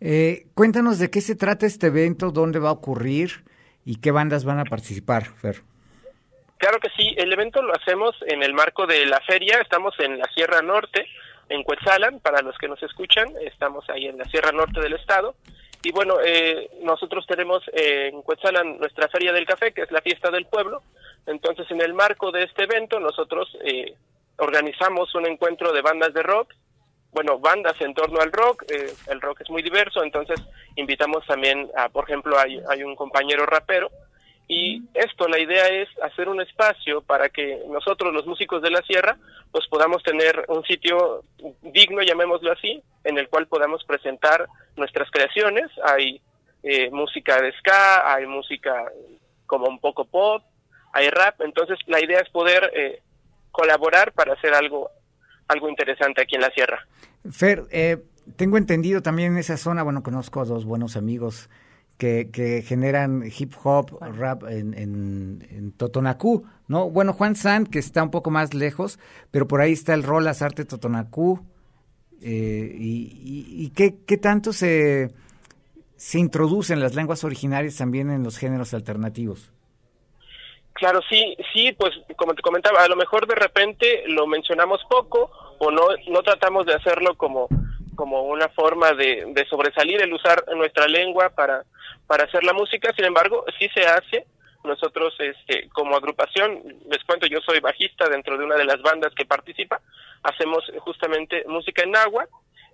Eh, 0.00 0.46
cuéntanos 0.54 0.98
de 0.98 1.10
qué 1.10 1.20
se 1.20 1.36
trata 1.36 1.66
este 1.66 1.88
evento, 1.88 2.30
dónde 2.30 2.58
va 2.58 2.70
a 2.70 2.72
ocurrir 2.72 3.44
y 3.84 3.96
qué 3.96 4.10
bandas 4.10 4.44
van 4.44 4.58
a 4.58 4.64
participar, 4.64 5.24
Fer. 5.24 5.62
Claro 6.58 6.78
que 6.78 6.90
sí, 6.96 7.14
el 7.16 7.32
evento 7.32 7.62
lo 7.62 7.72
hacemos 7.74 8.14
en 8.26 8.42
el 8.42 8.52
marco 8.52 8.86
de 8.86 9.06
la 9.06 9.20
feria, 9.20 9.60
estamos 9.60 9.94
en 9.98 10.18
la 10.18 10.26
Sierra 10.34 10.60
Norte, 10.60 11.06
en 11.48 11.62
Cuetzalan, 11.62 12.20
para 12.20 12.42
los 12.42 12.56
que 12.58 12.68
nos 12.68 12.82
escuchan, 12.82 13.28
estamos 13.44 13.88
ahí 13.90 14.06
en 14.06 14.18
la 14.18 14.24
Sierra 14.26 14.52
Norte 14.52 14.80
del 14.80 14.92
estado. 14.94 15.34
Y 15.82 15.92
bueno, 15.92 16.16
eh, 16.24 16.68
nosotros 16.82 17.26
tenemos 17.26 17.62
eh, 17.72 18.10
en 18.12 18.22
Cuetzalan 18.22 18.78
nuestra 18.78 19.08
Feria 19.08 19.32
del 19.32 19.46
Café, 19.46 19.72
que 19.72 19.82
es 19.82 19.90
la 19.90 20.02
fiesta 20.02 20.30
del 20.30 20.46
pueblo. 20.46 20.82
Entonces, 21.26 21.70
en 21.70 21.80
el 21.80 21.94
marco 21.94 22.30
de 22.30 22.44
este 22.44 22.64
evento, 22.64 23.00
nosotros 23.00 23.48
eh, 23.64 23.94
organizamos 24.36 25.14
un 25.14 25.26
encuentro 25.26 25.72
de 25.72 25.82
bandas 25.82 26.12
de 26.12 26.22
rock, 26.22 26.52
bueno, 27.12 27.38
bandas 27.38 27.80
en 27.80 27.94
torno 27.94 28.20
al 28.20 28.32
rock, 28.32 28.64
eh, 28.70 28.92
el 29.08 29.20
rock 29.20 29.40
es 29.40 29.50
muy 29.50 29.62
diverso, 29.62 30.02
entonces 30.02 30.40
invitamos 30.76 31.26
también 31.26 31.68
a, 31.76 31.88
por 31.88 32.04
ejemplo, 32.04 32.38
hay, 32.38 32.82
un 32.82 32.94
compañero 32.94 33.46
rapero, 33.46 33.90
y 34.46 34.82
esto, 34.94 35.28
la 35.28 35.38
idea 35.38 35.68
es 35.68 35.88
hacer 36.02 36.28
un 36.28 36.40
espacio 36.40 37.02
para 37.02 37.28
que 37.28 37.62
nosotros, 37.68 38.12
los 38.12 38.26
músicos 38.26 38.60
de 38.62 38.70
la 38.70 38.82
sierra, 38.82 39.16
pues 39.52 39.66
podamos 39.68 40.02
tener 40.02 40.44
un 40.48 40.64
sitio 40.64 41.22
digno, 41.62 42.02
llamémoslo 42.02 42.50
así, 42.50 42.82
en 43.04 43.16
el 43.18 43.28
cual 43.28 43.46
podamos 43.46 43.84
presentar 43.84 44.48
nuestras 44.74 45.08
creaciones. 45.12 45.70
Hay 45.84 46.20
eh, 46.64 46.90
música 46.90 47.40
de 47.40 47.52
ska, 47.58 48.12
hay 48.12 48.26
música 48.26 48.90
como 49.46 49.68
un 49.68 49.78
poco 49.78 50.04
pop, 50.04 50.42
hay 50.92 51.08
rap. 51.10 51.40
Entonces, 51.42 51.78
la 51.86 52.00
idea 52.00 52.18
es 52.18 52.28
poder 52.30 52.72
eh, 52.74 53.02
colaborar 53.52 54.12
para 54.12 54.34
hacer 54.34 54.54
algo, 54.54 54.90
algo 55.50 55.68
interesante 55.68 56.22
aquí 56.22 56.36
en 56.36 56.42
la 56.42 56.50
sierra. 56.50 56.78
Fer, 57.30 57.64
eh, 57.70 57.98
tengo 58.36 58.56
entendido 58.56 59.02
también 59.02 59.32
en 59.32 59.38
esa 59.38 59.56
zona, 59.56 59.82
bueno, 59.82 60.02
conozco 60.02 60.40
a 60.40 60.44
dos 60.44 60.64
buenos 60.64 60.96
amigos 60.96 61.50
que, 61.98 62.30
que 62.32 62.62
generan 62.62 63.24
hip 63.24 63.52
hop, 63.62 63.98
rap 64.00 64.44
en, 64.44 64.74
en, 64.74 65.46
en 65.50 65.72
Totonacú, 65.72 66.46
¿no? 66.68 66.88
Bueno, 66.90 67.12
Juan 67.12 67.36
San, 67.36 67.66
que 67.66 67.78
está 67.78 68.02
un 68.02 68.10
poco 68.10 68.30
más 68.30 68.54
lejos, 68.54 68.98
pero 69.30 69.46
por 69.46 69.60
ahí 69.60 69.72
está 69.72 69.94
el 69.94 70.02
Rolas 70.02 70.42
Arte 70.42 70.64
Totonacú. 70.64 71.40
Eh, 72.22 72.76
y, 72.78 73.46
y, 73.56 73.64
y 73.64 73.70
qué, 73.70 73.96
qué 74.06 74.18
tanto 74.18 74.52
se, 74.52 75.10
se 75.96 76.18
introducen 76.18 76.78
las 76.78 76.94
lenguas 76.94 77.24
originarias 77.24 77.76
también 77.76 78.10
en 78.10 78.22
los 78.22 78.36
géneros 78.36 78.74
alternativos? 78.74 79.52
Claro, 80.80 81.00
sí, 81.10 81.36
sí, 81.52 81.72
pues 81.72 81.92
como 82.16 82.34
te 82.34 82.40
comentaba, 82.40 82.82
a 82.82 82.88
lo 82.88 82.96
mejor 82.96 83.26
de 83.26 83.34
repente 83.34 84.02
lo 84.06 84.26
mencionamos 84.26 84.80
poco 84.88 85.30
o 85.58 85.70
no, 85.70 85.82
no 86.08 86.22
tratamos 86.22 86.64
de 86.64 86.72
hacerlo 86.72 87.18
como, 87.18 87.48
como 87.94 88.22
una 88.22 88.48
forma 88.48 88.94
de, 88.94 89.26
de 89.26 89.44
sobresalir 89.44 90.00
el 90.00 90.14
usar 90.14 90.42
nuestra 90.56 90.88
lengua 90.88 91.28
para, 91.28 91.64
para 92.06 92.24
hacer 92.24 92.44
la 92.44 92.54
música, 92.54 92.94
sin 92.96 93.04
embargo, 93.04 93.44
sí 93.58 93.68
se 93.74 93.82
hace. 93.82 94.24
Nosotros, 94.64 95.14
este, 95.18 95.68
como 95.68 95.96
agrupación, 95.96 96.62
les 96.88 97.04
cuento, 97.04 97.26
yo 97.26 97.40
soy 97.42 97.60
bajista 97.60 98.08
dentro 98.08 98.38
de 98.38 98.44
una 98.44 98.56
de 98.56 98.64
las 98.64 98.80
bandas 98.80 99.14
que 99.14 99.26
participa, 99.26 99.82
hacemos 100.22 100.64
justamente 100.78 101.44
música 101.46 101.82
en 101.82 101.94
agua, 101.94 102.26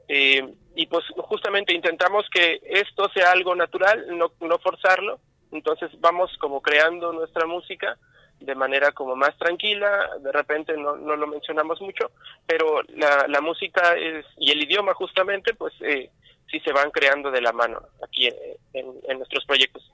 eh, 0.06 0.46
y 0.76 0.86
pues 0.86 1.04
justamente 1.16 1.74
intentamos 1.74 2.24
que 2.32 2.60
esto 2.62 3.08
sea 3.12 3.32
algo 3.32 3.56
natural, 3.56 4.16
no, 4.16 4.30
no 4.40 4.58
forzarlo, 4.58 5.18
entonces 5.52 5.90
vamos 6.00 6.30
como 6.38 6.60
creando 6.60 7.12
nuestra 7.12 7.46
música 7.46 7.96
de 8.40 8.54
manera 8.54 8.92
como 8.92 9.16
más 9.16 9.36
tranquila, 9.38 10.10
de 10.20 10.30
repente 10.30 10.76
no, 10.76 10.96
no 10.96 11.16
lo 11.16 11.26
mencionamos 11.26 11.80
mucho, 11.80 12.10
pero 12.46 12.82
la, 12.88 13.26
la 13.28 13.40
música 13.40 13.94
es, 13.94 14.26
y 14.38 14.50
el 14.50 14.62
idioma 14.62 14.92
justamente, 14.94 15.54
pues 15.54 15.72
eh, 15.80 16.10
sí 16.50 16.60
se 16.60 16.72
van 16.72 16.90
creando 16.90 17.30
de 17.30 17.40
la 17.40 17.52
mano 17.52 17.80
aquí 18.06 18.26
en, 18.26 18.86
en, 19.08 19.18
nuestros 19.18 19.44
proyectos. 19.46 19.90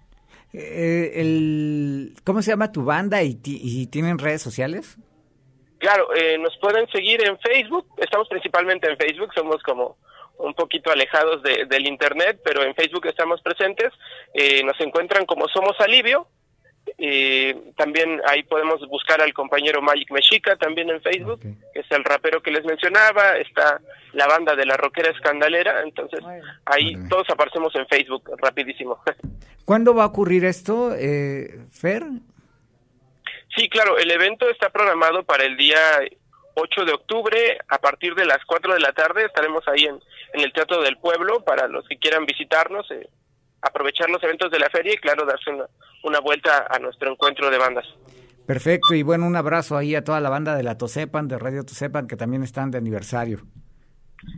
Eh, 0.52 1.12
el, 1.20 2.14
¿Cómo 2.24 2.42
se 2.42 2.50
llama 2.50 2.72
tu 2.72 2.84
banda 2.84 3.22
y, 3.22 3.38
y 3.44 3.86
tienen 3.86 4.18
redes 4.18 4.42
sociales? 4.42 4.98
Claro, 5.78 6.14
eh, 6.14 6.38
nos 6.38 6.56
pueden 6.58 6.88
seguir 6.90 7.26
en 7.26 7.38
Facebook, 7.38 7.86
estamos 7.96 8.28
principalmente 8.28 8.88
en 8.90 8.96
Facebook, 8.96 9.32
somos 9.34 9.62
como 9.62 9.96
un 10.38 10.54
poquito 10.54 10.90
alejados 10.90 11.42
de, 11.42 11.66
del 11.66 11.86
Internet, 11.86 12.40
pero 12.44 12.62
en 12.62 12.74
Facebook 12.74 13.06
estamos 13.06 13.40
presentes, 13.42 13.92
eh, 14.34 14.62
nos 14.64 14.80
encuentran 14.80 15.26
como 15.26 15.48
Somos 15.48 15.78
Alivio, 15.80 16.26
eh, 16.98 17.56
también 17.76 18.20
ahí 18.28 18.42
podemos 18.42 18.80
buscar 18.88 19.20
al 19.20 19.32
compañero 19.32 19.80
Magic 19.80 20.10
Mexica 20.10 20.56
también 20.56 20.90
en 20.90 21.00
Facebook, 21.00 21.40
que 21.40 21.80
es 21.80 21.90
el 21.90 22.04
rapero 22.04 22.42
que 22.42 22.50
les 22.50 22.64
mencionaba, 22.64 23.36
está 23.36 23.80
la 24.12 24.26
banda 24.26 24.54
de 24.56 24.66
la 24.66 24.76
rockera 24.76 25.10
escandalera, 25.10 25.82
entonces 25.82 26.20
ahí 26.64 26.96
todos 27.08 27.28
aparecemos 27.30 27.74
en 27.76 27.86
Facebook 27.86 28.30
rapidísimo. 28.38 28.98
¿Cuándo 29.64 29.94
va 29.94 30.04
a 30.04 30.06
ocurrir 30.06 30.44
esto, 30.44 30.92
eh, 30.96 31.60
Fer? 31.70 32.02
Sí, 33.56 33.68
claro, 33.68 33.98
el 33.98 34.10
evento 34.10 34.48
está 34.48 34.70
programado 34.70 35.24
para 35.24 35.44
el 35.44 35.56
día 35.56 35.78
8 36.54 36.84
de 36.84 36.92
octubre 36.92 37.58
a 37.68 37.78
partir 37.78 38.14
de 38.14 38.26
las 38.26 38.44
4 38.44 38.74
de 38.74 38.80
la 38.80 38.92
tarde 38.92 39.24
estaremos 39.24 39.66
ahí 39.68 39.84
en, 39.84 40.00
en 40.32 40.40
el 40.40 40.52
Teatro 40.52 40.82
del 40.82 40.96
Pueblo 40.98 41.44
para 41.44 41.68
los 41.68 41.86
que 41.88 41.98
quieran 41.98 42.26
visitarnos. 42.26 42.90
Eh, 42.90 43.08
aprovechar 43.62 44.10
los 44.10 44.22
eventos 44.22 44.50
de 44.50 44.58
la 44.58 44.68
feria 44.68 44.92
y 44.92 44.96
claro, 44.96 45.24
darse 45.24 45.50
una, 46.02 46.20
vuelta 46.20 46.66
a 46.68 46.78
nuestro 46.78 47.10
encuentro 47.10 47.48
de 47.48 47.58
bandas. 47.58 47.86
Perfecto, 48.46 48.92
y 48.94 49.02
bueno, 49.02 49.26
un 49.26 49.36
abrazo 49.36 49.76
ahí 49.76 49.94
a 49.94 50.02
toda 50.02 50.20
la 50.20 50.28
banda 50.28 50.56
de 50.56 50.64
la 50.64 50.76
Tosepan, 50.76 51.28
de 51.28 51.38
Radio 51.38 51.64
Tosepan, 51.64 52.08
que 52.08 52.16
también 52.16 52.42
están 52.42 52.72
de 52.72 52.78
aniversario. 52.78 53.42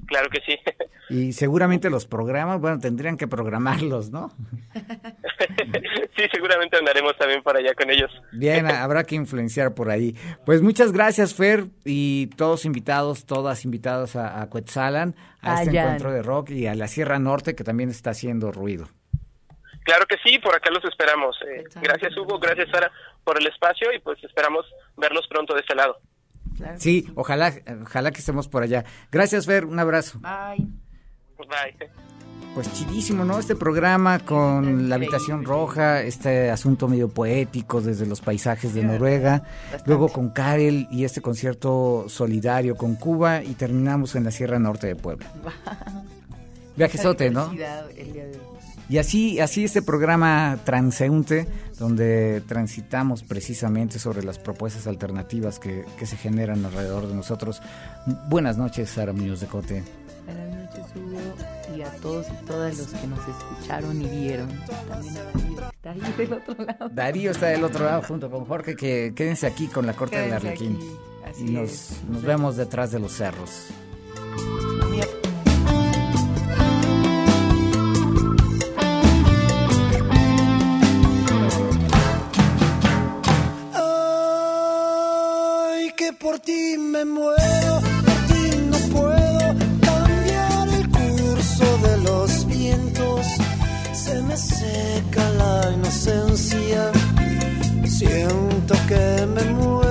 Claro 0.06 0.28
que 0.30 0.40
sí. 0.40 0.58
Y 1.10 1.34
seguramente 1.34 1.90
los 1.90 2.06
programas, 2.06 2.60
bueno, 2.60 2.78
tendrían 2.78 3.18
que 3.18 3.28
programarlos, 3.28 4.10
¿no? 4.10 4.32
sí, 6.16 6.24
seguramente 6.32 6.78
andaremos 6.78 7.14
también 7.18 7.42
para 7.42 7.58
allá 7.58 7.74
con 7.74 7.90
ellos. 7.90 8.10
Bien, 8.32 8.66
habrá 8.70 9.04
que 9.04 9.14
influenciar 9.14 9.74
por 9.74 9.90
ahí. 9.90 10.16
Pues 10.46 10.62
muchas 10.62 10.92
gracias, 10.92 11.34
Fer, 11.34 11.66
y 11.84 12.28
todos 12.38 12.64
invitados, 12.64 13.26
todas 13.26 13.66
invitadas 13.66 14.16
a, 14.16 14.40
a 14.40 14.48
Cuetzalan, 14.48 15.14
a 15.42 15.62
este 15.62 15.76
encuentro 15.76 16.10
de 16.10 16.22
rock 16.22 16.50
y 16.50 16.66
a 16.66 16.74
la 16.74 16.88
Sierra 16.88 17.18
Norte, 17.18 17.54
que 17.54 17.64
también 17.64 17.90
está 17.90 18.10
haciendo 18.10 18.50
ruido. 18.50 18.88
Claro 19.84 20.06
que 20.06 20.16
sí, 20.24 20.38
por 20.38 20.56
acá 20.56 20.70
los 20.70 20.84
esperamos. 20.84 21.36
Eh, 21.46 21.64
gracias 21.82 22.16
Hugo, 22.16 22.38
gracias 22.38 22.70
Sara 22.70 22.90
por 23.22 23.38
el 23.38 23.46
espacio 23.46 23.92
y 23.92 23.98
pues 23.98 24.22
esperamos 24.24 24.64
verlos 24.96 25.28
pronto 25.28 25.54
de 25.54 25.60
este 25.60 25.74
lado. 25.74 25.98
Sí, 26.78 27.06
ojalá, 27.14 27.52
ojalá 27.82 28.10
que 28.10 28.20
estemos 28.20 28.48
por 28.48 28.62
allá. 28.62 28.84
Gracias 29.10 29.46
Fer, 29.46 29.64
un 29.64 29.78
abrazo. 29.78 30.20
Bye. 30.20 30.66
Bye. 31.38 31.90
Pues 32.54 32.72
chidísimo, 32.72 33.24
¿no? 33.24 33.40
Este 33.40 33.56
programa 33.56 34.20
con 34.20 34.88
la 34.88 34.94
habitación 34.94 35.44
roja, 35.44 36.02
este 36.02 36.50
asunto 36.50 36.86
medio 36.86 37.08
poético 37.08 37.80
desde 37.80 38.06
los 38.06 38.20
paisajes 38.20 38.74
de 38.74 38.84
Noruega, 38.84 39.42
luego 39.86 40.08
con 40.08 40.30
Karel 40.30 40.86
y 40.92 41.04
este 41.04 41.20
concierto 41.20 42.04
solidario 42.08 42.76
con 42.76 42.94
Cuba 42.94 43.42
y 43.42 43.54
terminamos 43.54 44.14
en 44.14 44.22
la 44.22 44.30
Sierra 44.30 44.60
Norte 44.60 44.86
de 44.86 44.94
Puebla. 44.94 45.26
Viajesote, 46.76 47.30
¿no? 47.30 47.52
Y 48.88 48.98
así, 48.98 49.40
así 49.40 49.64
este 49.64 49.82
programa 49.82 50.58
transeúnte, 50.64 51.46
donde 51.78 52.42
transitamos 52.46 53.22
precisamente 53.22 53.98
sobre 53.98 54.22
las 54.22 54.38
propuestas 54.38 54.86
alternativas 54.86 55.58
que, 55.58 55.84
que 55.98 56.06
se 56.06 56.16
generan 56.16 56.64
alrededor 56.64 57.08
de 57.08 57.14
nosotros. 57.14 57.62
Buenas 58.28 58.58
noches, 58.58 58.90
Sara 58.90 59.12
Muñoz 59.12 59.40
de 59.40 59.46
Cote. 59.46 59.82
Buenas 60.26 60.48
noches, 60.54 60.84
Hugo, 60.96 61.76
y 61.76 61.82
a 61.82 61.90
todos 61.96 62.26
y 62.28 62.46
todas 62.46 62.76
los 62.76 62.88
que 62.88 63.06
nos 63.06 63.20
escucharon 63.20 64.02
y 64.02 64.06
vieron. 64.06 64.48
También 64.88 65.16
a 65.16 65.24
Darío, 65.82 66.10
está 66.10 66.16
del 66.16 66.32
otro 66.32 66.64
lado. 66.64 66.88
Darío 66.90 67.30
está 67.30 67.46
del 67.46 67.64
otro 67.64 67.84
lado 67.86 68.02
junto 68.02 68.30
con 68.30 68.44
Jorge, 68.44 68.76
que 68.76 69.12
quédense 69.16 69.46
aquí 69.46 69.66
con 69.66 69.86
la 69.86 69.94
corte 69.94 70.18
del 70.18 70.32
Arlequín. 70.32 70.78
Y 71.38 71.44
nos, 71.44 72.02
nos 72.08 72.22
vemos 72.22 72.56
detrás 72.56 72.92
de 72.92 73.00
los 73.00 73.12
cerros. 73.12 73.68
Por 86.12 86.38
ti 86.38 86.76
me 86.78 87.04
muero, 87.04 87.80
por 88.04 88.18
ti 88.28 88.56
no 88.70 88.78
puedo 88.94 89.54
cambiar 89.80 90.68
el 90.68 90.88
curso 90.90 91.78
de 91.78 91.96
los 91.98 92.46
vientos. 92.46 93.26
Se 93.92 94.20
me 94.22 94.36
seca 94.36 95.28
la 95.30 95.72
inocencia, 95.72 96.92
siento 97.86 98.74
que 98.88 99.26
me 99.26 99.44
muero. 99.52 99.83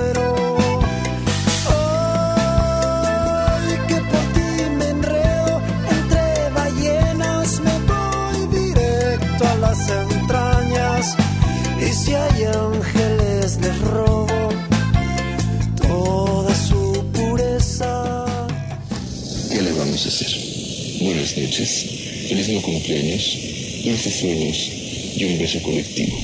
Buenas 21.04 21.36
noches, 21.36 21.84
feliz 22.28 22.48
no 22.48 22.62
cumpleaños, 22.62 23.38
dulces 23.84 24.20
sueños 24.20 24.70
y 25.14 25.24
un 25.26 25.38
beso 25.38 25.60
colectivo. 25.60 26.16